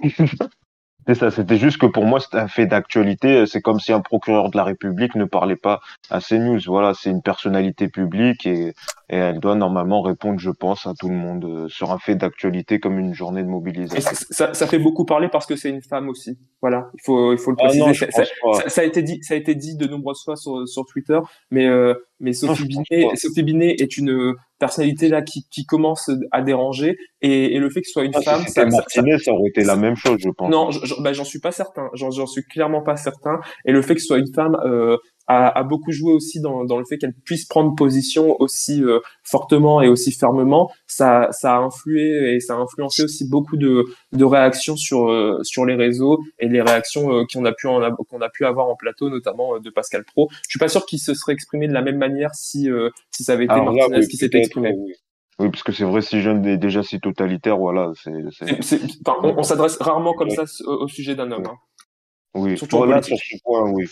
C'est 1.06 1.14
ça, 1.14 1.30
c'était 1.30 1.56
juste 1.56 1.78
que 1.78 1.86
pour 1.86 2.06
moi, 2.06 2.18
c'est 2.20 2.36
un 2.38 2.48
fait 2.48 2.66
d'actualité. 2.66 3.46
C'est 3.46 3.60
comme 3.60 3.80
si 3.80 3.92
un 3.92 4.00
procureur 4.00 4.50
de 4.50 4.56
la 4.56 4.64
République 4.64 5.14
ne 5.14 5.24
parlait 5.24 5.56
pas 5.56 5.80
à 6.10 6.20
CNews. 6.20 6.60
Voilà, 6.66 6.94
c'est 6.94 7.10
une 7.10 7.22
personnalité 7.22 7.88
publique 7.88 8.46
et, 8.46 8.68
et, 9.10 9.16
elle 9.16 9.38
doit 9.38 9.54
normalement 9.54 10.00
répondre, 10.00 10.38
je 10.38 10.50
pense, 10.50 10.86
à 10.86 10.94
tout 10.98 11.08
le 11.08 11.14
monde 11.14 11.44
euh, 11.44 11.68
sur 11.68 11.92
un 11.92 11.98
fait 11.98 12.14
d'actualité 12.14 12.80
comme 12.80 12.98
une 12.98 13.12
journée 13.12 13.42
de 13.42 13.48
mobilisation. 13.48 14.10
Ça, 14.30 14.54
ça, 14.54 14.66
fait 14.66 14.78
beaucoup 14.78 15.04
parler 15.04 15.28
parce 15.28 15.46
que 15.46 15.56
c'est 15.56 15.70
une 15.70 15.82
femme 15.82 16.08
aussi. 16.08 16.38
Voilà, 16.62 16.90
il 16.94 17.00
faut, 17.04 17.32
il 17.32 17.38
faut 17.38 17.50
le 17.50 17.56
ah 17.60 17.64
préciser. 17.64 18.10
ça, 18.10 18.68
ça, 18.68 18.80
a 18.80 18.84
été 18.84 19.02
dit, 19.02 19.22
ça 19.22 19.34
a 19.34 19.36
été 19.36 19.54
dit 19.54 19.76
de 19.76 19.86
nombreuses 19.86 20.24
fois 20.24 20.36
sur, 20.36 20.66
sur 20.66 20.86
Twitter, 20.86 21.18
mais 21.50 21.66
euh, 21.66 21.94
mais 22.20 22.32
Sophie 22.32 22.66
Binet, 22.66 23.08
Sophie 23.16 23.42
Binet 23.42 23.76
est 23.78 23.96
une 23.96 24.34
personnalité 24.58 25.08
là 25.08 25.22
qui, 25.22 25.46
qui 25.50 25.66
commence 25.66 26.10
à 26.30 26.42
déranger 26.42 26.96
et, 27.22 27.54
et 27.54 27.58
le 27.58 27.70
fait 27.70 27.80
que 27.80 27.86
ce 27.86 27.92
soit 27.92 28.04
une 28.04 28.12
ah, 28.14 28.22
femme, 28.22 28.44
si 28.46 28.52
ça, 28.52 28.64
Martinet, 28.66 29.18
ça, 29.18 29.32
aurait 29.32 29.48
été 29.48 29.64
la 29.64 29.76
même 29.76 29.96
chose, 29.96 30.18
je 30.20 30.30
pense. 30.30 30.50
Non, 30.50 30.70
bah, 31.00 31.12
j'en 31.12 31.24
suis 31.24 31.40
pas 31.40 31.52
certain. 31.52 31.88
J'en 31.94 32.26
suis 32.26 32.44
clairement 32.44 32.82
pas 32.82 32.96
certain. 32.96 33.40
Et 33.64 33.72
le 33.72 33.82
fait 33.82 33.94
que 33.94 34.00
ce 34.00 34.06
soit 34.06 34.18
une 34.18 34.32
femme, 34.32 34.56
euh, 34.64 34.96
a, 35.26 35.58
a, 35.58 35.62
beaucoup 35.62 35.92
joué 35.92 36.12
aussi 36.12 36.40
dans, 36.40 36.64
dans 36.64 36.78
le 36.78 36.84
fait 36.84 36.98
qu'elle 36.98 37.14
puisse 37.24 37.46
prendre 37.46 37.74
position 37.74 38.36
aussi 38.40 38.82
euh, 38.82 39.00
fortement 39.22 39.80
et 39.80 39.88
aussi 39.88 40.12
fermement. 40.12 40.70
Ça, 40.86 41.28
ça 41.32 41.56
a 41.56 41.58
influé 41.58 42.34
et 42.34 42.40
ça 42.40 42.54
a 42.54 42.56
influencé 42.58 43.02
aussi 43.02 43.28
beaucoup 43.28 43.56
de, 43.56 43.84
de 44.12 44.24
réactions 44.24 44.76
sur 44.76 45.10
euh, 45.10 45.40
sur 45.42 45.64
les 45.64 45.74
réseaux 45.74 46.18
et 46.38 46.48
les 46.48 46.60
réactions 46.60 47.12
euh, 47.12 47.24
qu'on 47.32 47.44
a 47.44 47.52
pu 47.52 47.66
qu'on 47.66 48.20
a 48.20 48.28
pu 48.28 48.44
avoir 48.44 48.68
en 48.68 48.76
plateau, 48.76 49.08
notamment 49.08 49.58
de 49.58 49.70
Pascal 49.70 50.04
Pro. 50.04 50.28
Je 50.30 50.50
suis 50.50 50.58
pas 50.58 50.68
sûr 50.68 50.84
qu'il 50.86 50.98
se 50.98 51.14
serait 51.14 51.32
exprimé 51.32 51.68
de 51.68 51.72
la 51.72 51.82
même 51.82 51.98
manière 51.98 52.34
si 52.34 52.68
si 53.10 53.24
ça 53.24 53.32
avait 53.32 53.44
été 53.44 53.54
Martinez 53.54 54.06
qui 54.06 54.16
s'était 54.16 54.38
exprimé. 54.38 54.74
Oui. 55.38 55.50
parce 55.50 55.62
que 55.62 55.72
c'est 55.72 55.84
vrai, 55.84 56.00
si 56.00 56.20
jeune 56.20 56.44
est 56.46 56.58
déjà 56.58 56.82
si 56.82 57.00
totalitaire, 57.00 57.58
voilà. 57.58 57.92
c'est 57.96 58.12
on, 59.06 59.38
on 59.38 59.42
s'adresse 59.42 59.76
rarement 59.80 60.12
comme 60.14 60.30
ça 60.30 60.44
au, 60.66 60.86
sujet 60.86 61.14
d'un 61.14 61.30
homme. 61.32 61.46
Hein. 61.46 61.56
Oui, 62.34 62.58
Surtout 62.58 62.78
voilà, 62.78 63.00
sur 63.00 63.16
ce 63.16 63.36
point, 63.44 63.70
oui. 63.70 63.86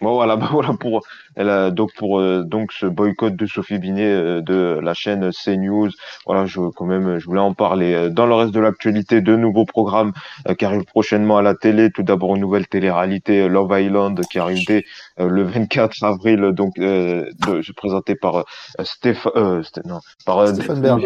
Bon 0.00 0.14
voilà, 0.14 0.36
bah, 0.36 0.48
voilà 0.50 0.72
pour 0.72 1.02
elle 1.36 1.74
donc 1.74 1.92
pour 1.94 2.20
euh, 2.20 2.42
donc 2.42 2.72
ce 2.72 2.86
boycott 2.86 3.36
de 3.36 3.46
Sophie 3.46 3.78
Binet 3.78 4.10
euh, 4.10 4.40
de 4.40 4.80
la 4.82 4.94
chaîne 4.94 5.30
CNews. 5.30 5.90
Voilà, 6.24 6.46
je 6.46 6.60
quand 6.70 6.86
même 6.86 7.18
je 7.18 7.26
voulais 7.26 7.40
en 7.40 7.52
parler. 7.52 7.92
Euh, 7.94 8.08
dans 8.08 8.26
le 8.26 8.34
reste 8.34 8.52
de 8.52 8.60
l'actualité, 8.60 9.20
de 9.20 9.36
nouveaux 9.36 9.66
programmes 9.66 10.12
qui 10.58 10.64
arrivent 10.64 10.84
prochainement 10.84 11.36
à 11.36 11.42
la 11.42 11.54
télé. 11.54 11.90
Tout 11.90 12.02
d'abord 12.02 12.34
une 12.34 12.40
nouvelle 12.40 12.66
télé-réalité 12.66 13.48
Love 13.48 13.78
Island 13.78 14.20
qui 14.30 14.38
arrive 14.38 14.64
dès 14.66 14.84
le 15.18 15.42
24 15.42 16.02
avril. 16.04 16.40
Donc 16.52 16.76
de, 16.76 17.72
présenté 17.76 18.14
par 18.14 18.44
Stéphane 18.82 19.62
non, 19.84 20.00
par 20.24 20.48
Stéphane 20.48 20.80
Bern. 20.80 21.02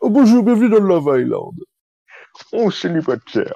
Oh 0.00 0.10
bonjour, 0.10 0.42
bienvenue 0.42 0.70
dans 0.70 0.80
Love 0.80 1.20
Island. 1.20 1.54
Oh 2.52 2.70
célibataire. 2.70 3.54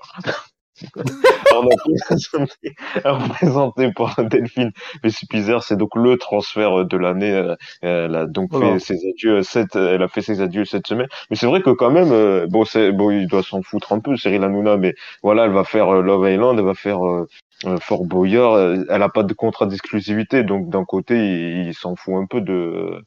Représenté 3.04 3.92
par 3.96 4.16
Delphine 4.24 4.72
Vespizer, 5.02 5.62
c'est 5.62 5.76
donc 5.76 5.94
le 5.94 6.16
transfert 6.16 6.84
de 6.84 6.96
l'année. 6.96 7.32
Euh, 7.32 7.56
elle 7.82 8.14
a 8.14 8.26
donc 8.26 8.56
fait 8.58 8.78
ses 8.78 9.08
adieux 9.08 9.42
cette, 9.42 9.76
elle 9.76 10.02
a 10.02 10.08
fait 10.08 10.22
ses 10.22 10.40
adieux 10.40 10.64
cette 10.64 10.86
semaine. 10.86 11.08
Mais 11.30 11.36
c'est 11.36 11.46
vrai 11.46 11.62
que 11.62 11.70
quand 11.70 11.90
même, 11.90 12.12
euh, 12.12 12.46
bon, 12.48 12.64
c'est 12.64 12.92
bon, 12.92 13.10
il 13.10 13.26
doit 13.26 13.42
s'en 13.42 13.62
foutre 13.62 13.92
un 13.92 14.00
peu, 14.00 14.16
Cyril 14.16 14.44
Hanouna, 14.44 14.76
mais 14.76 14.94
voilà, 15.22 15.44
elle 15.46 15.52
va 15.52 15.64
faire 15.64 15.88
euh, 15.94 16.02
Love 16.02 16.30
Island, 16.30 16.58
elle 16.58 16.64
va 16.64 16.74
faire 16.74 16.98
Fort 17.80 18.04
Boyard. 18.04 18.58
Elle 18.90 19.02
a 19.02 19.08
pas 19.08 19.22
de 19.22 19.32
contrat 19.32 19.66
d'exclusivité, 19.66 20.44
donc 20.44 20.68
d'un 20.68 20.84
côté, 20.84 21.16
il, 21.66 21.74
s'en 21.74 21.96
fout 21.96 22.14
un 22.14 22.26
peu 22.26 22.40
de. 22.40 23.02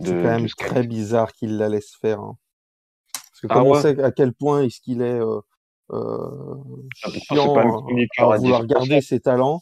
de 0.00 0.06
c'est 0.06 0.12
quand 0.12 0.22
même 0.22 0.48
très 0.48 0.82
bizarre 0.86 1.32
qu'il 1.32 1.56
la 1.56 1.68
laisse 1.68 1.94
faire. 2.00 2.20
Hein. 2.20 2.36
Parce 3.12 3.40
que 3.40 3.46
ah 3.50 3.54
comme 3.54 3.66
on 3.68 3.74
sait 3.74 4.02
à 4.02 4.10
quel 4.10 4.32
point 4.32 4.62
est-ce 4.62 4.80
qu'il 4.80 5.02
est 5.02 5.20
euh, 5.20 5.40
ah, 5.90 7.10
chiant 7.10 7.54
à, 7.56 8.36
vouloir 8.36 8.66
garder 8.66 9.00
ses 9.00 9.20
talents, 9.20 9.60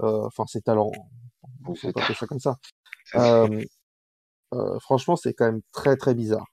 euh, 0.00 0.26
enfin 0.26 0.44
ses 0.46 0.62
talents, 0.62 0.92
on 1.66 1.74
peut 1.74 1.92
pas 1.92 2.14
ça 2.14 2.26
comme 2.26 2.40
ça. 2.40 2.56
Euh, 3.14 3.62
euh, 4.54 4.78
franchement, 4.80 5.16
c'est 5.16 5.34
quand 5.34 5.46
même 5.46 5.62
très 5.72 5.96
très 5.96 6.14
bizarre. 6.14 6.46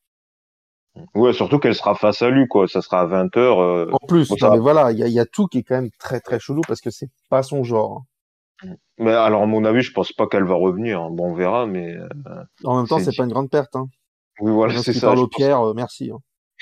Ouais, 1.16 1.34
surtout 1.34 1.58
qu'elle 1.58 1.76
sera 1.76 1.96
face 1.96 2.22
à 2.22 2.30
lui, 2.30 2.48
quoi. 2.48 2.68
Ça 2.68 2.82
sera 2.82 3.02
à 3.02 3.06
20 3.06 3.36
h 3.36 3.40
euh, 3.40 3.92
En 3.92 4.06
plus, 4.08 4.32
mais 4.32 4.60
voilà, 4.60 4.92
il 4.92 5.00
y 5.00 5.04
a, 5.04 5.08
y 5.08 5.20
a, 5.20 5.26
tout 5.26 5.48
qui 5.48 5.60
est 5.60 5.64
quand 5.64 5.76
même 5.76 5.90
très 6.00 6.20
très 6.20 6.40
chelou 6.40 6.62
parce 6.68 6.82
que 6.82 6.92
c'est 6.92 7.10
pas 7.30 7.42
son 7.42 7.64
genre. 7.64 8.04
Mais 9.00 9.12
alors, 9.12 9.42
à 9.42 9.46
mon 9.46 9.66
avis, 9.66 9.82
je 9.82 9.92
pense 9.92 10.14
pas 10.14 10.28
qu'elle 10.28 10.44
va 10.44 10.54
revenir. 10.54 11.02
Hein. 11.02 11.10
Bon, 11.12 11.32
on 11.32 11.34
verra, 11.34 11.66
mais. 11.66 11.96
Euh, 11.96 12.08
en 12.64 12.78
même 12.78 12.88
temps, 12.88 13.00
c'est 13.00 13.16
pas 13.16 13.24
une 13.24 13.32
grande 13.32 13.50
perte. 13.50 13.76
Hein. 13.76 13.88
Oui, 14.40 14.52
voilà, 14.52 14.82
c'est 14.82 14.94
ça. 14.94 15.08
Parle 15.08 15.20
au 15.20 15.28
Pierre, 15.28 15.74
merci. 15.74 16.12
Hein. 16.12 16.20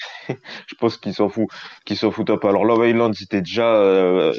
je 0.30 0.76
pense 0.80 0.98
qu'ils 0.98 1.14
s'en 1.14 1.30
foutent, 1.30 1.50
qu'ils 1.86 1.98
s'en 1.98 2.10
un 2.10 2.38
peu. 2.38 2.48
Alors 2.48 2.66
Love 2.66 2.88
Island, 2.88 3.14
c'était 3.14 3.42
déjà, 3.42 3.76
euh, 3.76 4.34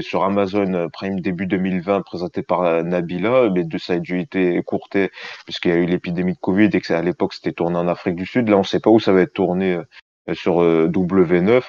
sur 0.00 0.24
Amazon 0.24 0.88
Prime 0.92 1.20
début 1.20 1.46
2020, 1.46 2.02
présenté 2.02 2.42
par 2.42 2.62
euh, 2.62 2.82
Nabila, 2.82 3.50
mais 3.50 3.64
de 3.64 3.78
ça 3.78 3.94
a 3.94 3.98
dû 3.98 4.20
être 4.20 4.36
écourté 4.36 5.10
puisqu'il 5.44 5.70
y 5.70 5.74
a 5.74 5.76
eu 5.76 5.86
l'épidémie 5.86 6.34
de 6.34 6.38
Covid 6.38 6.70
et 6.72 6.80
que 6.80 6.92
à 6.92 7.02
l'époque 7.02 7.34
c'était 7.34 7.52
tourné 7.52 7.76
en 7.76 7.88
Afrique 7.88 8.16
du 8.16 8.26
Sud. 8.26 8.48
Là, 8.48 8.56
on 8.56 8.62
sait 8.64 8.80
pas 8.80 8.90
où 8.90 9.00
ça 9.00 9.12
va 9.12 9.22
être 9.22 9.34
tourné 9.34 9.74
euh, 10.28 10.34
sur 10.34 10.62
W9. 10.62 11.62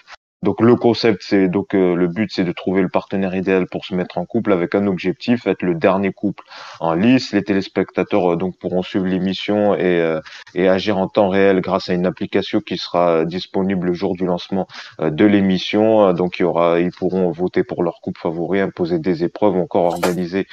Donc 0.45 0.61
le 0.61 0.75
concept, 0.75 1.23
c'est 1.23 1.47
donc 1.47 1.73
euh, 1.73 1.95
le 1.95 2.07
but, 2.07 2.29
c'est 2.31 2.43
de 2.43 2.51
trouver 2.51 2.83
le 2.83 2.87
partenaire 2.87 3.33
idéal 3.33 3.65
pour 3.65 3.83
se 3.83 3.95
mettre 3.95 4.19
en 4.19 4.25
couple 4.25 4.53
avec 4.53 4.75
un 4.75 4.85
objectif, 4.85 5.47
être 5.47 5.63
le 5.63 5.73
dernier 5.73 6.13
couple 6.13 6.43
en 6.79 6.93
lice. 6.93 7.33
Les 7.33 7.43
téléspectateurs 7.43 8.33
euh, 8.33 8.35
donc 8.35 8.55
pourront 8.59 8.83
suivre 8.83 9.07
l'émission 9.07 9.73
et, 9.73 9.79
euh, 9.81 10.21
et 10.53 10.69
agir 10.69 10.99
en 10.99 11.07
temps 11.07 11.29
réel 11.29 11.61
grâce 11.61 11.89
à 11.89 11.95
une 11.95 12.05
application 12.05 12.61
qui 12.61 12.77
sera 12.77 13.25
disponible 13.25 13.87
le 13.87 13.93
jour 13.93 14.15
du 14.15 14.25
lancement 14.25 14.67
de 14.99 15.25
l'émission. 15.25 16.13
Donc 16.13 16.37
il 16.37 16.43
y 16.43 16.45
aura, 16.45 16.79
ils 16.79 16.91
pourront 16.91 17.31
voter 17.31 17.63
pour 17.63 17.81
leur 17.81 17.99
couple 18.01 18.21
favori, 18.21 18.59
imposer 18.59 18.99
des 18.99 19.23
épreuves, 19.23 19.55
encore 19.55 19.85
organiser 19.85 20.45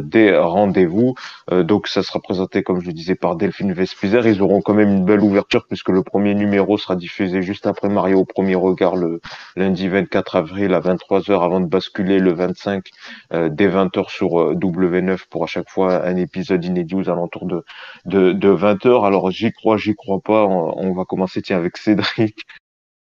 des 0.00 0.36
rendez-vous. 0.36 1.14
donc 1.50 1.88
ça 1.88 2.04
sera 2.04 2.20
présenté, 2.20 2.62
comme 2.62 2.80
je 2.80 2.86
le 2.86 2.92
disais, 2.92 3.16
par 3.16 3.34
Delphine 3.34 3.72
Vespizer. 3.72 4.24
Ils 4.26 4.42
auront 4.42 4.60
quand 4.60 4.74
même 4.74 4.90
une 4.90 5.04
belle 5.04 5.22
ouverture 5.22 5.66
puisque 5.66 5.88
le 5.88 6.02
premier 6.04 6.34
numéro 6.34 6.78
sera 6.78 6.94
diffusé 6.94 7.42
juste 7.42 7.66
après 7.66 7.88
Mario 7.88 8.20
au 8.20 8.24
premier 8.24 8.54
regard 8.54 8.94
le 8.94 9.20
lundi 9.56 9.88
24 9.88 10.36
avril 10.36 10.74
à 10.74 10.80
23h 10.80 11.44
avant 11.44 11.60
de 11.60 11.66
basculer 11.66 12.18
le 12.18 12.32
25 12.32 12.90
euh, 13.32 13.48
dès 13.50 13.68
20h 13.68 14.10
sur 14.10 14.40
euh, 14.40 14.54
W9 14.54 15.18
pour 15.28 15.44
à 15.44 15.46
chaque 15.46 15.68
fois 15.68 16.04
un 16.06 16.16
épisode 16.16 16.64
inédit 16.64 16.94
aux 16.94 17.08
alentours 17.08 17.46
de, 17.46 17.64
de, 18.04 18.32
de 18.32 18.48
20h. 18.48 19.06
Alors 19.06 19.30
j'y 19.30 19.52
crois, 19.52 19.76
j'y 19.76 19.94
crois 19.94 20.20
pas. 20.20 20.46
On, 20.46 20.92
va 20.94 21.04
commencer 21.04 21.42
tiens 21.42 21.58
avec 21.58 21.76
Cédric. 21.76 22.44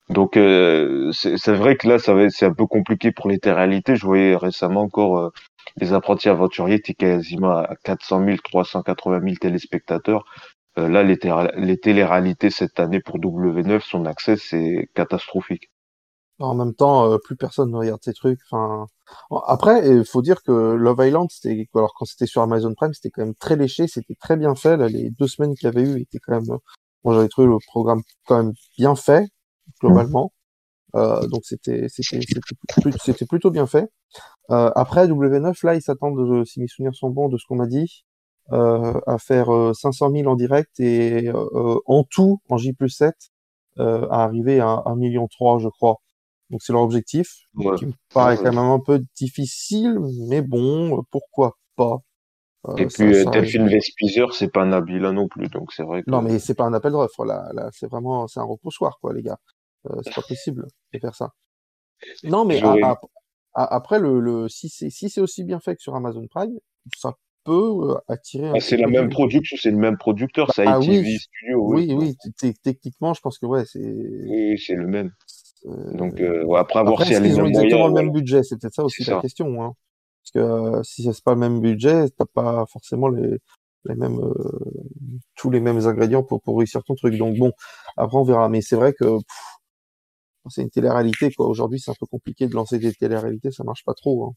Donc 0.09 0.37
euh, 0.37 1.11
c'est 1.11 1.53
vrai 1.53 1.75
que 1.75 1.87
là 1.87 1.99
ça 1.99 2.13
va 2.13 2.29
c'est 2.29 2.45
un 2.45 2.53
peu 2.53 2.65
compliqué 2.65 3.11
pour 3.11 3.29
les 3.29 3.39
réalité. 3.43 3.95
Je 3.95 4.05
voyais 4.05 4.35
récemment 4.35 4.81
encore 4.81 5.31
les 5.77 5.93
apprentis 5.93 6.29
aventuriers 6.29 6.75
étaient 6.75 6.93
quasiment 6.93 7.57
à 7.57 7.75
400 7.83 8.25
000, 8.25 8.37
380 8.43 9.21
000 9.21 9.35
téléspectateurs. 9.35 10.25
là, 10.77 11.03
les, 11.03 11.19
les 11.57 11.77
télé-réalités 11.77 12.49
cette 12.49 12.79
année 12.79 13.01
pour 13.01 13.19
W9, 13.19 13.81
son 13.81 14.05
accès, 14.05 14.37
c'est 14.37 14.89
catastrophique. 14.95 15.69
En 16.39 16.55
même 16.55 16.73
temps, 16.75 17.11
euh, 17.11 17.17
plus 17.17 17.35
personne 17.35 17.71
ne 17.71 17.77
regarde 17.77 18.01
ces 18.03 18.13
trucs. 18.13 18.39
Enfin, 18.49 18.87
après, 19.47 19.87
il 19.89 20.05
faut 20.05 20.21
dire 20.21 20.43
que 20.43 20.51
Love 20.51 21.05
Island, 21.05 21.27
c'était 21.31 21.67
alors 21.75 21.93
quand 21.97 22.05
c'était 22.05 22.27
sur 22.27 22.41
Amazon 22.41 22.73
Prime, 22.75 22.93
c'était 22.93 23.09
quand 23.09 23.23
même 23.23 23.35
très 23.35 23.55
léché, 23.55 23.87
c'était 23.87 24.15
très 24.15 24.37
bien 24.37 24.55
fait. 24.55 24.77
Là, 24.77 24.87
les 24.87 25.09
deux 25.11 25.27
semaines 25.27 25.55
qu'il 25.55 25.65
y 25.65 25.69
avait 25.69 25.81
eu 25.83 26.01
étaient 26.01 26.19
quand 26.19 26.33
même. 26.33 26.57
Moi, 27.03 27.15
j'avais 27.15 27.27
trouvé 27.29 27.47
le 27.47 27.57
programme 27.67 28.01
quand 28.27 28.37
même 28.37 28.53
bien 28.77 28.95
fait 28.95 29.27
globalement. 29.81 30.31
Euh, 30.95 31.27
donc 31.27 31.41
c'était 31.43 31.87
c'était 31.89 32.19
c'était 33.03 33.25
plutôt 33.25 33.51
bien 33.51 33.67
fait. 33.67 33.89
Euh, 34.51 34.71
après 34.75 35.07
W9, 35.07 35.65
là, 35.65 35.75
ils 35.75 35.81
s'attendent, 35.81 36.45
si 36.45 36.59
mes 36.61 36.67
souvenirs 36.67 36.95
sont 36.95 37.09
bons, 37.09 37.29
de 37.29 37.37
ce 37.37 37.45
qu'on 37.47 37.57
m'a 37.57 37.67
dit, 37.67 38.05
euh, 38.53 38.99
à 39.07 39.17
faire 39.19 39.47
500 39.75 40.11
000 40.11 40.27
en 40.31 40.35
direct 40.35 40.79
et 40.79 41.31
en 41.85 42.03
tout 42.03 42.39
en 42.49 42.57
J 42.57 42.75
7 42.87 43.15
à 43.77 44.23
arriver 44.23 44.59
à 44.59 44.83
1 44.85 44.95
million 44.95 45.27
3, 45.27 45.59
je 45.59 45.69
crois. 45.69 45.97
Donc 46.49 46.61
c'est 46.63 46.73
leur 46.73 46.81
objectif, 46.81 47.27
qui 47.77 47.85
me 47.85 47.93
paraît 48.13 48.37
quand 48.37 48.43
même 48.43 48.57
un 48.57 48.79
peu 48.79 49.01
difficile, 49.15 49.99
mais 50.29 50.41
bon, 50.41 51.03
pourquoi 51.11 51.57
pas? 51.75 51.97
Euh, 52.67 52.75
et 52.77 52.87
puis 52.87 53.15
euh, 53.15 53.25
Delphine 53.25 53.67
Vespizer, 53.67 54.33
c'est 54.33 54.51
pas 54.51 54.65
Nabila 54.65 55.11
non 55.11 55.27
plus, 55.27 55.47
donc 55.47 55.73
c'est 55.73 55.83
vrai 55.83 56.03
que... 56.03 56.09
Non, 56.09 56.21
mais 56.21 56.39
c'est 56.39 56.55
pas 56.55 56.65
un 56.65 56.73
appel 56.73 56.91
d'offres, 56.91 57.25
là, 57.25 57.49
là 57.53 57.69
c'est 57.73 57.87
vraiment, 57.87 58.27
c'est 58.27 58.39
un 58.39 58.45
repoussoir, 58.45 58.97
quoi, 59.01 59.13
les 59.13 59.23
gars. 59.23 59.37
Euh, 59.89 59.99
c'est 60.03 60.13
pas 60.13 60.21
possible 60.27 60.67
de 60.93 60.99
faire 60.99 61.15
ça. 61.15 61.31
Non, 62.23 62.45
mais 62.45 62.61
après, 63.53 63.99
le, 63.99 64.19
le 64.19 64.47
si 64.49 64.69
c'est 64.69 64.91
si 64.91 65.09
c'est 65.09 65.21
aussi 65.21 65.43
bien 65.43 65.59
fait 65.59 65.75
que 65.75 65.81
sur 65.81 65.95
Amazon 65.95 66.27
Prime, 66.27 66.59
ça 66.95 67.13
peut 67.43 67.91
euh, 67.91 67.95
attirer. 68.07 68.51
Ah, 68.53 68.59
c'est 68.59 68.77
la 68.77 68.87
même 68.87 69.09
production, 69.09 69.57
c'est 69.59 69.71
le 69.71 69.77
même 69.77 69.97
producteur, 69.97 70.53
ça 70.53 70.63
ah, 70.67 70.79
oui. 70.79 71.17
Studio. 71.17 71.73
Oui, 71.73 71.87
oui, 71.89 72.15
oui 72.41 72.53
techniquement, 72.61 73.13
je 73.13 73.21
pense 73.21 73.39
que 73.39 73.45
ouais, 73.45 73.63
c'est. 73.65 73.79
Oui, 73.79 74.59
c'est 74.59 74.75
le 74.75 74.85
même. 74.85 75.11
Donc 75.65 76.19
euh, 76.19 76.53
après 76.55 76.79
avoir 76.79 77.01
si 77.03 77.13
ils 77.13 77.41
ont 77.41 77.45
exactement 77.45 77.87
le 77.87 77.93
même 77.93 78.11
budget, 78.11 78.43
c'est 78.43 78.59
peut-être 78.59 78.75
ça 78.75 78.83
aussi 78.83 79.03
la 79.03 79.21
question. 79.21 79.63
Hein. 79.63 79.73
Parce 80.23 80.31
que 80.33 80.39
euh, 80.39 80.83
si 80.83 81.03
c'est 81.03 81.23
pas 81.23 81.33
le 81.33 81.39
même 81.39 81.59
budget, 81.59 82.09
t'as 82.17 82.25
pas 82.25 82.65
forcément 82.71 83.07
les, 83.07 83.37
les 83.85 83.95
mêmes 83.95 84.19
euh, 84.19 84.33
tous 85.35 85.49
les 85.49 85.59
mêmes 85.59 85.85
ingrédients 85.85 86.23
pour 86.23 86.41
pour 86.41 86.57
réussir 86.57 86.83
ton 86.83 86.95
truc. 86.95 87.15
Donc 87.17 87.37
bon, 87.37 87.51
après 87.95 88.17
on 88.17 88.23
verra. 88.23 88.49
Mais 88.49 88.61
c'est 88.61 88.75
vrai 88.75 88.93
que 88.93 89.17
c'est 90.49 90.61
une 90.61 90.69
télé-réalité 90.69 91.31
quoi. 91.31 91.47
Aujourd'hui, 91.47 91.79
c'est 91.79 91.91
un 91.91 91.95
peu 91.99 92.05
compliqué 92.05 92.47
de 92.47 92.53
lancer 92.53 92.79
des 92.79 92.93
télé-réalités, 92.93 93.51
ça 93.51 93.63
marche 93.63 93.83
pas 93.83 93.93
trop. 93.93 94.25
Hein. 94.25 94.33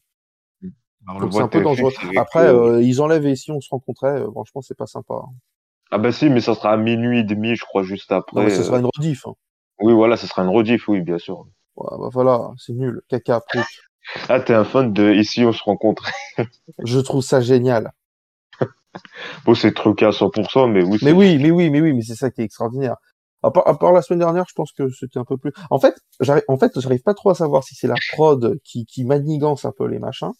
Donc 1.19 1.33
c'est 1.33 1.41
un 1.41 1.47
peu 1.47 1.61
dangereux. 1.61 1.91
Après, 2.17 2.47
euh, 2.47 2.81
ils 2.81 3.01
enlèvent 3.01 3.25
et 3.25 3.35
si 3.35 3.51
on 3.51 3.59
se 3.59 3.69
rencontrait, 3.69 4.21
euh, 4.21 4.31
franchement, 4.31 4.61
c'est 4.61 4.77
pas 4.77 4.85
sympa. 4.85 5.15
Hein. 5.15 5.29
Ah 5.89 5.97
bah 5.97 6.11
si, 6.11 6.29
mais 6.29 6.41
ça 6.41 6.55
sera 6.55 6.71
à 6.71 6.77
minuit 6.77 7.19
et 7.19 7.23
demi, 7.23 7.55
je 7.55 7.65
crois, 7.65 7.83
juste 7.83 8.11
après. 8.11 8.39
Non, 8.39 8.43
mais 8.45 8.55
ce 8.55 8.63
sera 8.63 8.79
une 8.79 8.85
rediff. 8.85 9.25
Hein. 9.27 9.33
Oui, 9.81 9.93
voilà, 9.93 10.17
ce 10.17 10.27
sera 10.27 10.43
une 10.43 10.49
rediff, 10.49 10.87
oui, 10.87 11.01
bien 11.01 11.17
sûr. 11.17 11.45
Ouais, 11.75 11.97
bah 11.97 12.09
voilà, 12.11 12.51
c'est 12.57 12.73
nul. 12.73 13.01
Caca, 13.09 13.41
truc. 13.47 13.65
Ah, 14.29 14.39
t'es 14.39 14.53
un 14.53 14.63
fan 14.63 14.93
de 14.93 15.13
Ici 15.13 15.45
on 15.45 15.53
se 15.53 15.63
rencontre. 15.63 16.09
je 16.83 16.99
trouve 16.99 17.23
ça 17.23 17.41
génial. 17.41 17.91
bon, 19.45 19.55
c'est 19.55 19.73
truqué 19.73 20.05
à 20.05 20.11
100%, 20.11 20.67
mais 20.67 20.83
oui. 20.83 20.99
Mais 21.01 21.11
oui, 21.11 21.37
mais 21.39 21.51
oui, 21.51 21.69
mais 21.69 21.81
oui, 21.81 21.93
mais 21.93 22.01
c'est 22.01 22.15
ça 22.15 22.29
qui 22.29 22.41
est 22.41 22.45
extraordinaire. 22.45 22.95
À 23.43 23.49
part, 23.49 23.67
à 23.67 23.77
part, 23.77 23.91
la 23.91 24.01
semaine 24.01 24.19
dernière, 24.19 24.45
je 24.47 24.53
pense 24.53 24.71
que 24.71 24.89
c'était 24.91 25.17
un 25.17 25.25
peu 25.25 25.37
plus. 25.37 25.51
En 25.71 25.79
fait, 25.79 25.95
j'arrive, 26.19 26.43
en 26.47 26.57
fait, 26.57 26.79
j'arrive 26.79 27.01
pas 27.01 27.15
trop 27.15 27.31
à 27.31 27.35
savoir 27.35 27.63
si 27.63 27.73
c'est 27.73 27.87
la 27.87 27.95
prod 28.11 28.59
qui, 28.63 28.85
qui 28.85 29.03
manigance 29.03 29.65
un 29.65 29.71
peu 29.71 29.87
les 29.87 29.97
machins, 29.97 30.31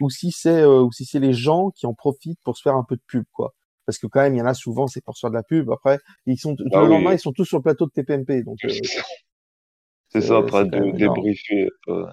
ou 0.00 0.08
si 0.08 0.30
c'est, 0.30 0.62
euh, 0.62 0.82
ou 0.82 0.92
si 0.92 1.04
c'est 1.04 1.18
les 1.18 1.34
gens 1.34 1.70
qui 1.70 1.86
en 1.86 1.92
profitent 1.94 2.40
pour 2.44 2.56
se 2.56 2.62
faire 2.62 2.76
un 2.76 2.84
peu 2.84 2.96
de 2.96 3.02
pub, 3.06 3.24
quoi. 3.32 3.54
Parce 3.88 3.96
que 3.96 4.06
quand 4.06 4.20
même, 4.20 4.34
il 4.34 4.38
y 4.38 4.42
en 4.42 4.46
a 4.46 4.52
souvent, 4.52 4.86
c'est 4.86 5.02
pour 5.02 5.16
se 5.16 5.20
faire 5.20 5.30
de 5.30 5.34
la 5.34 5.42
pub. 5.42 5.70
Après, 5.70 5.98
ils 6.26 6.36
sont 6.36 6.54
bah 6.70 6.82
le 6.82 6.88
lendemain, 6.88 7.14
ils 7.14 7.18
sont 7.18 7.32
tous 7.32 7.46
sur 7.46 7.56
le 7.56 7.62
plateau 7.62 7.86
de 7.86 7.90
TPMP, 7.90 8.44
donc. 8.44 8.58
Euh, 8.66 8.68
c'est 10.10 10.20
ça, 10.20 10.36
après 10.36 10.66
de 10.66 10.90
débriefer. 10.90 11.70
Euh, 11.88 12.04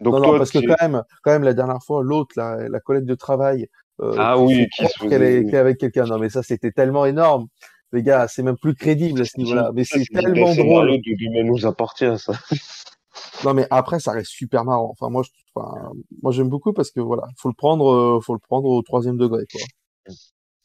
donc 0.00 0.14
non, 0.14 0.20
non, 0.20 0.38
parce 0.38 0.50
que 0.50 0.58
quand 0.58 0.74
même, 0.80 1.04
quand 1.22 1.30
même, 1.30 1.44
la 1.44 1.54
dernière 1.54 1.84
fois, 1.84 2.02
l'autre, 2.02 2.32
la, 2.34 2.68
la 2.68 2.80
collègue 2.80 3.04
de 3.04 3.14
travail, 3.14 3.68
euh, 4.00 4.16
ah 4.18 4.40
oui, 4.40 4.66
qui 4.76 4.84
se 4.88 5.06
qu'elle 5.06 5.22
est, 5.22 5.54
avec 5.54 5.78
quelqu'un. 5.78 6.02
Non, 6.02 6.18
mais 6.18 6.30
ça, 6.30 6.42
c'était 6.42 6.72
tellement 6.72 7.06
énorme. 7.06 7.46
Les 7.92 8.02
gars, 8.02 8.26
c'est 8.26 8.42
même 8.42 8.56
plus 8.56 8.74
crédible 8.74 9.20
à 9.20 9.24
ce 9.24 9.38
niveau-là. 9.38 9.70
Mais 9.72 9.84
c'est 9.84 10.02
tellement 10.12 10.52
drôle. 10.52 10.98
Mais 11.32 11.44
nous 11.44 11.64
appartient, 11.64 12.18
ça. 12.18 12.32
non, 13.44 13.54
mais 13.54 13.68
après, 13.70 14.00
ça 14.00 14.10
reste 14.10 14.32
super 14.32 14.64
marrant. 14.64 14.90
Enfin, 14.90 15.10
moi, 15.10 15.22
je, 15.22 15.30
enfin, 15.54 15.92
moi, 16.22 16.32
j'aime 16.32 16.48
beaucoup 16.48 16.72
parce 16.72 16.90
que 16.90 16.98
voilà, 16.98 17.28
faut 17.36 17.48
le 17.48 17.54
prendre, 17.54 17.88
euh, 17.88 18.20
faut 18.20 18.34
le 18.34 18.40
prendre 18.40 18.68
au 18.68 18.82
troisième 18.82 19.16
degré, 19.16 19.44
quoi. 19.48 19.60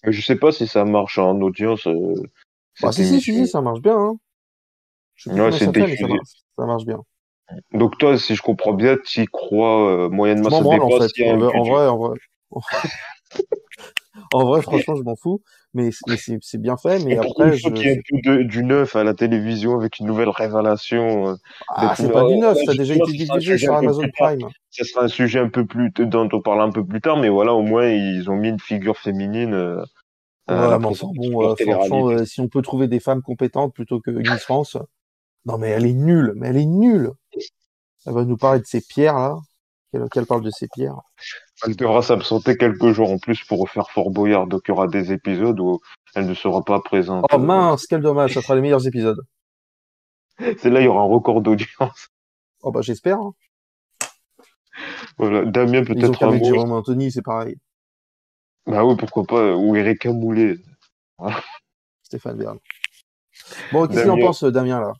Mais 0.05 0.11
je 0.11 0.21
sais 0.21 0.35
pas 0.35 0.51
si 0.51 0.67
ça 0.67 0.85
marche 0.85 1.17
en 1.17 1.39
audience. 1.41 1.87
Euh, 1.87 2.13
bah, 2.81 2.91
si, 2.91 3.05
si, 3.05 3.21
si, 3.21 3.47
ça 3.47 3.61
marche 3.61 3.81
bien. 3.81 3.97
Hein. 3.97 4.17
Ouais, 5.27 5.51
c'est 5.51 5.71
diffusé. 5.71 6.13
Ça 6.57 6.65
marche 6.65 6.85
bien. 6.85 7.01
Donc 7.73 7.97
toi, 7.97 8.17
si 8.17 8.35
je 8.35 8.41
comprends 8.41 8.73
bien, 8.73 8.97
tu 9.03 9.21
y 9.21 9.25
crois 9.25 9.91
euh, 9.91 10.09
moyennement. 10.09 10.49
Ça 10.49 10.57
en, 10.57 10.71
fait. 10.71 10.79
en, 10.79 11.63
vrai, 11.63 11.87
en 11.87 11.97
vrai. 11.97 12.17
en 14.33 14.45
vrai, 14.45 14.61
franchement, 14.61 14.95
je 14.95 15.03
m'en 15.03 15.15
fous, 15.15 15.41
mais, 15.75 15.89
c'est 16.41 16.57
bien 16.57 16.77
fait. 16.77 16.99
Mais 17.03 17.17
après, 17.17 17.57
je... 17.57 17.67
qu'il 17.69 17.85
y 17.85 17.89
ait 17.89 18.43
du 18.45 18.63
neuf 18.63 18.95
à 18.95 19.03
la 19.03 19.13
télévision 19.13 19.75
avec 19.75 19.99
une 19.99 20.07
nouvelle 20.07 20.29
révélation. 20.29 21.29
Euh, 21.29 21.35
ah, 21.69 21.93
c'est 21.97 22.11
pas 22.11 22.25
du 22.25 22.37
neuf, 22.37 22.57
ça 22.65 22.71
a 22.71 22.75
déjà 22.75 22.95
été 22.95 23.11
diffusé 23.11 23.57
sur 23.57 23.75
Amazon 23.75 24.07
Prime. 24.17 24.47
Ça 24.71 24.85
sera 24.85 25.03
un 25.03 25.07
sujet 25.09 25.39
un 25.39 25.49
peu 25.49 25.65
plus 25.65 25.91
dont 25.91 26.29
on 26.31 26.41
parlera 26.41 26.65
un 26.65 26.71
peu 26.71 26.85
plus 26.85 27.01
tard, 27.01 27.17
mais 27.17 27.29
voilà, 27.29 27.53
au 27.53 27.61
moins 27.61 27.87
ils 27.87 28.29
ont 28.29 28.35
mis 28.35 28.49
une 28.49 28.59
figure 28.59 28.97
féminine. 28.97 29.53
Euh, 29.53 29.83
ouais, 30.49 30.79
bon, 30.79 30.93
franchement, 30.93 32.25
si 32.25 32.39
on 32.39 32.47
peut 32.47 32.61
trouver 32.61 32.87
des 32.87 33.01
femmes 33.01 33.21
compétentes 33.21 33.73
plutôt 33.73 33.99
que 33.99 34.11
Miss 34.11 34.41
France, 34.41 34.77
non, 35.45 35.57
mais 35.57 35.69
elle 35.69 35.85
est 35.85 35.93
nulle, 35.93 36.33
mais 36.37 36.47
elle 36.47 36.57
est 36.57 36.65
nulle. 36.65 37.11
Elle 38.05 38.13
va 38.13 38.23
nous 38.23 38.37
parler 38.37 38.61
de 38.61 38.65
ces 38.65 38.81
pierres, 38.81 39.19
là. 39.19 39.37
Qu'elle 40.11 40.25
parle 40.25 40.43
de 40.43 40.49
ces 40.49 40.67
pierres. 40.67 40.99
Elle 41.63 41.75
devra 41.75 42.01
s'absenter 42.01 42.57
quelques 42.57 42.91
jours 42.91 43.11
en 43.11 43.17
plus 43.17 43.43
pour 43.45 43.61
refaire 43.61 43.89
Fort 43.89 44.11
Boyard, 44.11 44.47
donc 44.47 44.63
il 44.67 44.71
y 44.71 44.73
aura 44.73 44.87
des 44.87 45.13
épisodes 45.13 45.59
où 45.59 45.79
elle 46.13 46.27
ne 46.27 46.33
sera 46.33 46.63
pas 46.63 46.81
présente. 46.81 47.25
Oh 47.31 47.37
mince, 47.37 47.87
quel 47.87 48.01
dommage, 48.01 48.33
ça 48.33 48.41
sera 48.41 48.55
les 48.55 48.61
meilleurs 48.61 48.85
épisodes. 48.85 49.21
C'est 50.57 50.69
là, 50.69 50.81
il 50.81 50.85
y 50.85 50.87
aura 50.87 51.01
un 51.01 51.07
record 51.07 51.41
d'audience. 51.41 52.09
Oh 52.61 52.71
bah 52.71 52.81
j'espère. 52.81 53.19
Hein. 53.19 53.33
Voilà, 55.17 55.45
Damien 55.45 55.83
peut-être 55.83 56.23
un 56.23 56.31
mot. 56.31 56.43
Jérôme 56.43 56.71
Anthony, 56.73 57.11
c'est 57.11 57.21
pareil. 57.21 57.55
Bah 58.65 58.83
oui, 58.83 58.95
pourquoi 58.97 59.23
pas, 59.23 59.55
ou 59.55 59.75
Eric 59.75 60.05
Moulet. 60.07 60.57
Stéphane 62.03 62.37
Bern. 62.37 62.59
Bon, 63.71 63.87
qu'est-ce 63.87 64.01
qu'il 64.01 64.11
en 64.11 64.17
pense, 64.17 64.43
Damien, 64.43 64.81
là? 64.81 64.93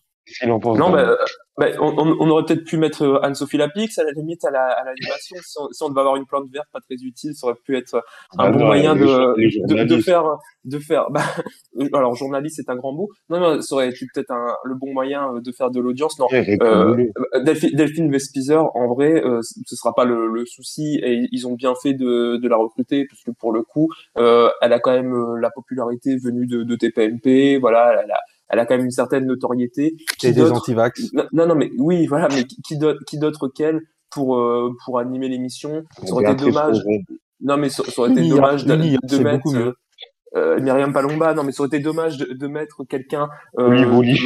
Non, 0.46 0.60
bah, 0.60 1.18
bah, 1.58 1.68
on, 1.80 1.96
on, 1.98 2.30
aurait 2.30 2.44
peut-être 2.44 2.66
pu 2.66 2.78
mettre 2.78 3.04
euh, 3.04 3.20
Anne-Sophie 3.24 3.58
Lapix 3.58 3.98
à 3.98 4.04
la 4.04 4.12
limite 4.12 4.44
à 4.44 4.52
l'animation. 4.52 5.38
si, 5.42 5.58
on, 5.60 5.70
si 5.72 5.84
on 5.84 5.90
devait 5.90 6.02
avoir 6.02 6.16
une 6.16 6.26
plante 6.26 6.50
verte 6.52 6.68
pas 6.74 6.82
très 6.82 6.96
utile, 6.96 7.34
ça 7.34 7.48
aurait 7.48 7.56
pu 7.64 7.78
être 7.78 7.96
un 8.38 8.46
ah 8.46 8.52
bon 8.52 8.66
moyen 8.66 8.96
de, 8.96 9.02
de, 9.02 9.84
de, 9.84 10.02
faire, 10.02 10.26
de 10.66 10.80
faire. 10.80 11.10
Bah, 11.12 11.24
alors 11.94 12.16
journaliste 12.16 12.58
c'est 12.58 12.70
un 12.70 12.76
grand 12.76 12.94
mot. 12.94 13.10
Non, 13.30 13.40
non, 13.40 13.62
ça 13.62 13.76
aurait 13.76 13.90
été 13.90 14.06
peut-être 14.14 14.34
le 14.64 14.76
bon 14.76 14.94
moyen 14.94 15.40
de 15.40 15.52
faire 15.52 15.72
de 15.72 15.80
l'audience. 15.80 16.20
Non, 16.20 16.28
euh, 16.32 17.06
Delphine, 17.44 17.76
Delphine 17.76 18.12
Vespizer, 18.12 18.76
en 18.76 18.94
vrai, 18.94 19.24
euh, 19.24 19.42
ce 19.42 19.76
sera 19.76 19.94
pas 19.94 20.06
le, 20.06 20.28
le, 20.28 20.46
souci 20.46 21.00
et 21.02 21.28
ils 21.32 21.48
ont 21.48 21.54
bien 21.54 21.74
fait 21.82 21.94
de, 21.94 22.38
de 22.38 22.48
la 22.48 22.58
recruter 22.58 23.06
parce 23.10 23.24
que 23.24 23.32
pour 23.32 23.52
le 23.52 23.64
coup, 23.64 23.90
euh, 24.18 24.50
elle 24.62 24.74
a 24.74 24.80
quand 24.80 24.92
même 24.92 25.14
euh, 25.14 25.40
la 25.40 25.50
popularité 25.50 26.18
venue 26.18 26.46
de, 26.48 26.64
de 26.64 26.76
TPMP. 26.76 27.58
Voilà, 27.60 28.02
elle 28.04 28.12
a 28.12 28.20
elle 28.50 28.60
a 28.60 28.66
quand 28.66 28.76
même 28.76 28.86
une 28.86 28.92
certaine 28.92 29.26
notoriété. 29.26 29.96
Qui 30.20 30.32
des 30.32 30.52
anti-vax. 30.52 31.12
Non, 31.34 31.48
non, 31.48 31.56
mais 31.56 31.72
oui, 31.78 32.06
voilà, 32.08 32.28
mais 32.30 32.44
qui, 32.44 32.78
qui 33.08 33.18
d'autre 33.18 33.48
qu'elle 33.48 33.82
pour 34.12 34.38
euh, 34.38 34.72
pour 34.86 35.00
animer 35.00 35.28
l'émission? 35.28 35.84
Ça 36.04 36.14
aurait 36.14 36.32
été 36.32 36.46
dommage. 36.46 36.78
Non, 37.42 37.58
mais 37.58 37.70
ça, 37.70 37.84
aurait 37.98 38.12
été 38.12 38.28
dommage 38.28 38.66
de, 38.66 38.76
de 38.76 39.24
mettre 39.24 39.56
euh, 39.56 39.74
euh, 40.36 40.60
Myriam 40.60 40.94
Palomba. 40.94 41.34
Non, 41.34 41.44
mais 41.44 41.52
ça 41.52 41.64
aurait 41.64 41.76
été 41.76 41.80
dommage 41.80 42.18
de, 42.18 42.34
de 42.34 42.48
mettre 42.48 42.84
quelqu'un. 42.86 43.30
Euh, 43.60 43.86
oui, 43.92 44.18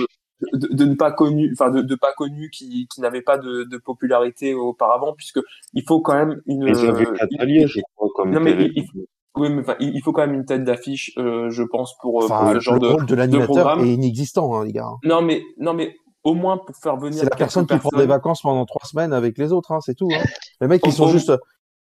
de, 0.53 0.73
de, 0.73 0.85
ne 0.85 0.95
pas 0.95 1.11
connu, 1.11 1.51
enfin 1.53 1.69
de, 1.69 1.81
de, 1.81 1.95
pas 1.95 2.13
connu 2.13 2.49
qui, 2.49 2.87
qui 2.87 3.01
n'avait 3.01 3.21
pas 3.21 3.37
de, 3.37 3.63
de, 3.63 3.77
popularité 3.77 4.53
auparavant, 4.53 5.13
puisque 5.13 5.39
il 5.73 5.83
faut 5.85 6.01
quand 6.01 6.13
même 6.13 6.41
une. 6.45 6.63
Mais 6.63 6.71
euh, 6.77 7.67
je 7.67 7.81
crois, 7.95 8.09
comme 8.15 8.31
non, 8.31 8.39
mais 8.39 8.55
il, 8.75 8.85
oui, 9.37 9.49
mais 9.49 9.63
il 9.79 10.01
faut 10.01 10.11
quand 10.11 10.25
même 10.25 10.33
une 10.33 10.45
tête 10.45 10.63
d'affiche, 10.63 11.11
euh, 11.17 11.49
je 11.49 11.63
pense, 11.63 11.95
pour, 12.01 12.21
euh, 12.21 12.25
enfin, 12.25 12.45
pour 12.45 12.53
ce 12.55 12.59
genre 12.59 12.79
le 12.79 12.87
rôle 12.87 13.05
de, 13.05 13.15
l'animateur 13.15 13.79
est 13.79 13.93
inexistant, 13.93 14.55
hein, 14.55 14.65
les 14.65 14.73
gars. 14.73 14.89
Non, 15.03 15.21
mais 15.21 15.43
non, 15.57 15.73
mais 15.73 15.95
au 16.23 16.33
moins 16.33 16.57
pour 16.57 16.75
faire 16.75 16.97
venir. 16.97 17.19
C'est 17.19 17.29
la 17.29 17.35
personne 17.35 17.65
qui 17.65 17.77
prend 17.77 17.97
des 17.97 18.05
vacances 18.05 18.41
pendant 18.41 18.65
trois 18.65 18.85
semaines 18.85 19.13
avec 19.13 19.37
les 19.37 19.51
autres, 19.53 19.71
hein, 19.71 19.79
c'est 19.81 19.95
tout. 19.95 20.09
Hein. 20.11 20.23
Les 20.61 20.67
mecs, 20.67 20.81
ils 20.85 20.93
sont 20.93 21.07
juste. 21.07 21.31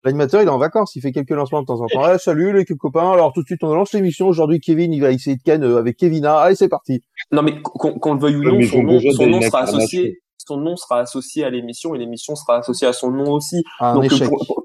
L'animateur, 0.04 0.40
il 0.40 0.46
est 0.46 0.50
en 0.50 0.58
vacances, 0.58 0.94
il 0.94 1.02
fait 1.02 1.10
quelques 1.10 1.30
lancements 1.30 1.60
de 1.60 1.66
temps 1.66 1.80
en 1.80 1.86
temps. 1.86 2.14
Eh, 2.14 2.18
salut 2.18 2.52
les 2.52 2.64
copains, 2.64 3.10
alors 3.10 3.32
tout 3.32 3.42
de 3.42 3.46
suite 3.46 3.64
on 3.64 3.74
lance 3.74 3.92
l'émission. 3.92 4.28
Aujourd'hui, 4.28 4.60
Kevin, 4.60 4.92
il 4.92 5.00
va 5.00 5.10
essayer 5.10 5.36
de 5.36 5.42
ken 5.42 5.64
euh, 5.64 5.78
avec 5.78 5.96
Kevina. 5.96 6.38
Allez, 6.38 6.54
c'est 6.54 6.68
parti. 6.68 7.00
Non, 7.32 7.42
mais 7.42 7.60
qu'on 7.62 8.14
le 8.14 8.20
veuille 8.20 8.36
ou 8.36 8.44
non, 8.44 8.62
son 8.62 8.82
nom, 8.84 9.00
son 9.00 9.26
nom 9.26 9.40
sera 9.40 9.62
associé 9.62 10.20
son 10.46 10.56
nom 10.56 10.76
sera 10.76 11.00
associé 11.00 11.44
à 11.44 11.50
l'émission 11.50 11.94
et 11.94 11.98
l'émission 11.98 12.34
sera 12.34 12.58
associée 12.58 12.86
à 12.86 12.92
son 12.92 13.10
nom 13.10 13.32
aussi. 13.32 13.62
Donc 13.80 14.08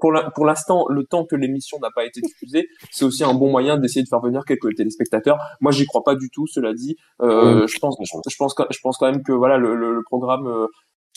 pour, 0.34 0.44
l'instant, 0.44 0.86
le 0.88 1.04
temps 1.04 1.24
que 1.24 1.36
l'émission 1.36 1.78
n'a 1.80 1.90
pas 1.94 2.04
été 2.04 2.20
diffusée, 2.20 2.68
c'est 2.90 3.04
aussi 3.04 3.24
un 3.24 3.34
bon 3.34 3.50
moyen 3.50 3.76
d'essayer 3.76 4.02
de 4.02 4.08
faire 4.08 4.20
venir 4.20 4.44
quelques 4.44 4.74
téléspectateurs. 4.76 5.38
Moi, 5.60 5.72
j'y 5.72 5.86
crois 5.86 6.02
pas 6.04 6.14
du 6.14 6.30
tout. 6.30 6.46
Cela 6.46 6.72
dit, 6.72 6.96
euh, 7.22 7.66
je 7.66 7.78
pense, 7.78 7.96
je 8.00 8.36
pense, 8.36 8.54
je 8.70 8.78
pense 8.82 8.98
quand 8.98 9.10
même 9.10 9.22
que 9.22 9.32
voilà, 9.32 9.58
le, 9.58 9.74
le, 9.74 10.02
programme 10.04 10.46
euh, 10.46 10.66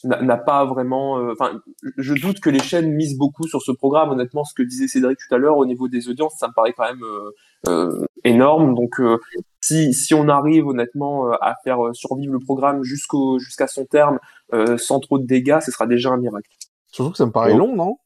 n'a 0.04 0.38
pas 0.38 0.66
vraiment. 0.66 1.20
Euh, 1.20 1.34
enfin, 1.34 1.60
je 1.98 2.14
doute 2.14 2.40
que 2.40 2.50
les 2.50 2.60
chaînes 2.60 2.94
misent 2.94 3.18
beaucoup 3.18 3.48
sur 3.48 3.62
ce 3.62 3.72
programme. 3.72 4.12
Honnêtement, 4.12 4.44
ce 4.44 4.54
que 4.54 4.64
disait 4.64 4.88
Cédric 4.88 5.18
tout 5.18 5.34
à 5.34 5.38
l'heure 5.38 5.58
au 5.58 5.66
niveau 5.66 5.88
des 5.88 6.10
audiences, 6.10 6.36
ça 6.38 6.48
me 6.48 6.54
paraît 6.54 6.74
quand 6.74 6.86
même 6.86 7.04
euh, 7.04 7.32
euh 7.68 8.06
énorme. 8.24 8.76
Donc, 8.76 9.00
euh, 9.00 9.18
si 9.62 9.94
si 9.94 10.14
on 10.14 10.30
arrive 10.30 10.68
honnêtement 10.68 11.32
à 11.42 11.56
faire 11.64 11.80
survivre 11.94 12.34
le 12.34 12.40
programme 12.40 12.84
jusqu'au 12.84 13.40
jusqu'à 13.40 13.68
son 13.68 13.86
terme 13.86 14.20
sans 14.78 15.00
trop 15.00 15.18
de 15.20 15.26
dégâts, 15.26 15.60
ce 15.62 15.72
sera 15.72 15.88
déjà 15.88 16.10
un 16.10 16.18
miracle. 16.18 16.50
Surtout 16.92 17.12
que 17.12 17.18
ça 17.18 17.26
me 17.26 17.32
paraît 17.32 17.56
long, 17.56 17.76
non? 17.76 17.98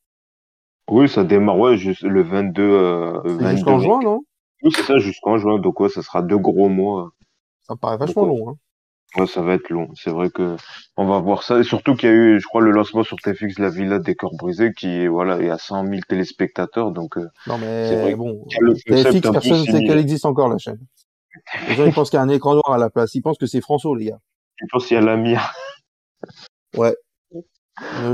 Oui, 0.89 1.07
ça 1.07 1.23
démarre 1.23 1.57
ouais, 1.57 1.77
juste 1.77 2.03
le 2.03 2.23
22. 2.23 3.21
jusqu'en 3.51 3.79
juin, 3.79 3.99
non? 4.01 4.21
Oui, 4.63 4.71
c'est 4.75 4.83
ça, 4.83 4.97
jusqu'en 4.97 5.37
juin. 5.37 5.59
Donc 5.59 5.79
ouais, 5.79 5.89
ça 5.89 6.01
sera 6.01 6.21
deux 6.21 6.37
gros 6.37 6.69
mois. 6.69 7.11
Ça 7.63 7.73
me 7.73 7.79
paraît 7.79 7.97
vachement 7.97 8.25
long. 8.25 8.49
Hein. 8.49 8.55
Ouais, 9.17 9.27
ça 9.27 9.41
va 9.41 9.55
être 9.55 9.69
long. 9.69 9.89
C'est 9.95 10.09
vrai 10.09 10.29
que 10.29 10.55
on 10.95 11.05
va 11.05 11.19
voir 11.19 11.43
ça. 11.43 11.59
Et 11.59 11.63
surtout 11.63 11.95
qu'il 11.95 12.09
y 12.09 12.11
a 12.11 12.15
eu, 12.15 12.39
je 12.39 12.45
crois, 12.45 12.61
le 12.61 12.71
lancement 12.71 13.03
sur 13.03 13.17
TFX 13.17 13.59
La 13.59 13.69
Villa 13.69 13.99
des 13.99 14.15
Corps 14.15 14.35
Brisés 14.37 14.71
qui 14.73 14.87
est, 14.87 15.07
voilà, 15.07 15.37
il 15.39 15.47
y 15.47 15.49
a 15.49 15.57
100 15.57 15.85
000 15.87 15.99
téléspectateurs. 16.07 16.91
Donc, 16.91 17.17
euh, 17.17 17.27
non, 17.47 17.57
mais 17.57 18.15
bon, 18.15 18.45
TFX, 18.85 19.21
personne 19.21 19.61
ne 19.61 19.65
sait 19.65 19.83
qu'elle 19.83 19.99
existe 19.99 20.25
encore, 20.25 20.47
la 20.47 20.57
chaîne. 20.57 20.79
Les 21.67 21.75
gens, 21.75 21.85
ils 21.85 21.93
pensent 21.93 22.09
qu'il 22.09 22.17
y 22.17 22.19
a 22.21 22.23
un 22.23 22.29
écran 22.29 22.53
noir 22.53 22.71
à 22.71 22.77
la 22.77 22.89
place. 22.89 23.13
Ils 23.15 23.21
pensent 23.21 23.37
que 23.37 23.47
c'est 23.47 23.61
François, 23.61 23.97
les 23.97 24.05
gars. 24.05 24.19
Ils 24.61 24.67
pensent 24.71 24.85
qu'il 24.85 24.95
y 24.95 24.97
a 24.97 25.03
la 25.03 25.17
mire. 25.17 25.53
Ouais. 26.77 26.95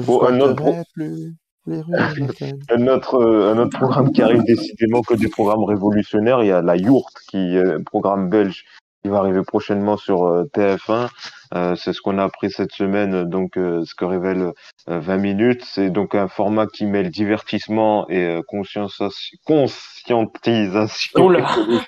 bon, 0.06 0.24
un 0.24 0.40
autre, 0.40 0.64
plus 0.94 1.36
un, 1.68 2.88
autre, 2.88 3.16
euh, 3.16 3.54
un 3.54 3.58
autre 3.58 3.78
programme 3.78 4.12
qui 4.14 4.22
arrive 4.22 4.44
décidément 4.46 5.02
que 5.02 5.14
des 5.16 5.28
programmes 5.28 5.66
révolutionnaires. 5.66 6.42
Il 6.42 6.48
y 6.48 6.52
a 6.52 6.62
la 6.62 6.78
Yourte, 6.78 7.18
qui 7.30 7.38
est 7.38 7.74
un 7.74 7.84
programme 7.84 8.30
belge 8.30 8.66
qui 9.04 9.10
va 9.10 9.20
arriver 9.20 9.44
prochainement 9.44 9.98
sur 9.98 10.26
euh, 10.26 10.46
TF1. 10.56 11.10
Euh, 11.54 11.76
c'est 11.76 11.94
ce 11.94 12.02
qu'on 12.02 12.18
a 12.18 12.24
appris 12.24 12.52
cette 12.52 12.74
semaine, 12.74 13.24
donc 13.24 13.58
euh, 13.58 13.86
ce 13.86 13.96
que 13.96 14.06
révèle 14.06 14.52
20 14.88 15.18
minutes. 15.18 15.64
C'est 15.64 15.90
donc 15.90 16.16
un 16.16 16.28
format 16.28 16.68
qui 16.68 16.86
mêle 16.86 17.10
divertissement 17.10 18.10
et 18.10 18.42
conscientisation. 18.48 21.12
Oh 21.16 21.30
là 21.30 21.46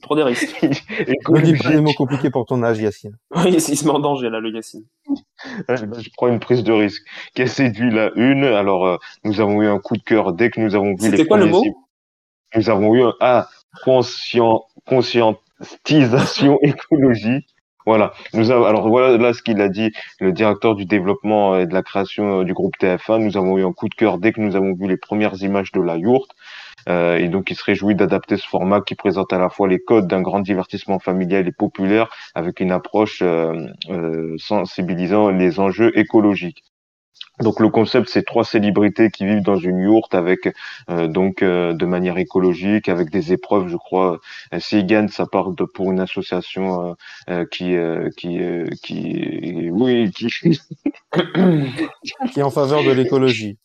Trop 0.00 0.16
des 0.16 0.22
risques. 0.22 0.62
Ne 0.62 1.40
dis 1.40 1.54
pas 1.54 1.70
des 1.70 1.80
mots 1.80 1.92
compliqués 1.92 2.30
pour 2.30 2.46
ton 2.46 2.62
âge, 2.62 2.78
Yacine. 2.78 3.16
Oui, 3.36 3.52
il 3.52 3.60
se 3.60 3.84
met 3.84 3.90
en 3.90 3.98
danger 3.98 4.30
là, 4.30 4.40
le 4.40 4.50
Yacine. 4.50 4.84
je 5.68 6.10
prends 6.16 6.28
une 6.28 6.40
prise 6.40 6.64
de 6.64 6.72
risque. 6.72 7.02
Qui 7.34 7.42
a 7.42 7.46
séduit 7.46 7.90
la 7.90 8.10
une? 8.16 8.44
Alors, 8.44 8.86
euh, 8.86 8.96
nous 9.24 9.40
avons 9.40 9.60
eu 9.62 9.66
un 9.66 9.78
coup 9.78 9.96
de 9.96 10.02
cœur 10.02 10.32
dès 10.32 10.50
que 10.50 10.60
nous 10.60 10.74
avons 10.74 10.94
vu 10.94 11.10
les 11.10 11.10
C'était 11.10 11.26
quoi 11.26 11.38
le 11.38 11.46
mot? 11.46 11.62
Nous 12.54 12.70
avons 12.70 12.94
eu 12.94 13.02
un 13.02 13.14
ah, 13.20 13.48
conscient, 13.84 14.64
conscientisation 15.62 16.58
écologique. 16.62 17.46
Voilà. 17.84 18.12
Nous 18.32 18.52
avons, 18.52 18.64
alors 18.64 18.88
voilà 18.88 19.16
là 19.16 19.32
ce 19.32 19.42
qu'il 19.42 19.60
a 19.60 19.68
dit 19.68 19.90
le 20.20 20.32
directeur 20.32 20.76
du 20.76 20.84
développement 20.84 21.58
et 21.58 21.66
de 21.66 21.74
la 21.74 21.82
création 21.82 22.40
euh, 22.40 22.44
du 22.44 22.54
groupe 22.54 22.74
TF1. 22.80 23.18
Nous 23.18 23.36
avons 23.36 23.58
eu 23.58 23.64
un 23.64 23.72
coup 23.72 23.88
de 23.88 23.94
cœur 23.94 24.18
dès 24.18 24.32
que 24.32 24.40
nous 24.40 24.54
avons 24.54 24.74
vu 24.74 24.86
les 24.86 24.96
premières 24.96 25.42
images 25.42 25.72
de 25.72 25.80
la 25.80 25.96
yourte. 25.96 26.30
Euh, 26.88 27.16
et 27.16 27.28
donc 27.28 27.50
il 27.50 27.56
se 27.56 27.64
réjouit 27.64 27.94
d'adapter 27.96 28.36
ce 28.36 28.46
format 28.46 28.80
qui 28.80 28.94
présente 28.94 29.32
à 29.32 29.38
la 29.38 29.48
fois 29.48 29.68
les 29.68 29.80
codes 29.80 30.06
d'un 30.06 30.20
grand 30.20 30.40
divertissement 30.40 30.98
familial 31.00 31.46
et 31.46 31.52
populaire 31.52 32.08
avec 32.34 32.60
une 32.60 32.72
approche 32.72 33.20
euh, 33.22 33.66
euh 33.88 34.36
sensibilisant 34.38 35.30
les 35.30 35.58
enjeux 35.58 35.96
écologiques. 35.98 36.62
Donc 37.42 37.60
le 37.60 37.68
concept, 37.68 38.08
c'est 38.08 38.24
trois 38.24 38.44
célébrités 38.44 39.10
qui 39.10 39.26
vivent 39.26 39.42
dans 39.42 39.56
une 39.56 39.80
yourte 39.80 40.14
avec 40.14 40.48
euh, 40.88 41.08
donc 41.08 41.42
euh, 41.42 41.72
de 41.74 41.84
manière 41.84 42.16
écologique, 42.18 42.88
avec 42.88 43.10
des 43.10 43.32
épreuves, 43.32 43.68
je 43.68 43.76
crois. 43.76 44.20
Euh, 44.54 44.60
S'ils 44.60 44.86
gagnent, 44.86 45.08
ça 45.08 45.26
part 45.26 45.50
de, 45.50 45.64
pour 45.64 45.90
une 45.90 46.00
association 46.00 46.96
qui 47.50 47.74
qui 48.16 48.38
qui 48.82 49.70
oui 49.70 50.10
qui 50.12 50.28
qui 52.32 52.40
est 52.40 52.42
en 52.42 52.50
faveur 52.50 52.84
de 52.84 52.92
l'écologie. 52.92 53.58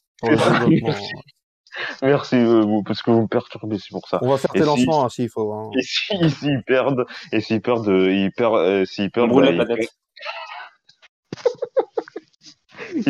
Merci 2.01 2.43
vous 2.43 2.81
parce 2.83 3.03
que 3.03 3.11
vous 3.11 3.21
me 3.21 3.27
perturbez, 3.27 3.77
c'est 3.77 3.91
pour 3.91 4.07
ça. 4.07 4.17
On 4.23 4.29
va 4.29 4.37
faire 4.37 4.51
tes 4.51 4.61
lancements 4.61 5.05
hein, 5.05 5.09
s'il 5.09 5.29
faut. 5.29 5.53
Hein. 5.53 5.69
Et 5.75 5.83
s'ils 6.29 6.63
perdent, 6.65 7.05
et 7.31 7.39
s'ils 7.39 7.61
perdent, 7.61 7.87
ils 7.87 8.31
perdent, 8.35 8.85
s'ils 8.85 9.11
perdent, 9.11 9.29
bah, 9.31 9.75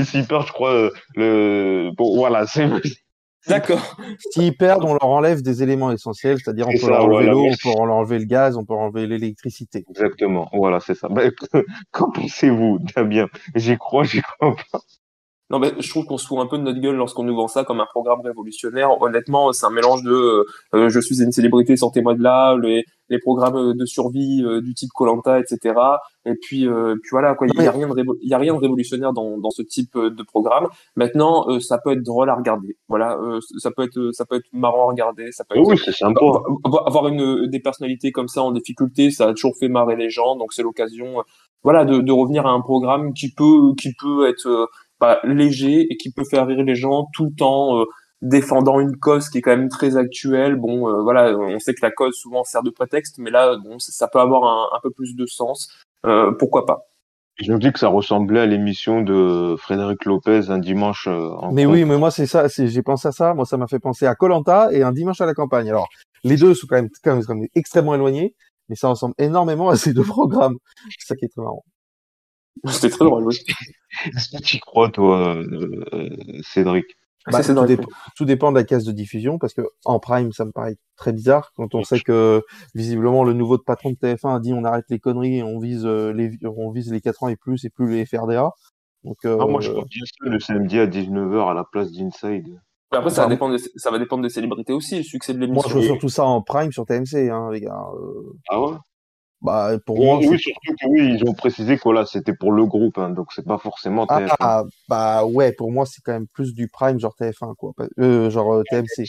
S'ils 0.03 0.25
perdent, 0.27 0.47
je 0.47 0.53
crois, 0.53 0.73
euh, 0.73 0.91
le. 1.15 1.91
Bon, 1.95 2.15
voilà, 2.15 2.45
c'est. 2.45 2.69
D'accord. 3.47 3.97
S'ils 4.31 4.55
perdent, 4.55 4.83
on 4.83 4.93
leur 4.93 5.05
enlève 5.05 5.41
des 5.41 5.63
éléments 5.63 5.91
essentiels, 5.91 6.37
c'est-à-dire 6.37 6.67
on 6.67 6.77
peut 6.77 6.89
leur 6.89 7.05
enlever 7.05 7.27
l'eau, 7.27 7.45
on 7.45 7.51
peut 7.51 7.77
leur 7.77 7.95
enlever 7.95 8.19
le 8.19 8.25
gaz, 8.25 8.57
on 8.57 8.65
peut 8.65 8.73
leur 8.73 8.83
enlever 8.83 9.07
l'électricité. 9.07 9.85
Exactement, 9.89 10.49
voilà, 10.53 10.79
c'est 10.79 10.95
ça. 10.95 11.07
Bah, 11.07 11.23
Qu'en 11.91 12.11
pensez-vous 12.11 12.79
Bien, 13.05 13.27
j'y 13.55 13.77
crois, 13.77 14.03
j'y 14.03 14.21
crois 14.21 14.55
pas. 14.71 14.79
Non, 15.49 15.59
mais 15.59 15.71
je 15.79 15.89
trouve 15.89 16.05
qu'on 16.05 16.17
se 16.17 16.27
fout 16.27 16.39
un 16.39 16.45
peu 16.45 16.57
de 16.57 16.63
notre 16.63 16.79
gueule 16.79 16.97
lorsqu'on 16.97 17.23
nous 17.23 17.35
vend 17.35 17.47
ça 17.47 17.63
comme 17.63 17.79
un 17.79 17.85
programme 17.85 18.19
révolutionnaire. 18.19 19.01
Honnêtement, 19.01 19.53
c'est 19.53 19.65
un 19.65 19.69
mélange 19.69 20.03
de 20.03 20.11
euh, 20.11 20.45
euh, 20.75 20.89
je 20.89 20.99
suis 20.99 21.23
une 21.23 21.31
célébrité, 21.31 21.77
sortez-moi 21.77 22.15
de 22.15 22.21
là, 22.21 22.57
les, 22.61 22.83
les 23.07 23.17
programmes 23.17 23.73
de 23.73 23.85
survie 23.85 24.43
euh, 24.43 24.59
du 24.59 24.73
type 24.73 24.89
Colanta, 24.93 25.39
etc. 25.39 25.73
Et 26.25 26.33
puis, 26.33 26.67
puis 27.01 27.09
voilà, 27.11 27.35
quoi. 27.35 27.47
Il 27.47 27.63
y 27.63 27.65
a 27.65 27.71
rien 27.71 27.87
de 27.87 27.95
il 28.21 28.29
y 28.29 28.33
a 28.33 28.37
rien 28.37 28.53
de 28.53 28.59
révolutionnaire 28.59 29.13
dans, 29.13 29.37
dans 29.37 29.49
ce 29.49 29.61
type 29.61 29.97
de 29.97 30.23
programme. 30.23 30.67
Maintenant, 30.97 31.45
ça 31.61 31.77
peut 31.77 31.93
être 31.93 32.03
drôle 32.03 32.29
à 32.29 32.35
regarder. 32.35 32.75
Voilà, 32.89 33.17
ça 33.57 33.71
peut 33.71 33.83
être 33.83 34.09
ça 34.11 34.25
peut 34.25 34.35
être 34.35 34.47
marrant 34.51 34.89
à 34.89 34.91
regarder. 34.91 35.31
Ça 35.31 35.45
peut 35.45 35.57
être, 35.57 35.65
oui, 35.65 35.77
c'est 35.77 35.93
sympa. 35.93 36.19
Avoir 36.85 37.07
une 37.07 37.47
des 37.47 37.61
personnalités 37.61 38.11
comme 38.11 38.27
ça 38.27 38.41
en 38.41 38.51
difficulté, 38.51 39.11
ça 39.11 39.29
a 39.29 39.33
toujours 39.33 39.55
fait 39.57 39.69
marrer 39.69 39.95
les 39.95 40.09
gens. 40.09 40.35
Donc 40.35 40.51
c'est 40.51 40.63
l'occasion, 40.63 41.23
voilà, 41.63 41.85
de, 41.85 41.99
de 41.99 42.11
revenir 42.11 42.45
à 42.45 42.49
un 42.49 42.59
programme 42.59 43.13
qui 43.13 43.33
peut 43.33 43.73
qui 43.79 43.93
peut 43.97 44.27
être 44.27 44.67
pas 44.99 45.19
léger 45.23 45.87
et 45.89 45.97
qui 45.97 46.11
peut 46.11 46.23
faire 46.23 46.47
rire 46.47 46.63
les 46.63 46.75
gens 46.75 47.07
tout 47.13 47.33
en 47.41 47.81
euh, 47.81 47.85
défendant 48.21 48.79
une 48.79 48.97
cause 48.97 49.29
qui 49.29 49.39
est 49.39 49.41
quand 49.41 49.55
même 49.55 49.69
très 49.69 49.95
actuelle. 49.97 50.55
Bon, 50.55 50.89
euh, 50.89 51.01
voilà, 51.01 51.37
on 51.37 51.59
sait 51.59 51.73
que 51.73 51.83
la 51.85 51.91
cause 51.91 52.15
souvent 52.15 52.43
sert 52.43 52.63
de 52.63 52.69
prétexte, 52.69 53.17
mais 53.19 53.31
là, 53.31 53.57
bon, 53.63 53.77
ça 53.79 54.07
peut 54.07 54.19
avoir 54.19 54.43
un, 54.43 54.75
un 54.75 54.79
peu 54.81 54.91
plus 54.91 55.15
de 55.15 55.25
sens. 55.25 55.69
Euh, 56.05 56.31
pourquoi 56.31 56.65
pas? 56.65 56.87
Je 57.39 57.53
me 57.53 57.59
dis 57.59 57.71
que 57.71 57.77
ça 57.77 57.87
ressemblait 57.87 58.39
à 58.39 58.45
l'émission 58.47 59.01
de 59.01 59.55
Frédéric 59.59 60.05
Lopez 60.05 60.49
un 60.49 60.57
dimanche. 60.57 61.07
En 61.07 61.51
mais 61.51 61.67
oui, 61.67 61.85
mais 61.85 61.97
moi 61.97 62.09
c'est 62.09 62.25
ça, 62.25 62.47
j'ai 62.47 62.81
pensé 62.81 63.09
à 63.09 63.11
ça. 63.11 63.35
Moi, 63.35 63.45
ça 63.45 63.57
m'a 63.57 63.67
fait 63.67 63.77
penser 63.77 64.07
à 64.07 64.15
Colanta 64.15 64.69
et 64.71 64.81
un 64.81 64.91
dimanche 64.91 65.21
à 65.21 65.27
la 65.27 65.35
campagne. 65.35 65.69
Alors, 65.69 65.87
les 66.23 66.35
deux 66.35 66.55
sont 66.55 66.65
quand 66.67 66.77
même, 66.77 66.89
quand 67.03 67.13
même, 67.13 67.23
quand 67.23 67.35
même 67.35 67.47
extrêmement 67.53 67.93
éloignés, 67.93 68.33
mais 68.69 68.75
ça 68.75 68.87
ressemble 68.87 69.13
énormément 69.19 69.69
à 69.69 69.75
ces 69.75 69.93
deux 69.93 70.03
programmes. 70.03 70.57
C'est 70.97 71.09
ça 71.09 71.15
qui 71.15 71.25
est 71.25 71.27
très 71.27 71.43
marrant. 71.43 71.63
C'était 72.65 72.89
très 72.89 73.05
drôle, 73.05 73.23
oui. 73.25 73.37
Est-ce 74.05 74.37
que 74.37 74.41
tu 74.41 74.59
crois, 74.59 74.89
toi, 74.89 75.35
euh, 75.35 75.83
euh, 75.93 76.09
Cédric? 76.41 76.85
Bah, 77.29 77.43
tout, 77.43 77.65
dépend, 77.65 77.87
tout, 78.15 78.25
dépend 78.25 78.51
de 78.51 78.57
la 78.57 78.63
case 78.63 78.85
de 78.85 78.93
diffusion 78.93 79.37
parce 79.37 79.53
que 79.53 79.61
en 79.83 79.99
prime 79.99 80.31
ça 80.31 80.45
me 80.45 80.51
paraît 80.51 80.77
très 80.95 81.11
bizarre 81.11 81.51
quand 81.57 81.75
on 81.75 81.83
sait 81.83 81.99
que 81.99 82.41
visiblement 82.73 83.25
le 83.25 83.33
nouveau 83.33 83.57
patron 83.57 83.89
de 83.89 83.95
TF1 83.95 84.37
a 84.37 84.39
dit 84.39 84.53
on 84.53 84.63
arrête 84.63 84.85
les 84.89 84.99
conneries 84.99 85.43
on 85.43 85.59
vise 85.59 85.85
euh, 85.85 86.13
les 86.13 86.31
on 86.45 86.71
vise 86.71 86.89
les 86.89 87.01
4 87.01 87.23
ans 87.23 87.27
et 87.27 87.35
plus 87.35 87.65
et 87.65 87.69
plus 87.69 87.91
les 87.91 88.05
FRDA 88.05 88.51
donc 89.03 89.17
ah, 89.25 89.45
moi 89.45 89.59
je 89.59 89.71
crois 89.71 89.83
que 89.83 90.29
le 90.29 90.39
samedi 90.39 90.79
à 90.79 90.87
19h 90.87 91.51
à 91.51 91.53
la 91.53 91.65
place 91.65 91.91
d'Inside. 91.91 92.61
Après 92.91 93.09
ça 93.09 93.23
va 93.23 93.27
dépendre 93.27 93.57
ça 93.75 93.91
va 93.91 93.99
dépendre 93.99 94.23
des 94.23 94.29
célébrités 94.29 94.71
aussi 94.71 94.95
le 94.95 95.03
succès 95.03 95.33
de 95.33 95.39
l'émission 95.39 95.69
moi 95.69 95.81
je 95.81 95.81
veux 95.81 95.85
surtout 95.85 96.09
ça 96.09 96.23
en 96.23 96.41
prime 96.41 96.71
sur 96.71 96.85
TMC 96.85 97.29
hein 97.29 97.49
les 97.51 97.59
gars 97.59 97.75
ah 98.49 98.61
ouais? 98.61 98.77
Bah, 99.41 99.71
pour 99.85 99.97
moi, 99.97 100.17
oui, 100.17 100.39
surtout 100.39 100.73
que 100.79 100.87
oui, 100.87 101.13
ils 101.13 101.29
ont 101.29 101.33
précisé 101.33 101.77
que 101.77 101.89
là, 101.89 102.05
c'était 102.05 102.33
pour 102.33 102.51
le 102.51 102.65
groupe, 102.65 102.97
hein, 102.97 103.11
donc 103.11 103.27
c'est 103.33 103.45
pas 103.45 103.59
forcément 103.59 104.05
TF1. 104.05 104.35
Ah, 104.39 104.63
bah 104.89 105.25
ouais, 105.25 105.51
pour 105.51 105.71
moi, 105.71 105.85
c'est 105.85 106.01
quand 106.03 106.13
même 106.13 106.27
plus 106.27 106.55
du 106.55 106.67
prime, 106.67 106.99
genre 106.99 107.15
TF1, 107.19 107.55
quoi, 107.55 107.73
euh, 107.99 108.31
genre 108.31 108.55
euh, 108.55 108.63
TMC. 108.69 109.05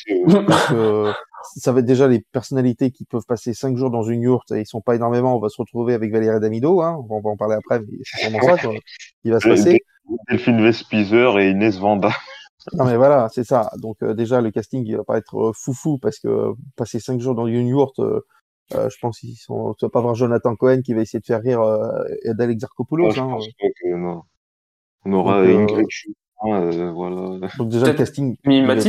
Parce 0.47 0.69
que 0.69 1.13
ça 1.57 1.73
va 1.73 1.81
être 1.81 1.87
déjà 1.87 2.09
les 2.09 2.21
personnalités 2.33 2.91
qui 2.91 3.05
peuvent 3.07 3.25
passer 3.27 3.55
cinq 3.55 3.77
jours 3.79 3.91
dans 3.91 4.03
une 4.03 4.21
yourte, 4.21 4.53
et 4.53 4.61
ils 4.61 4.67
sont 4.67 4.83
pas 4.83 4.97
énormément, 4.97 5.35
on 5.35 5.41
va 5.41 5.49
se 5.49 5.57
retrouver 5.57 5.95
avec 5.95 6.13
Valérie 6.13 6.41
Damido, 6.41 6.83
hein, 6.83 7.03
on 7.09 7.21
va 7.21 7.31
en 7.31 7.37
parler 7.37 7.55
après, 7.55 7.81
mais 7.81 7.99
c'est 8.03 8.29
vraiment 8.29 8.57
ça, 8.57 8.63
quoi, 8.63 8.75
qui 9.23 9.31
va 9.31 9.41
se 9.41 9.49
passer. 9.49 9.81
Delphine 10.29 10.63
Vespizer 10.63 11.39
et 11.39 11.51
Inès 11.51 11.79
Vanda. 11.79 12.11
Non 12.75 12.85
mais 12.85 12.97
voilà, 12.97 13.29
c'est 13.33 13.45
ça. 13.45 13.71
Donc 13.79 13.97
euh, 14.03 14.15
déjà 14.15 14.41
le 14.41 14.51
casting 14.51 14.85
il 14.87 14.97
va 14.97 15.05
pas 15.05 15.17
être 15.17 15.39
euh, 15.39 15.53
foufou 15.55 15.99
parce 15.99 16.19
que 16.19 16.53
passer 16.77 17.01
cinq 17.01 17.21
jours 17.21 17.35
dans 17.35 17.47
une 17.47 17.69
yourte, 17.69 18.01
euh, 18.75 18.89
je 18.91 18.97
pense 19.01 19.21
qu'ils 19.21 19.37
sont. 19.37 19.75
Tu 19.79 19.85
vas 19.85 19.91
pas 19.91 20.01
voir 20.01 20.15
Jonathan 20.15 20.55
Cohen 20.57 20.83
qui 20.83 20.95
va 20.95 21.03
essayer 21.03 21.21
de 21.21 21.27
faire 21.27 21.41
rire 21.41 21.61
euh, 21.61 22.05
Adèle 22.29 22.51
Exarchopoulos. 22.51 23.11
Ah, 23.17 23.21
hein. 23.21 23.39
que, 23.59 23.95
non. 23.95 24.23
On 25.05 25.13
aura 25.13 25.47
donc, 25.47 25.71
Ingrid 25.71 25.87
euh, 26.45 26.73
euh, 26.73 26.93
voilà. 26.93 27.49
Donc 27.57 27.69
déjà 27.69 27.87
le 27.87 27.95
casting 27.95 28.37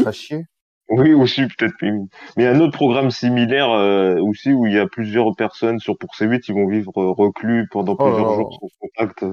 à 0.06 0.12
chier. 0.12 0.46
Oui, 0.90 1.14
aussi 1.14 1.44
peut-être. 1.44 1.76
Mais 1.82 1.92
il 2.38 2.44
y 2.44 2.46
a 2.48 2.52
un 2.52 2.60
autre 2.60 2.74
programme 2.74 3.12
similaire 3.12 3.70
euh, 3.70 4.16
aussi 4.22 4.52
où 4.52 4.66
il 4.66 4.74
y 4.74 4.80
a 4.80 4.88
plusieurs 4.88 5.36
personnes 5.36 5.80
sur 5.80 5.98
pour 5.98 6.16
C8, 6.16 6.46
ils 6.48 6.54
vont 6.54 6.68
vivre 6.68 6.92
reclus 6.96 7.68
pendant 7.70 7.96
oh 8.00 8.04
plusieurs 8.04 8.36
jours 8.36 8.60
sans 8.60 8.68
contact. 8.80 9.26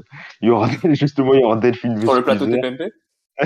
Il 0.43 0.49
y 0.49 0.51
aura 0.51 0.69
justement 0.93 1.33
il 1.33 1.41
y 1.41 1.45
aura 1.45 1.57
Delphine 1.57 1.99
Sur 1.99 2.15
le 2.15 2.23
plateau 2.23 2.47
TPMP 2.47 2.93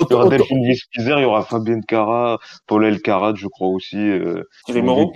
Il 0.00 0.06
y 0.10 0.14
aura 0.14 0.28
Delphine 0.28 0.66
Vespizer, 0.66 1.18
il 1.18 1.22
y 1.22 1.24
aura 1.24 1.42
Fabienne 1.42 1.84
Cara, 1.84 2.38
Paul 2.66 2.84
Elkarat, 2.84 3.34
je 3.34 3.48
crois 3.48 3.68
aussi. 3.68 3.98
Euh, 3.98 4.44
Thierry 4.64 4.82
Moreau 4.82 5.12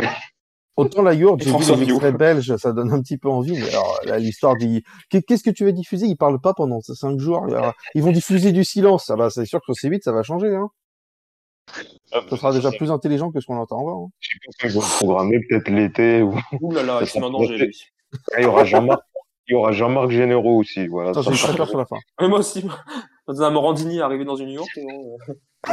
Autant 0.76 1.02
la 1.02 1.12
yourte, 1.12 1.42
j'ai 1.42 1.50
vu 1.50 1.84
les 1.84 1.90
extraits 1.90 2.16
belges, 2.16 2.56
ça 2.56 2.72
donne 2.72 2.90
un 2.92 3.02
petit 3.02 3.18
peu 3.18 3.28
envie, 3.28 3.52
mais 3.52 3.68
alors, 3.68 4.00
l'histoire 4.18 4.56
dit, 4.56 4.82
qu'est-ce 5.10 5.42
que 5.42 5.50
tu 5.50 5.64
veux 5.64 5.72
diffuser? 5.72 6.06
Ils 6.06 6.16
parlent 6.16 6.40
pas 6.40 6.54
pendant 6.54 6.80
cinq 6.80 7.18
jours. 7.18 7.46
Ils 7.94 8.02
vont 8.02 8.12
diffuser 8.12 8.52
du 8.52 8.64
silence. 8.64 9.10
Ah 9.10 9.16
bah, 9.16 9.28
c'est 9.28 9.44
sûr 9.44 9.60
que 9.66 9.74
c'est 9.74 9.90
vite, 9.90 10.04
ça 10.04 10.12
va 10.12 10.22
changer, 10.22 10.54
hein. 10.54 10.70
Ah, 12.12 12.22
ça 12.28 12.36
sera 12.36 12.52
déjà 12.52 12.70
plus 12.72 12.90
intelligent 12.90 13.30
que 13.30 13.40
ce 13.40 13.46
qu'on 13.46 13.58
entend 13.58 13.80
avant. 13.80 14.06
Hein. 14.06 14.10
Je 14.18 14.28
sais 14.30 14.38
pas 14.58 14.68
si 14.68 14.74
vont 14.74 14.80
programmer 14.80 15.38
peut-être 15.48 15.68
l'été 15.68 16.22
ou. 16.22 16.36
Ouh 16.60 16.72
là 16.72 16.82
là, 16.82 17.06
c'est 17.06 17.20
maintenant 17.20 17.44
j'ai 17.44 17.70
Il 18.38 18.42
y 18.42 18.46
aura 18.46 18.64
Jean-Marc, 18.64 19.02
il 19.46 19.52
y 19.52 19.54
aura 19.54 19.72
Jean-Marc 19.72 20.10
Généraux 20.10 20.58
aussi, 20.58 20.88
voilà. 20.88 21.12
j'ai 21.12 21.30
très 21.30 21.54
peur 21.54 21.68
sur 21.68 21.78
la 21.78 21.86
fin. 21.86 21.96
Mais 22.20 22.28
moi 22.28 22.40
aussi. 22.40 22.64
Dans 23.28 23.42
un 23.42 23.50
Morandini 23.50 24.00
arrivé 24.00 24.24
dans 24.24 24.36
une 24.36 24.48
York, 24.50 24.80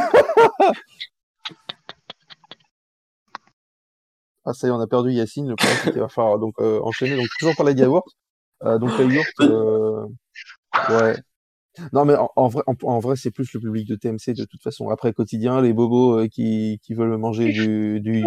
Ah, 4.48 4.54
ça 4.54 4.66
y 4.66 4.70
est, 4.70 4.72
on 4.72 4.80
a 4.80 4.86
perdu 4.86 5.12
Yacine. 5.12 5.46
Le 5.48 5.56
problème, 5.56 5.78
c'est 5.84 5.92
qu'il 5.92 6.00
va 6.00 6.08
falloir 6.08 6.38
donc 6.38 6.54
euh, 6.60 6.80
enchaîner. 6.82 7.16
Donc 7.16 7.26
toujours 7.38 7.54
par 7.54 7.66
la 7.66 7.72
yaourt. 7.72 8.06
Euh, 8.64 8.78
donc 8.78 8.98
la 8.98 9.04
yaourt, 9.04 9.40
euh, 9.40 10.06
ouais. 10.88 11.16
Non, 11.92 12.04
mais 12.04 12.14
en, 12.16 12.48
vrai, 12.48 12.62
en, 12.82 12.98
vrai, 12.98 13.14
c'est 13.16 13.30
plus 13.30 13.52
le 13.52 13.60
public 13.60 13.86
de 13.86 13.94
TMC 13.94 14.34
de 14.34 14.44
toute 14.46 14.62
façon. 14.62 14.88
Après 14.88 15.12
quotidien, 15.12 15.60
les 15.60 15.72
bobos 15.72 16.18
euh, 16.18 16.28
qui, 16.28 16.80
qui 16.82 16.94
veulent 16.94 17.16
manger 17.18 17.52
du, 17.52 18.00
du, 18.00 18.24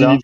là. 0.00 0.18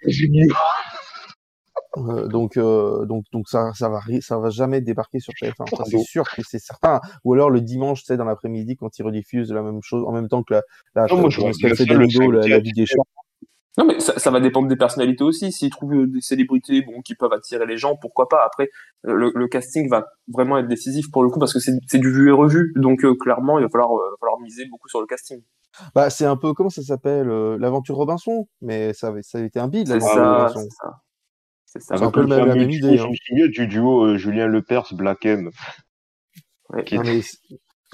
Euh, 1.97 2.29
donc, 2.29 2.57
euh, 2.57 3.05
donc, 3.07 3.25
donc 3.33 3.49
ça, 3.49 3.73
ça 3.75 3.89
va, 3.89 4.01
ça 4.21 4.39
va 4.39 4.51
jamais 4.51 4.81
débarquer 4.81 5.21
sur 5.21 5.33
TF1. 5.33 5.77
Ça, 5.77 5.85
c'est 5.87 5.99
sûr 6.01 6.25
que 6.29 6.43
c'est 6.43 6.59
certain. 6.59 7.01
Ou 7.25 7.35
alors 7.35 7.51
le 7.51 7.61
dimanche, 7.61 8.01
tu 8.01 8.07
sais, 8.07 8.17
dans 8.17 8.25
l'après-midi, 8.25 8.77
quand 8.77 8.99
ils 8.99 9.03
rediffusent 9.03 9.53
la 9.53 9.63
même 9.63 9.81
chose 9.83 10.05
en 10.07 10.13
même 10.13 10.29
temps 10.29 10.43
que 10.43 10.55
la, 10.55 10.63
la, 10.95 11.07
non, 11.07 11.23
moi, 11.23 11.31
je 11.31 11.41
la, 11.41 12.47
la 12.47 12.59
vie 12.59 12.73
des 12.73 12.87
champs. 12.87 13.07
Non, 13.79 13.85
mais 13.85 14.01
ça, 14.01 14.19
ça, 14.19 14.31
va 14.31 14.41
dépendre 14.41 14.69
des 14.69 14.77
personnalités 14.77 15.23
aussi. 15.23 15.53
S'ils 15.53 15.71
trouvent 15.71 15.95
euh, 15.95 16.07
des 16.07 16.21
célébrités 16.21 16.83
bon, 16.83 17.03
qui 17.03 17.15
peuvent 17.15 17.33
attirer 17.33 17.67
les 17.67 17.77
gens, 17.77 17.97
pourquoi 17.97 18.29
pas. 18.29 18.45
Après, 18.45 18.69
euh, 19.07 19.15
le, 19.15 19.33
le 19.35 19.49
casting 19.49 19.89
va 19.89 20.07
vraiment 20.29 20.59
être 20.59 20.67
décisif 20.67 21.11
pour 21.13 21.23
le 21.23 21.31
coup 21.31 21.39
parce 21.39 21.53
que 21.53 21.61
c'est 21.61 21.99
du 21.99 22.13
vu 22.13 22.29
et 22.29 22.33
revu. 22.33 22.73
Donc 22.77 23.05
euh, 23.05 23.15
clairement, 23.15 23.59
il 23.59 23.63
va 23.63 23.69
falloir, 23.71 23.93
euh, 23.93 24.17
falloir 24.19 24.41
miser 24.41 24.65
beaucoup 24.67 24.89
sur 24.89 25.01
le 25.01 25.07
casting. 25.07 25.41
Bah, 25.95 26.11
c'est 26.11 26.27
un 26.27 26.37
peu 26.37 26.53
comment 26.53 26.69
ça 26.69 26.83
s'appelle 26.83 27.29
l'aventure 27.29 27.95
Robinson, 27.95 28.49
mais 28.61 28.93
ça 28.93 29.07
avait, 29.09 29.23
ça 29.23 29.39
avait 29.39 29.47
été 29.47 29.61
un 29.61 29.69
bide. 29.69 29.87
C'est 29.87 30.01
ça, 30.01 30.49
ça. 30.53 30.61
C'est 31.73 31.81
ça. 31.81 31.97
C'est 31.97 32.03
un 32.05 32.11
peu 32.11 32.23
le 32.23 32.27
même- 32.27 32.47
la 32.47 32.55
même 32.57 32.67
duo, 32.67 32.89
idée, 32.89 32.97
Je 32.97 33.05
hein. 33.05 33.09
me 33.09 33.15
souviens 33.15 33.47
du 33.47 33.69
duo 33.69 34.05
euh, 34.05 34.17
Julien 34.17 34.49
Lepers, 34.49 34.93
Black 34.93 35.25
M. 35.25 35.51
Ouais. 36.71 36.83
qui 36.83 36.97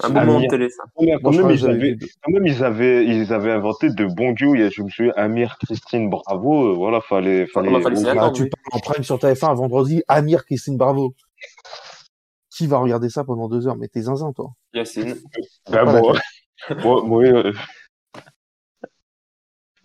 Un 0.03 0.09
bon 0.09 0.19
moment 0.19 0.31
de 0.33 0.35
Amir. 0.37 0.49
télé, 0.51 0.69
ça. 0.69 0.83
Quand 0.95 1.31
même, 1.31 1.49
ils 1.49 1.65
avaient, 1.65 1.95
vu- 1.95 2.11
quand 2.23 2.31
même, 2.31 2.45
ils 2.45 2.63
avaient, 2.63 3.05
ils 3.05 3.33
avaient 3.33 3.51
inventé 3.51 3.89
de 3.89 4.05
bons 4.05 4.31
duos. 4.31 4.53
Il 4.55 4.61
y 4.61 4.63
a, 4.63 4.69
je 4.69 4.81
me 4.83 4.89
souviens, 4.89 5.13
Amir, 5.15 5.57
Christine, 5.57 6.09
Bravo. 6.09 6.67
euh, 6.67 6.73
voilà, 6.75 7.01
fallait, 7.01 7.47
fallait. 7.47 7.71
bah, 7.71 7.81
fallait 7.81 8.03
Bah, 8.03 8.11
attendre, 8.11 8.33
tu 8.33 8.43
oui. 8.43 8.49
parles 8.49 8.63
en 8.73 8.79
prime 8.79 9.03
sur 9.03 9.17
TF1 9.17 9.49
un 9.49 9.53
vendredi, 9.55 10.03
Amir, 10.07 10.45
Christine 10.45 10.77
Bravo. 10.77 11.15
Qui 12.55 12.67
va 12.67 12.77
regarder 12.79 13.09
ça 13.09 13.23
pendant 13.23 13.47
deux 13.47 13.67
heures? 13.67 13.75
Mais 13.75 13.87
t'es 13.87 14.01
zinzin, 14.01 14.31
toi. 14.33 14.51
Yacine. 14.73 15.15
Ben, 15.71 15.85
Pas 15.85 15.93
la 15.93 16.01
moi, 16.01 16.13
moi, 16.83 17.03
moi, 17.03 17.23
euh, 17.23 17.53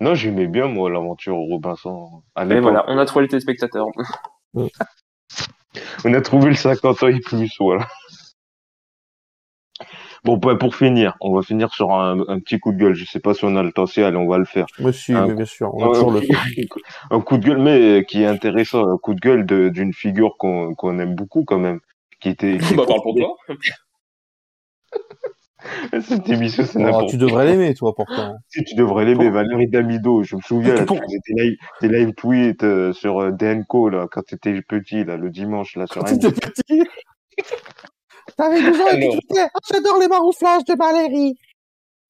Non, 0.00 0.14
j'aimais 0.14 0.46
bien, 0.46 0.66
moi, 0.66 0.90
l'aventure 0.90 1.36
Robinson. 1.36 2.22
L'époque, 2.38 2.62
voilà, 2.62 2.84
on 2.88 2.98
a 2.98 3.04
trouvé 3.06 3.24
le 3.24 3.28
téléspectateur. 3.28 3.86
on 6.04 6.14
a 6.14 6.20
trouvé 6.20 6.48
le 6.50 6.54
50 6.54 7.02
ans 7.02 7.08
et 7.08 7.20
plus, 7.20 7.54
voilà. 7.60 7.86
Bon, 10.24 10.36
bah, 10.36 10.54
pour 10.54 10.76
finir, 10.76 11.16
on 11.20 11.34
va 11.34 11.42
finir 11.42 11.72
sur 11.74 11.92
un, 11.92 12.20
un 12.28 12.38
petit 12.38 12.60
coup 12.60 12.70
de 12.72 12.76
gueule. 12.78 12.94
Je 12.94 13.04
sais 13.04 13.18
pas 13.18 13.34
si 13.34 13.44
on 13.44 13.56
a 13.56 13.62
le 13.62 13.72
temps, 13.72 13.86
si 13.86 14.02
allez, 14.02 14.16
on 14.16 14.28
va 14.28 14.38
le 14.38 14.44
faire. 14.44 14.66
Monsieur, 14.78 15.16
Un 15.16 15.22
mais 15.22 15.30
coup- 15.30 15.36
bien 15.36 15.44
sûr, 15.46 15.74
on 15.74 15.84
a 15.90 15.94
toujours 15.94 16.12
le 16.12 16.20
un, 16.20 16.22
un 17.16 17.20
coup 17.20 17.38
de 17.38 17.44
gueule, 17.46 17.58
mais 17.58 18.04
qui 18.06 18.22
est 18.22 18.26
intéressant, 18.26 18.88
un 18.88 18.98
coup 18.98 19.14
de 19.14 19.20
gueule 19.20 19.44
d'une 19.72 19.92
figure 19.92 20.36
qu'on 20.38 20.74
qu'on 20.74 20.98
aime 21.00 21.16
beaucoup 21.16 21.44
quand 21.44 21.58
même, 21.58 21.80
qui 22.20 22.28
était. 22.28 22.58
Qui 22.58 22.74
bah, 22.76 22.84
parle 22.86 23.02
pour 23.02 23.16
toi. 23.16 23.34
Cette 26.02 26.28
émission, 26.28 26.64
c'est 26.64 26.78
Oh, 26.78 26.82
n'importe 26.82 27.10
tu 27.10 27.16
devrais 27.18 27.46
l'aimer, 27.46 27.72
toi, 27.74 27.94
pourtant. 27.94 28.34
Si, 28.48 28.64
tu 28.64 28.74
devrais 28.74 29.04
l'aimer, 29.04 29.30
Valérie 29.30 29.68
Damido. 29.68 30.22
Je 30.24 30.34
me 30.36 30.40
souviens, 30.40 30.74
là, 30.74 30.80
tu 30.80 30.86
Pour- 30.86 30.98
faisais 30.98 31.18
tes 31.24 31.34
live, 31.34 31.56
tes 31.80 31.88
live 31.88 32.12
tweets 32.14 32.64
euh, 32.64 32.92
sur 32.92 33.20
euh, 33.20 33.30
DNCO, 33.30 33.88
là, 33.88 34.06
quand 34.10 34.22
t'étais 34.22 34.60
petit, 34.62 35.04
là, 35.04 35.16
le 35.16 35.30
dimanche, 35.30 35.76
là, 35.76 35.86
sur 35.86 36.02
Quand 36.02 36.18
t'étais 36.18 36.32
petit. 36.32 36.82
T'avais 38.36 38.62
12 38.62 38.80
ans 38.80 38.86
et 38.88 38.90
Alors. 38.98 39.14
Ah, 39.36 39.58
J'adore 39.72 39.98
les 39.98 40.08
marouflages 40.08 40.64
de 40.64 40.74
Valérie. 40.76 41.36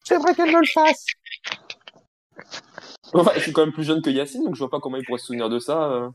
J'aimerais 0.06 0.34
qu'elle 0.34 0.52
me 0.52 0.60
le 0.60 0.66
fasse. 0.66 1.06
Enfin, 3.14 3.32
je 3.36 3.40
suis 3.40 3.52
quand 3.52 3.62
même 3.64 3.72
plus 3.74 3.84
jeune 3.84 4.00
que 4.02 4.10
Yacine, 4.10 4.44
donc 4.44 4.54
je 4.54 4.58
vois 4.60 4.70
pas 4.70 4.80
comment 4.80 4.96
il 4.96 5.04
pourrait 5.04 5.18
se 5.18 5.26
souvenir 5.26 5.48
de 5.48 5.58
ça. 5.58 5.84
euh. 5.90 6.08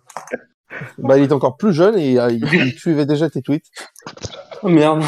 Bah, 0.97 1.17
il 1.17 1.23
était 1.23 1.33
encore 1.33 1.55
plus 1.57 1.71
jeune 1.73 1.97
et 1.97 2.19
euh, 2.19 2.29
il, 2.31 2.43
il 2.53 2.77
suivait 2.77 3.05
déjà 3.05 3.29
tes 3.29 3.41
tweets. 3.41 3.69
Oh 4.63 4.67
merde. 4.69 5.03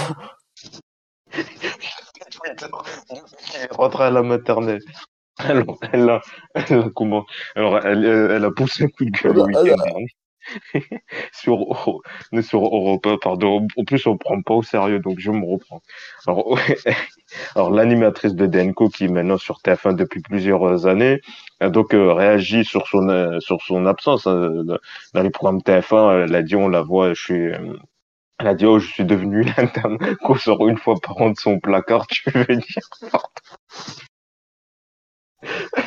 rentrée 3.71 4.05
à 4.05 4.11
la 4.11 4.21
maternelle. 4.23 4.81
Alors, 5.37 5.77
elle 5.93 6.09
a, 6.09 6.21
elle 6.53 6.79
a 6.79 6.89
comment? 6.93 7.25
Alors, 7.55 7.85
elle, 7.85 8.43
a 8.43 8.51
poussé 8.51 8.85
un 8.85 8.87
coup 8.87 9.05
de 9.05 9.11
gueule 9.11 9.35
le 9.35 10.05
Sur, 11.31 11.59
1, 13.03 13.17
pardon. 13.21 13.67
En 13.77 13.83
plus, 13.83 14.05
on 14.07 14.17
prend 14.17 14.41
pas 14.41 14.53
au 14.55 14.63
sérieux, 14.63 14.99
donc 14.99 15.19
je 15.19 15.31
me 15.31 15.45
reprends. 15.45 15.81
Alors, 16.27 16.57
l'animatrice 17.71 18.35
de 18.35 18.45
Denko, 18.45 18.89
qui 18.89 19.05
est 19.05 19.07
maintenant 19.09 19.37
sur 19.37 19.59
TF1 19.61 19.95
depuis 19.95 20.21
plusieurs 20.21 20.85
années, 20.87 21.21
a 21.59 21.69
donc 21.69 21.93
euh, 21.93 22.13
réagi 22.13 22.65
sur 22.65 22.87
son, 22.87 23.09
euh, 23.09 23.39
sur 23.39 23.61
son 23.61 23.85
absence 23.85 24.27
hein, 24.27 24.63
dans- 24.65 25.23
les 25.23 25.29
programmes 25.29 25.61
TF1. 25.61 26.25
Elle 26.25 26.35
a 26.35 26.41
dit, 26.43 26.55
on 26.55 26.67
la 26.69 26.81
voit, 26.81 27.13
je 27.13 27.21
suis... 27.21 27.47
euh, 27.53 27.75
Elle 28.39 28.47
a 28.47 28.55
dit, 28.55 28.65
oh, 28.65 28.79
je 28.79 28.87
suis 28.87 29.05
devenu 29.05 29.43
l'interne 29.57 29.97
qu'on 30.23 30.35
sort 30.35 30.67
une 30.67 30.77
fois 30.77 30.95
par 31.01 31.17
an 31.21 31.31
de 31.31 31.37
son 31.39 31.59
placard, 31.59 32.07
tu 32.07 32.29
veux 32.31 32.45
dire 32.45 32.83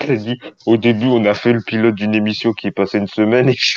Elle 0.01 0.19
dit, 0.19 0.39
au 0.67 0.77
début, 0.77 1.07
on 1.07 1.25
a 1.25 1.35
fait 1.35 1.53
le 1.53 1.61
pilote 1.61 1.95
d'une 1.95 2.15
émission 2.15 2.53
qui 2.53 2.67
est 2.67 2.73
passée 2.73 2.99
une 2.99 3.09
semaine 3.09 3.49
et 3.49 3.55
qui 3.55 3.75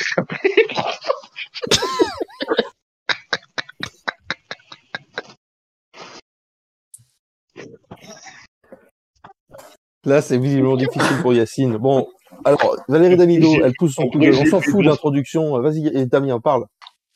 Là, 10.04 10.22
c'est 10.22 10.38
visiblement 10.38 10.76
difficile 10.76 11.20
pour 11.20 11.34
Yacine. 11.34 11.78
Bon, 11.78 12.06
alors, 12.44 12.76
Valérie 12.88 13.16
Damido, 13.16 13.48
elle 13.64 13.72
pousse 13.76 13.94
son 13.94 14.08
coup 14.08 14.18
de. 14.18 14.30
On 14.30 14.46
s'en 14.46 14.60
fout 14.60 14.84
de 14.84 14.88
l'introduction. 14.88 15.60
Vas-y, 15.60 15.88
et 15.88 16.06
Damien, 16.06 16.38
parle. 16.38 16.66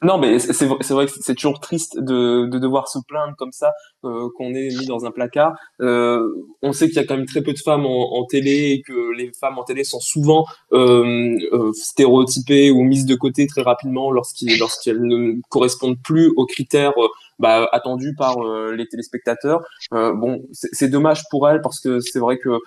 Non, 0.02 0.16
mais 0.16 0.38
c'est 0.38 0.64
vrai, 0.64 1.04
que 1.04 1.12
c'est 1.20 1.34
toujours 1.34 1.60
triste 1.60 1.98
de, 1.98 2.46
de 2.46 2.58
devoir 2.58 2.88
se 2.88 2.98
plaindre 3.06 3.34
comme 3.36 3.52
ça, 3.52 3.70
euh, 4.04 4.28
qu'on 4.34 4.54
est 4.54 4.74
mis 4.78 4.86
dans 4.86 5.04
un 5.04 5.10
placard. 5.10 5.52
Euh, 5.82 6.26
on 6.62 6.72
sait 6.72 6.86
qu'il 6.86 6.96
y 6.96 7.00
a 7.00 7.04
quand 7.04 7.18
même 7.18 7.26
très 7.26 7.42
peu 7.42 7.52
de 7.52 7.58
femmes 7.58 7.84
en, 7.84 8.16
en 8.18 8.24
télé 8.24 8.70
et 8.72 8.80
que 8.80 9.12
les 9.14 9.30
femmes 9.38 9.58
en 9.58 9.62
télé 9.64 9.84
sont 9.84 10.00
souvent 10.00 10.46
euh, 10.72 11.36
euh, 11.52 11.72
stéréotypées 11.74 12.70
ou 12.70 12.82
mises 12.82 13.04
de 13.04 13.14
côté 13.14 13.46
très 13.46 13.60
rapidement 13.60 14.10
lorsqu'elles 14.10 15.02
ne 15.02 15.34
correspondent 15.50 16.00
plus 16.02 16.32
aux 16.34 16.46
critères 16.46 16.94
euh, 16.96 17.08
bah, 17.38 17.68
attendus 17.70 18.14
par 18.16 18.38
euh, 18.42 18.74
les 18.74 18.86
téléspectateurs. 18.88 19.60
Bon, 19.90 20.42
c'est 20.52 20.88
dommage 20.88 21.24
pour 21.30 21.46
elles 21.48 21.60
parce 21.60 21.80
que 21.80 22.00
c'est 22.00 22.18
vrai 22.20 22.38
que 22.38 22.58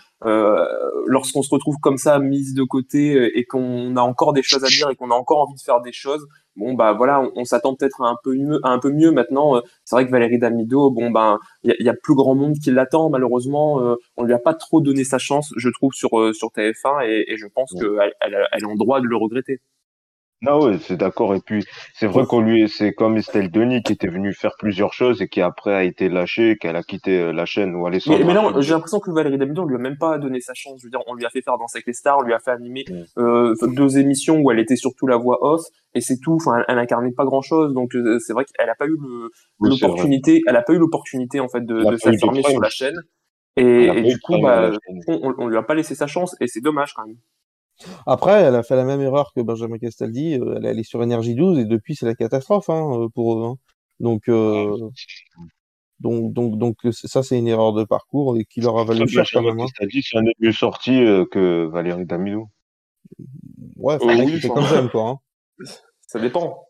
lorsqu'on 1.07 1.41
se 1.41 1.49
retrouve 1.49 1.77
comme 1.81 1.97
ça 1.97 2.19
mise 2.19 2.53
de 2.53 2.63
côté 2.63 3.31
et 3.37 3.45
qu'on 3.45 3.95
a 3.95 4.01
encore 4.01 4.33
des 4.33 4.43
choses 4.43 4.63
à 4.63 4.67
dire 4.67 4.89
et 4.89 4.95
qu'on 4.95 5.09
a 5.11 5.15
encore 5.15 5.39
envie 5.39 5.55
de 5.55 5.61
faire 5.61 5.81
des 5.81 5.91
choses, 5.93 6.25
bon 6.55 6.73
bah 6.73 6.93
voilà, 6.93 7.21
on, 7.21 7.31
on 7.35 7.45
s'attend 7.45 7.75
peut-être 7.75 8.01
à 8.01 8.07
un 8.09 8.15
peu 8.23 8.33
mieux, 8.35 8.59
à 8.63 8.69
un 8.69 8.79
peu 8.79 8.91
mieux 8.91 9.11
maintenant. 9.11 9.57
Euh, 9.57 9.61
C'est 9.85 9.95
vrai 9.95 10.05
que 10.05 10.11
Valérie 10.11 10.39
Damido, 10.39 10.91
bon 10.91 11.11
ben 11.11 11.39
il 11.63 11.69
y 11.69 11.73
a, 11.73 11.75
il 11.79 11.85
y 11.85 11.89
a 11.89 11.93
plus 11.93 12.15
grand 12.15 12.35
monde 12.35 12.55
qui 12.63 12.71
l'attend 12.71 13.09
malheureusement. 13.09 13.81
Euh, 13.81 13.95
on 14.17 14.23
lui 14.23 14.33
a 14.33 14.39
pas 14.39 14.53
trop 14.53 14.81
donné 14.81 15.03
sa 15.03 15.17
chance, 15.17 15.53
je 15.57 15.69
trouve 15.69 15.93
sur 15.93 16.19
euh, 16.19 16.33
sur 16.33 16.49
TF1 16.49 17.05
et, 17.07 17.31
et 17.33 17.37
je 17.37 17.47
pense 17.47 17.71
Ouais. 17.73 17.79
qu'elle 17.81 18.13
elle, 18.21 18.35
a- 18.35 18.47
elle 18.51 18.61
est 18.63 18.65
en 18.67 18.75
droit 18.75 18.99
de 19.01 19.05
le 19.07 19.15
regretter. 19.17 19.59
Non, 20.43 20.65
ouais, 20.65 20.77
c'est 20.77 20.97
d'accord. 20.97 21.33
Et 21.35 21.39
puis, 21.39 21.63
c'est 21.93 22.05
vrai 22.05 22.25
qu'on 22.25 22.41
lui, 22.41 22.67
c'est 22.67 22.93
comme 22.93 23.15
Estelle 23.15 23.49
Denis 23.49 23.81
qui 23.81 23.93
était 23.93 24.09
venue 24.09 24.33
faire 24.33 24.55
plusieurs 24.59 24.91
choses 24.93 25.21
et 25.21 25.29
qui 25.29 25.41
après 25.41 25.73
a 25.73 25.83
été 25.83 26.09
lâchée, 26.09 26.57
qu'elle 26.59 26.75
a 26.75 26.83
quitté 26.83 27.17
euh, 27.17 27.31
la 27.31 27.45
chaîne 27.45 27.73
ou 27.75 27.87
est 27.87 28.05
Mais, 28.07 28.23
mais 28.25 28.33
là, 28.33 28.43
on- 28.43 28.59
j'ai 28.61 28.73
l'impression 28.73 28.99
que 28.99 29.09
Valérie 29.09 29.37
Damido, 29.37 29.61
on 29.63 29.65
lui 29.65 29.75
a 29.75 29.79
même 29.79 29.97
pas 29.97 30.17
donné 30.17 30.41
sa 30.41 30.53
chance. 30.53 30.81
Je 30.81 30.87
veux 30.87 30.89
dire, 30.89 30.99
on 31.07 31.15
lui 31.15 31.25
a 31.25 31.29
fait 31.29 31.41
faire 31.41 31.57
Danser 31.57 31.77
avec 31.77 31.87
les 31.87 31.93
stars, 31.93 32.17
on 32.19 32.23
lui 32.23 32.33
a 32.33 32.39
fait 32.39 32.51
animer 32.51 32.83
euh, 33.17 33.55
deux 33.75 33.97
émissions 33.97 34.39
où 34.41 34.51
elle 34.51 34.59
était 34.59 34.75
surtout 34.75 35.07
la 35.07 35.15
voix 35.15 35.37
off, 35.41 35.61
et 35.93 36.01
c'est 36.01 36.17
tout. 36.21 36.33
Enfin, 36.33 36.57
elle, 36.57 36.65
elle 36.67 36.79
incarnait 36.79 37.13
pas 37.13 37.23
grand 37.23 37.41
chose, 37.41 37.73
donc 37.73 37.95
euh, 37.95 38.19
c'est 38.19 38.33
vrai 38.33 38.43
qu'elle 38.43 38.69
a 38.69 38.75
pas 38.75 38.87
eu 38.87 38.97
Oui, 39.59 39.69
l'opportunité, 39.69 40.41
elle 40.45 40.57
a 40.57 40.61
pas 40.61 40.73
eu 40.73 40.77
l'opportunité 40.77 41.39
en 41.39 41.47
fait 41.47 41.61
de, 41.65 41.83
de 41.89 41.97
s'affirmer 41.97 42.41
sur 42.43 42.59
la 42.61 42.69
chaîne. 42.69 42.95
Et, 43.55 43.87
du 44.03 44.19
coup, 44.19 44.33
bah, 44.41 44.71
on- 45.07 45.35
on 45.37 45.47
lui 45.47 45.57
a 45.57 45.63
pas 45.63 45.75
laissé 45.75 45.95
sa 45.95 46.07
chance, 46.07 46.35
et 46.41 46.47
c'est 46.47 46.59
dommage 46.61 46.93
quand 46.93 47.05
même. 47.05 47.15
Après, 48.05 48.41
elle 48.41 48.55
a 48.55 48.63
fait 48.63 48.75
la 48.75 48.85
même 48.85 49.01
erreur 49.01 49.31
que 49.35 49.41
Benjamin 49.41 49.77
Castaldi. 49.77 50.35
euh, 50.39 50.55
Elle 50.57 50.65
est 50.65 50.69
allée 50.69 50.83
sur 50.83 51.03
Énergie 51.03 51.35
12 51.35 51.59
et 51.59 51.65
depuis, 51.65 51.95
c'est 51.95 52.05
la 52.05 52.15
catastrophe 52.15 52.69
hein, 52.69 53.01
euh, 53.03 53.09
pour 53.09 53.37
eux. 53.39 53.45
hein. 53.45 53.55
Donc, 53.99 54.27
euh, 54.29 54.77
donc, 55.99 56.33
donc, 56.33 56.57
donc, 56.57 56.77
c'est- 56.91 57.07
ça, 57.07 57.23
c'est 57.23 57.37
une 57.37 57.47
erreur 57.47 57.73
de 57.73 57.83
parcours 57.83 58.37
et 58.37 58.45
qui 58.45 58.61
leur 58.61 58.77
a 58.77 58.83
valu 58.83 59.07
cher 59.07 59.25
quand 59.31 59.41
même. 59.41 59.59
hein. 59.59 59.65
dit, 59.89 60.01
c'est 60.03 60.17
un 60.17 60.23
mieux 60.39 60.51
sorti 60.51 61.03
euh, 61.03 61.25
que 61.31 61.65
Valérie 61.71 62.05
Damido. 62.05 62.47
Ouais, 63.77 63.97
faut 63.99 64.05
pas 64.07 64.13
oui, 64.15 64.33
que 64.33 64.39
c'est 64.39 64.49
comme 64.49 64.67
j'aime, 64.67 64.89
quoi. 64.89 65.09
hein. 65.09 65.17
Ça 66.07 66.19
dépend. 66.19 66.65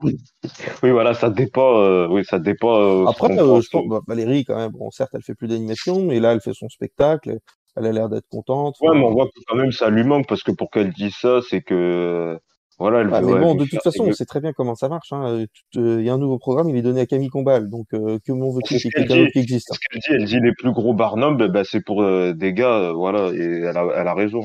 Oui, 0.00 0.90
voilà, 0.90 1.14
ça 1.14 1.28
dépend. 1.30 1.80
euh, 1.80 2.06
oui, 2.08 2.24
ça 2.24 2.38
dépend. 2.38 2.80
euh, 2.80 3.04
Après, 3.06 3.36
euh, 3.38 3.60
je 3.60 3.68
pense, 3.70 3.88
bah, 3.88 4.00
Valérie, 4.06 4.44
quand 4.44 4.56
même, 4.56 4.70
bon, 4.72 4.90
certes, 4.90 5.10
elle 5.14 5.22
fait 5.22 5.34
plus 5.34 5.48
d'animation, 5.48 6.02
mais 6.04 6.20
là, 6.20 6.32
elle 6.32 6.40
fait 6.40 6.54
son 6.54 6.68
spectacle. 6.68 7.38
Elle 7.76 7.86
a 7.86 7.92
l'air 7.92 8.08
d'être 8.08 8.28
contente. 8.28 8.76
Ouais, 8.80 8.96
mais 8.98 9.04
on 9.04 9.12
voit 9.12 9.26
que 9.26 9.40
quand 9.46 9.56
même 9.56 9.72
ça 9.72 9.88
lui 9.90 10.04
manque 10.04 10.26
parce 10.28 10.42
que 10.42 10.50
pour 10.52 10.70
qu'elle 10.70 10.92
dise 10.92 11.14
ça, 11.14 11.40
c'est 11.48 11.62
que 11.62 12.38
voilà, 12.78 13.00
elle 13.00 13.10
Ah, 13.12 13.20
veut- 13.20 13.34
mais 13.34 13.40
bon, 13.40 13.54
de 13.54 13.64
toute 13.64 13.82
façon, 13.82 14.04
on 14.04 14.12
sait 14.12 14.24
très 14.24 14.40
bien 14.40 14.52
comment 14.52 14.74
ça 14.74 14.88
marche. 14.88 15.12
hein. 15.12 15.24
Euh, 15.26 15.46
euh, 15.76 16.00
Il 16.00 16.06
y 16.06 16.10
a 16.10 16.14
un 16.14 16.18
nouveau 16.18 16.38
programme, 16.38 16.68
il 16.68 16.76
est 16.76 16.82
donné 16.82 17.00
à 17.00 17.06
Camille 17.06 17.28
Combal. 17.28 17.68
Donc, 17.70 17.86
euh, 17.94 18.18
que 18.24 18.32
m'en 18.32 18.50
veux-tu 18.50 18.78
C'est 18.78 18.90
quelqu'un 18.90 19.26
qui 19.32 19.38
existe 19.40 19.72
ce 19.74 19.78
qu'elle 19.78 20.00
dit, 20.00 20.06
elle 20.10 20.24
dit 20.26 20.40
les 20.40 20.52
plus 20.52 20.72
gros 20.72 20.94
Barnum, 20.94 21.36
ben, 21.36 21.48
ben, 21.48 21.64
c'est 21.64 21.80
pour 21.84 22.02
euh, 22.02 22.32
des 22.34 22.52
gars, 22.52 22.92
voilà, 22.92 23.30
et 23.32 23.38
elle 23.64 23.76
a, 23.76 23.88
elle 23.96 24.08
a 24.08 24.14
raison. 24.14 24.42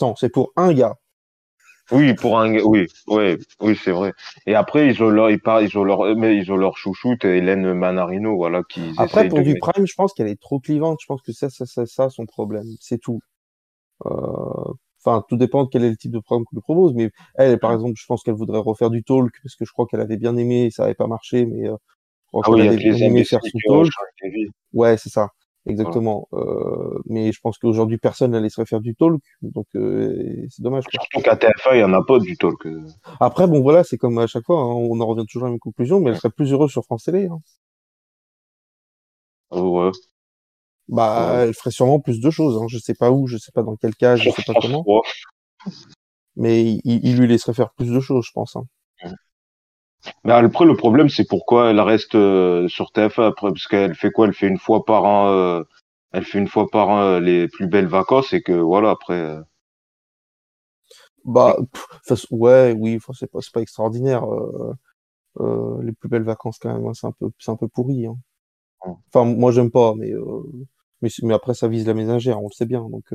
Non, 0.00 0.14
c'est 0.16 0.30
pour 0.30 0.52
un 0.56 0.72
gars. 0.72 0.94
Oui, 1.92 2.14
pour 2.14 2.38
un, 2.40 2.58
oui, 2.60 2.86
ouais, 3.06 3.38
oui, 3.60 3.78
c'est 3.82 3.92
vrai. 3.92 4.12
Et 4.46 4.54
après, 4.54 4.88
ils 4.88 5.02
ont 5.02 5.08
leur, 5.08 5.30
ils 5.30 5.40
parlent, 5.40 5.64
ils 5.64 5.78
ont 5.78 5.84
leur, 5.84 6.16
mais 6.16 6.36
ils 6.36 6.50
ont 6.50 6.56
leur 6.56 6.76
chouchoute, 6.76 7.24
Hélène 7.24 7.72
Manarino, 7.74 8.36
voilà, 8.36 8.62
qui 8.68 8.80
Après, 8.98 9.28
pour 9.28 9.38
de 9.38 9.44
du 9.44 9.54
prime, 9.58 9.86
je 9.86 9.94
pense 9.94 10.12
qu'elle 10.12 10.28
est 10.28 10.40
trop 10.40 10.58
clivante. 10.58 10.98
Je 11.00 11.06
pense 11.06 11.22
que 11.22 11.32
ça, 11.32 11.48
ça, 11.50 11.66
ça, 11.66 11.86
ça, 11.86 12.10
son 12.10 12.26
problème. 12.26 12.66
C'est 12.80 12.98
tout. 12.98 13.20
Euh, 14.06 14.72
Enfin, 15.06 15.24
tout 15.28 15.36
dépend 15.36 15.62
de 15.62 15.68
quel 15.70 15.84
est 15.84 15.90
le 15.90 15.96
type 15.96 16.10
de 16.10 16.18
programme 16.18 16.44
qu'on 16.44 16.56
lui 16.56 16.62
propose. 16.62 16.92
Mais 16.94 17.10
elle, 17.36 17.58
par 17.60 17.72
exemple, 17.72 17.94
je 17.96 18.04
pense 18.06 18.24
qu'elle 18.24 18.34
voudrait 18.34 18.58
refaire 18.58 18.90
du 18.90 19.04
talk 19.04 19.32
parce 19.42 19.54
que 19.54 19.64
je 19.64 19.70
crois 19.70 19.86
qu'elle 19.86 20.00
avait 20.00 20.16
bien 20.16 20.36
aimé, 20.36 20.70
ça 20.72 20.84
avait 20.84 20.94
pas 20.94 21.06
marché, 21.06 21.46
mais 21.46 21.68
euh, 21.68 21.76
je 22.24 22.26
crois 22.26 22.42
Ah 22.44 22.50
oui, 22.50 22.58
qu'elle 22.62 22.68
avait 22.68 22.76
bien 22.76 23.06
aimé 23.06 23.24
faire 23.24 23.38
ont 23.40 23.84
talk. 23.84 23.92
Ouais, 24.72 24.96
c'est 24.96 25.10
ça. 25.10 25.28
Exactement. 25.66 26.28
Euh, 26.32 26.98
mais 27.06 27.32
je 27.32 27.40
pense 27.40 27.58
qu'aujourd'hui, 27.58 27.98
personne 27.98 28.30
ne 28.30 28.38
laisserait 28.38 28.66
faire 28.66 28.80
du 28.80 28.94
talk. 28.94 29.20
Donc, 29.42 29.66
euh, 29.74 30.46
c'est 30.48 30.62
dommage. 30.62 30.84
Quoi. 30.84 31.00
Surtout 31.12 31.20
qu'à 31.28 31.34
TF1, 31.36 31.74
il 31.74 31.80
y 31.80 31.84
en 31.84 31.92
a 31.92 32.04
pas 32.04 32.18
du 32.20 32.36
talk. 32.36 32.66
Après, 33.20 33.46
bon, 33.48 33.60
voilà, 33.62 33.82
c'est 33.84 33.98
comme 33.98 34.18
à 34.18 34.26
chaque 34.26 34.44
fois. 34.44 34.60
hein, 34.60 34.64
on 34.66 35.00
en 35.00 35.06
revient 35.06 35.24
toujours 35.26 35.44
à 35.44 35.46
la 35.48 35.52
même 35.52 35.58
conclusion, 35.58 36.00
mais 36.00 36.10
elle 36.10 36.16
serait 36.16 36.30
plus 36.30 36.52
heureuse 36.52 36.70
sur 36.70 36.84
France 36.84 37.04
Télé. 37.04 37.26
hein. 37.26 37.40
Oh, 39.50 39.80
ouais. 39.84 39.90
Bah, 40.88 41.32
Ouais. 41.34 41.42
elle 41.48 41.54
ferait 41.54 41.70
sûrement 41.72 41.98
plus 42.00 42.20
de 42.20 42.30
choses. 42.30 42.56
Hein. 42.62 42.66
Je 42.68 42.78
sais 42.78 42.94
pas 42.94 43.10
où, 43.10 43.26
je 43.26 43.36
sais 43.36 43.50
pas 43.52 43.62
dans 43.62 43.76
quel 43.76 43.94
cas, 43.96 44.16
je 44.16 44.30
sais 44.30 44.42
pas 44.46 44.54
comment. 44.60 44.84
Mais 46.36 46.62
il, 46.64 46.80
il, 46.84 47.18
lui 47.18 47.26
laisserait 47.26 47.54
faire 47.54 47.72
plus 47.72 47.90
de 47.90 47.98
choses, 48.00 48.24
je 48.26 48.32
pense. 48.32 48.56
Hein. 48.56 48.64
Mais 50.24 50.32
après, 50.32 50.64
le 50.64 50.76
problème, 50.76 51.08
c'est 51.08 51.26
pourquoi 51.26 51.70
elle 51.70 51.80
reste 51.80 52.14
euh, 52.14 52.68
sur 52.68 52.92
TF1 52.92 53.26
après, 53.28 53.48
parce 53.50 53.66
qu'elle 53.66 53.94
fait 53.94 54.10
quoi? 54.10 54.26
Elle 54.26 54.34
fait 54.34 54.48
une 54.48 54.58
fois 54.58 54.84
par 54.84 55.04
an, 55.04 55.28
euh, 55.30 55.62
elle 56.12 56.24
fait 56.24 56.38
une 56.38 56.48
fois 56.48 56.66
par 56.70 56.88
an 56.88 57.02
euh, 57.02 57.20
les 57.20 57.48
plus 57.48 57.66
belles 57.66 57.86
vacances, 57.86 58.32
et 58.32 58.42
que 58.42 58.52
voilà, 58.52 58.90
après. 58.90 59.36
Bah, 61.24 61.56
ouais, 62.30 62.74
oui, 62.78 62.98
c'est 63.14 63.30
pas, 63.30 63.40
pas 63.52 63.60
extraordinaire. 63.62 64.24
les 65.82 65.92
plus 65.92 66.08
belles 66.08 66.22
vacances, 66.22 66.58
quand 66.58 66.72
même, 66.72 66.86
hein, 66.86 66.94
c'est 66.94 67.06
un 67.06 67.12
peu, 67.12 67.30
c'est 67.38 67.50
un 67.50 67.56
peu 67.56 67.68
pourri. 67.68 68.06
Hein. 68.06 68.16
Enfin, 69.12 69.24
moi, 69.24 69.52
j'aime 69.52 69.70
pas, 69.70 69.94
mais, 69.96 70.12
mais, 71.02 71.10
mais 71.22 71.34
après, 71.34 71.54
ça 71.54 71.68
vise 71.68 71.86
la 71.86 71.94
ménagère, 71.94 72.40
on 72.40 72.48
le 72.48 72.52
sait 72.54 72.66
bien, 72.66 72.88
donc. 72.88 73.12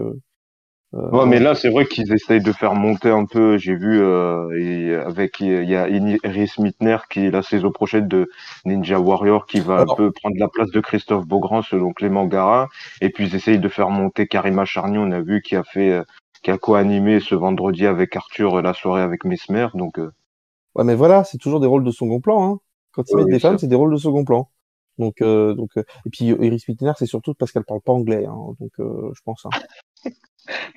Euh, 0.93 1.09
ouais, 1.09 1.25
mais 1.25 1.39
là, 1.39 1.55
c'est 1.55 1.69
vrai 1.69 1.85
qu'ils 1.85 2.11
essayent 2.11 2.41
de 2.41 2.51
faire 2.51 2.75
monter 2.75 3.09
un 3.09 3.25
peu. 3.25 3.57
J'ai 3.57 3.75
vu 3.75 4.01
euh, 4.01 4.49
et 4.59 4.93
avec 4.93 5.39
il 5.39 5.63
y 5.63 5.75
a 5.75 5.87
Iris 5.87 6.59
Mitner 6.59 6.97
qui 7.09 7.25
est 7.27 7.31
la 7.31 7.43
saison 7.43 7.71
prochaine 7.71 8.07
de 8.07 8.29
Ninja 8.65 8.99
Warrior 8.99 9.45
qui 9.45 9.61
va 9.61 9.81
un 9.81 9.95
peu 9.95 10.11
prendre 10.11 10.35
la 10.37 10.49
place 10.49 10.69
de 10.71 10.81
Christophe 10.81 11.25
Beaugrand 11.25 11.61
selon 11.61 11.93
Clément 11.93 12.25
Garin. 12.25 12.67
Et 12.99 13.09
puis 13.09 13.27
ils 13.27 13.35
essayent 13.35 13.59
de 13.59 13.69
faire 13.69 13.89
monter 13.89 14.27
Karima 14.27 14.65
Charnier. 14.65 14.97
On 14.99 15.11
a 15.11 15.21
vu 15.21 15.41
qui 15.41 15.55
a 15.55 15.63
fait 15.63 15.91
euh, 15.91 16.03
qui 16.43 16.51
a 16.51 16.57
co-animé 16.57 17.21
ce 17.21 17.35
vendredi 17.35 17.85
avec 17.85 18.15
Arthur 18.17 18.55
euh, 18.55 18.61
la 18.61 18.73
soirée 18.73 19.01
avec 19.01 19.23
Mesmer. 19.23 19.67
Donc 19.73 19.97
ouais, 19.97 20.83
mais 20.83 20.95
voilà, 20.95 21.23
c'est 21.23 21.37
toujours 21.37 21.61
des 21.61 21.67
rôles 21.67 21.85
de 21.85 21.91
second 21.91 22.19
plan. 22.19 22.51
Hein. 22.51 22.59
Quand 22.91 23.03
ils 23.09 23.15
mettent 23.15 23.27
des 23.27 23.39
femmes, 23.39 23.57
c'est 23.57 23.67
des 23.67 23.75
rôles 23.75 23.93
de 23.93 23.97
second 23.97 24.25
plan. 24.25 24.49
Donc, 24.97 25.23
donc, 25.23 25.71
et 25.77 26.09
puis 26.11 26.25
Iris 26.25 26.67
Mitner, 26.67 26.91
c'est 26.97 27.05
surtout 27.05 27.33
parce 27.33 27.53
qu'elle 27.53 27.63
parle 27.63 27.79
pas 27.81 27.93
anglais. 27.93 28.25
Hein. 28.25 28.35
Donc, 28.59 28.71
je 28.77 29.21
pense. 29.23 29.45
Hein. 29.45 29.57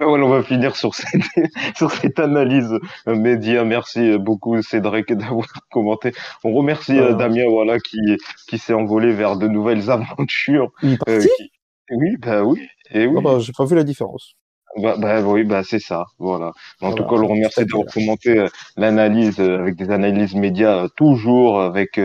On 0.00 0.28
va 0.28 0.42
finir 0.42 0.76
sur 0.76 0.94
cette, 0.94 1.22
sur 1.76 1.90
cette 1.90 2.18
analyse 2.18 2.72
euh, 3.08 3.14
média. 3.14 3.64
Merci 3.64 4.18
beaucoup 4.18 4.60
Cédric 4.62 5.12
d'avoir 5.12 5.46
commenté. 5.70 6.12
On 6.42 6.52
remercie 6.52 6.98
euh, 6.98 7.14
Damien 7.14 7.44
voilà 7.48 7.78
qui 7.78 7.98
qui 8.48 8.58
s'est 8.58 8.74
envolé 8.74 9.12
vers 9.12 9.36
de 9.36 9.48
nouvelles 9.48 9.90
aventures. 9.90 10.70
Euh, 11.08 11.24
oui, 11.90 12.16
bah 12.18 12.42
oui. 12.42 12.66
Et 12.90 13.06
oui. 13.06 13.16
Ah 13.18 13.22
bah, 13.22 13.38
j'ai 13.38 13.52
pas 13.52 13.64
vu 13.64 13.76
la 13.76 13.84
différence. 13.84 14.34
Bah, 14.76 14.96
bah, 14.98 15.22
oui, 15.22 15.44
bah 15.44 15.62
c'est 15.62 15.78
ça, 15.78 16.04
voilà. 16.18 16.50
En 16.80 16.92
tout 16.94 17.04
cas, 17.04 17.12
on 17.12 17.18
le 17.18 17.26
remercie 17.26 17.64
d'avoir 17.64 17.86
commenté 17.92 18.38
euh, 18.38 18.48
l'analyse 18.76 19.38
euh, 19.38 19.60
avec 19.60 19.76
des 19.76 19.90
analyses 19.90 20.34
médias 20.34 20.84
euh, 20.84 20.88
toujours 20.96 21.60
avec 21.60 22.00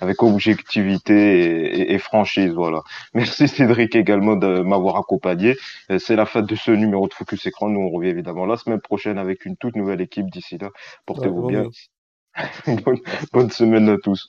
avec 0.00 0.22
objectivité 0.22 1.92
et, 1.92 1.98
franchise, 1.98 2.52
voilà. 2.52 2.82
Merci 3.14 3.48
Cédric 3.48 3.94
également 3.94 4.36
de 4.36 4.60
m'avoir 4.60 4.96
accompagné. 4.96 5.56
C'est 5.98 6.16
la 6.16 6.26
fin 6.26 6.42
de 6.42 6.54
ce 6.54 6.70
numéro 6.70 7.08
de 7.08 7.14
Focus 7.14 7.46
Écran. 7.46 7.68
Nous 7.68 7.80
on 7.80 7.90
revient 7.90 8.10
évidemment 8.10 8.46
la 8.46 8.56
semaine 8.56 8.80
prochaine 8.80 9.18
avec 9.18 9.44
une 9.44 9.56
toute 9.56 9.76
nouvelle 9.76 10.00
équipe. 10.00 10.30
D'ici 10.30 10.58
là, 10.58 10.70
portez-vous 11.06 11.46
bien. 11.46 11.64
bonne, 12.84 12.98
bonne 13.32 13.50
semaine 13.50 13.88
à 13.88 13.98
tous. 13.98 14.28